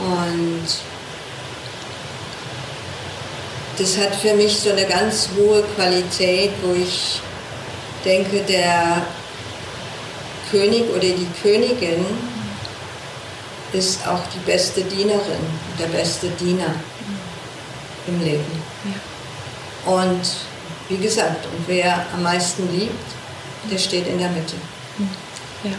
Und 0.01 0.67
das 3.77 3.99
hat 3.99 4.17
für 4.17 4.33
mich 4.35 4.59
so 4.59 4.71
eine 4.71 4.87
ganz 4.87 5.29
hohe 5.37 5.63
Qualität, 5.77 6.51
wo 6.63 6.73
ich 6.73 7.21
denke, 8.05 8.41
der 8.49 9.03
König 10.51 10.85
oder 10.91 11.01
die 11.01 11.27
Königin 11.43 12.05
ist 13.73 14.07
auch 14.07 14.23
die 14.35 14.51
beste 14.51 14.83
Dienerin, 14.83 15.21
der 15.79 15.87
beste 15.87 16.29
Diener 16.31 16.75
im 18.07 18.21
Leben. 18.21 18.63
Ja. 18.85 19.93
Und 19.93 20.21
wie 20.89 20.97
gesagt, 20.97 21.47
und 21.47 21.69
wer 21.69 22.07
am 22.15 22.23
meisten 22.23 22.69
liebt, 22.73 22.93
der 23.71 23.79
steht 23.79 24.07
in 24.07 24.19
der 24.19 24.31
Mitte. 24.31 24.55
Ja. 25.65 25.73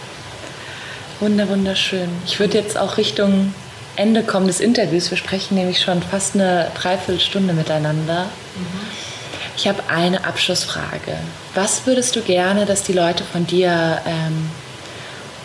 Wunder, 1.19 1.49
wunderschön. 1.49 2.09
Ich 2.25 2.39
würde 2.39 2.57
jetzt 2.57 2.77
auch 2.77 2.97
Richtung 2.97 3.53
Ende 3.95 4.23
kommen 4.23 4.47
des 4.47 4.59
Interviews. 4.59 5.09
Wir 5.09 5.17
sprechen 5.17 5.55
nämlich 5.55 5.81
schon 5.81 6.01
fast 6.01 6.35
eine 6.35 6.71
Dreiviertelstunde 6.75 7.53
miteinander. 7.53 8.25
Mhm. 8.55 9.09
Ich 9.57 9.67
habe 9.67 9.83
eine 9.89 10.23
Abschlussfrage. 10.23 11.17
Was 11.53 11.85
würdest 11.85 12.15
du 12.15 12.21
gerne, 12.21 12.65
dass 12.65 12.83
die 12.83 12.93
Leute 12.93 13.25
von 13.25 13.45
dir 13.45 14.01
ähm, 14.05 14.49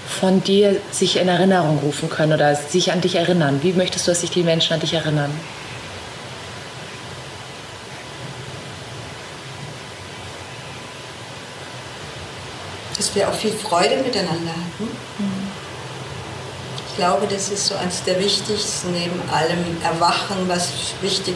von 0.06 0.42
dir 0.42 0.80
sich 0.90 1.16
in 1.16 1.28
Erinnerung 1.28 1.78
rufen 1.78 2.08
können 2.08 2.32
oder 2.32 2.54
sich 2.54 2.92
an 2.92 3.00
dich 3.00 3.16
erinnern? 3.16 3.60
Wie 3.62 3.72
möchtest 3.72 4.06
du, 4.06 4.10
dass 4.10 4.20
sich 4.20 4.30
die 4.30 4.42
Menschen 4.42 4.74
an 4.74 4.80
dich 4.80 4.94
erinnern? 4.94 5.30
Dass 12.96 13.14
wir 13.14 13.28
auch 13.28 13.34
viel 13.34 13.52
Freude 13.52 13.96
miteinander 13.96 14.52
hatten. 14.52 14.88
Ich 16.88 16.96
glaube, 16.96 17.26
das 17.28 17.48
ist 17.48 17.66
so 17.66 17.74
eines 17.74 18.04
der 18.04 18.20
wichtigsten, 18.20 18.92
neben 18.92 19.20
allem 19.32 19.58
Erwachen, 19.82 20.36
was 20.46 20.68
wichtig 21.00 21.34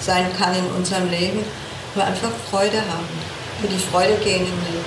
sein 0.00 0.26
kann 0.38 0.54
in 0.54 0.66
unserem 0.76 1.08
Leben, 1.10 1.40
wir 1.94 2.04
einfach 2.04 2.30
Freude 2.50 2.78
haben. 2.78 3.08
Für 3.60 3.68
die 3.68 3.78
Freude 3.78 4.16
gehen 4.22 4.42
im 4.42 4.72
Leben. 4.72 4.84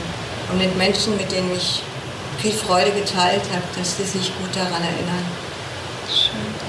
Und 0.51 0.57
mit 0.59 0.77
Menschen, 0.77 1.17
mit 1.17 1.32
denen 1.32 1.51
ich 1.55 1.82
viel 2.42 2.52
Freude 2.52 2.92
geteilt 2.92 3.44
habe, 3.52 3.64
dass 3.78 3.98
sie 3.98 4.04
sich 4.04 4.32
gut 4.38 4.56
daran 4.56 4.82
erinnern. 4.82 5.26
Schön. 6.10 6.62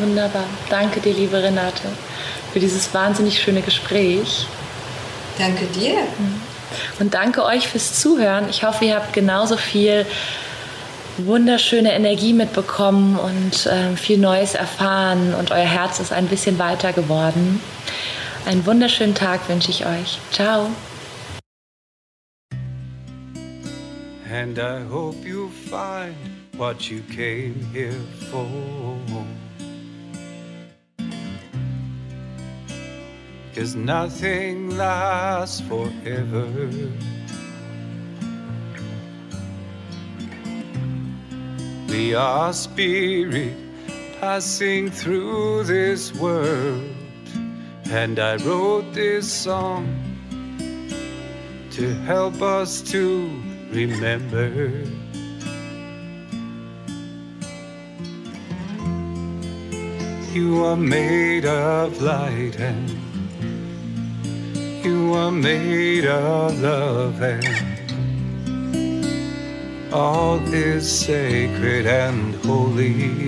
Wunderbar. 0.00 0.44
Danke 0.70 1.00
dir, 1.00 1.12
liebe 1.12 1.42
Renate, 1.42 1.88
für 2.52 2.60
dieses 2.60 2.92
wahnsinnig 2.94 3.42
schöne 3.42 3.62
Gespräch. 3.62 4.46
Danke 5.36 5.66
dir. 5.66 5.94
Mhm. 5.94 6.40
Und 7.00 7.14
danke 7.14 7.44
euch 7.44 7.66
fürs 7.66 8.00
Zuhören. 8.00 8.48
Ich 8.48 8.62
hoffe, 8.62 8.84
ihr 8.84 8.94
habt 8.94 9.12
genauso 9.12 9.56
viel 9.56 10.06
wunderschöne 11.16 11.92
Energie 11.92 12.32
mitbekommen 12.32 13.18
und 13.18 13.66
äh, 13.66 13.96
viel 13.96 14.18
Neues 14.18 14.54
erfahren 14.54 15.34
und 15.34 15.50
euer 15.50 15.58
Herz 15.58 15.98
ist 15.98 16.12
ein 16.12 16.28
bisschen 16.28 16.58
weiter 16.58 16.92
geworden. 16.92 17.60
Einen 18.46 18.64
wunderschönen 18.64 19.14
Tag 19.14 19.48
wünsche 19.48 19.70
ich 19.70 19.84
euch. 19.84 20.18
Ciao. 20.30 20.70
And 24.40 24.56
I 24.60 24.84
hope 24.84 25.24
you 25.24 25.48
find 25.48 26.14
what 26.56 26.88
you 26.88 27.00
came 27.10 27.54
here 27.72 28.04
for. 28.30 28.46
Cause 33.52 33.74
nothing 33.74 34.76
lasts 34.76 35.60
forever. 35.62 36.46
We 41.88 42.14
are 42.14 42.52
spirit 42.52 43.56
passing 44.20 44.88
through 44.88 45.64
this 45.64 46.14
world. 46.14 46.88
And 47.90 48.20
I 48.20 48.36
wrote 48.36 48.94
this 48.94 49.26
song 49.32 49.82
to 51.72 51.94
help 52.06 52.40
us 52.40 52.80
to 52.92 53.37
remember. 53.70 54.50
You 60.32 60.64
are 60.64 60.76
made 60.76 61.46
of 61.46 62.00
light 62.00 62.56
and 62.60 62.88
you 64.84 65.14
are 65.14 65.32
made 65.32 66.06
of 66.06 66.60
love 66.60 67.20
and 67.22 67.44
all 69.92 70.38
is 70.52 70.86
sacred 70.88 71.86
and 71.86 72.34
holy. 72.44 73.22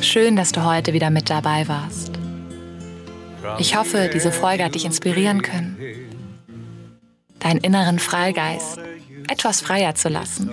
Schön, 0.00 0.34
dass 0.34 0.52
du 0.52 0.64
heute 0.64 0.92
wieder 0.92 1.10
mit 1.10 1.28
dabei 1.28 1.68
warst. 1.68 2.10
Ich 3.58 3.76
hoffe, 3.76 4.10
diese 4.12 4.32
Folge 4.32 4.64
hat 4.64 4.74
dich 4.74 4.84
inspirieren 4.84 5.42
können 5.42 5.69
deinen 7.40 7.60
inneren 7.60 7.98
Freigeist 7.98 8.78
etwas 9.28 9.60
freier 9.60 9.94
zu 9.94 10.08
lassen. 10.08 10.52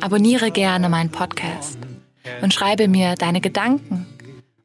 Abonniere 0.00 0.50
gerne 0.50 0.88
meinen 0.88 1.10
Podcast 1.10 1.78
und 2.42 2.54
schreibe 2.54 2.88
mir 2.88 3.14
deine 3.14 3.40
Gedanken 3.40 4.06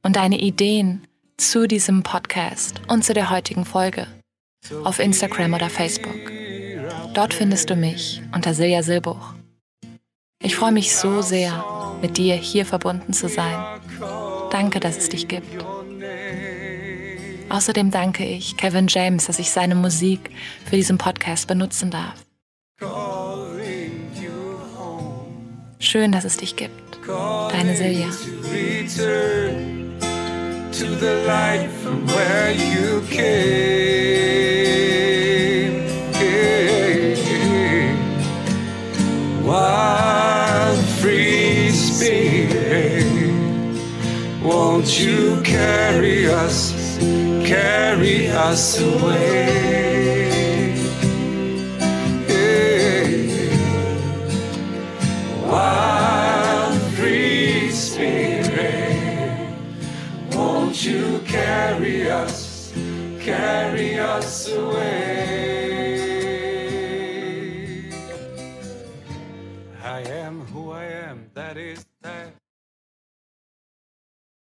und 0.02 0.16
deine 0.16 0.40
Ideen 0.40 1.08
zu 1.38 1.68
diesem 1.68 2.04
Podcast 2.04 2.82
und 2.88 3.04
zu 3.04 3.14
der 3.14 3.30
heutigen 3.30 3.66
Folge 3.66 4.08
auf 4.84 5.00
Instagram 5.00 5.54
oder 5.54 5.70
Facebook. 5.70 6.32
Dort 7.14 7.34
findest 7.34 7.70
du 7.70 7.76
mich 7.76 8.22
unter 8.34 8.54
Silja 8.54 8.84
Silbuch. 8.84 9.34
Ich 10.42 10.56
freue 10.56 10.72
mich 10.72 10.96
so 10.96 11.22
sehr, 11.22 11.64
mit 12.02 12.18
dir 12.18 12.36
hier 12.36 12.66
verbunden 12.66 13.14
zu 13.14 13.30
sein. 13.30 13.80
Danke, 14.52 14.80
dass 14.80 14.98
es 14.98 15.10
dich 15.10 15.28
gibt. 15.28 15.64
Außerdem 17.54 17.92
danke 17.92 18.26
ich 18.26 18.58
Kevin 18.58 18.88
James, 18.88 19.28
dass 19.28 19.38
ich 19.38 19.52
seine 19.52 19.76
Musik 19.76 20.32
für 20.66 20.76
diesen 20.76 20.98
Podcast 20.98 21.48
benutzen 21.48 21.92
darf. 21.92 22.16
Schön, 25.78 26.12
dass 26.12 26.26
es 26.26 26.38
dich 26.38 26.56
gibt. 26.56 26.98
Deine 27.08 27.76
Silja. 27.76 28.08
To 30.72 30.96
the 31.00 31.28
light 31.28 31.70
from 31.84 32.08
where 32.08 32.52
you 32.52 33.02
came. 33.12 33.74
carry 47.46 48.30
us 48.30 48.80
away. 48.80 49.44
Wild 55.46 56.82
free 56.96 57.70
spirit, 57.70 59.56
won't 60.34 60.84
you 60.86 61.20
carry 61.26 62.10
us, 62.10 62.74
carry 63.20 64.00
us 64.00 64.50
away? 64.50 65.43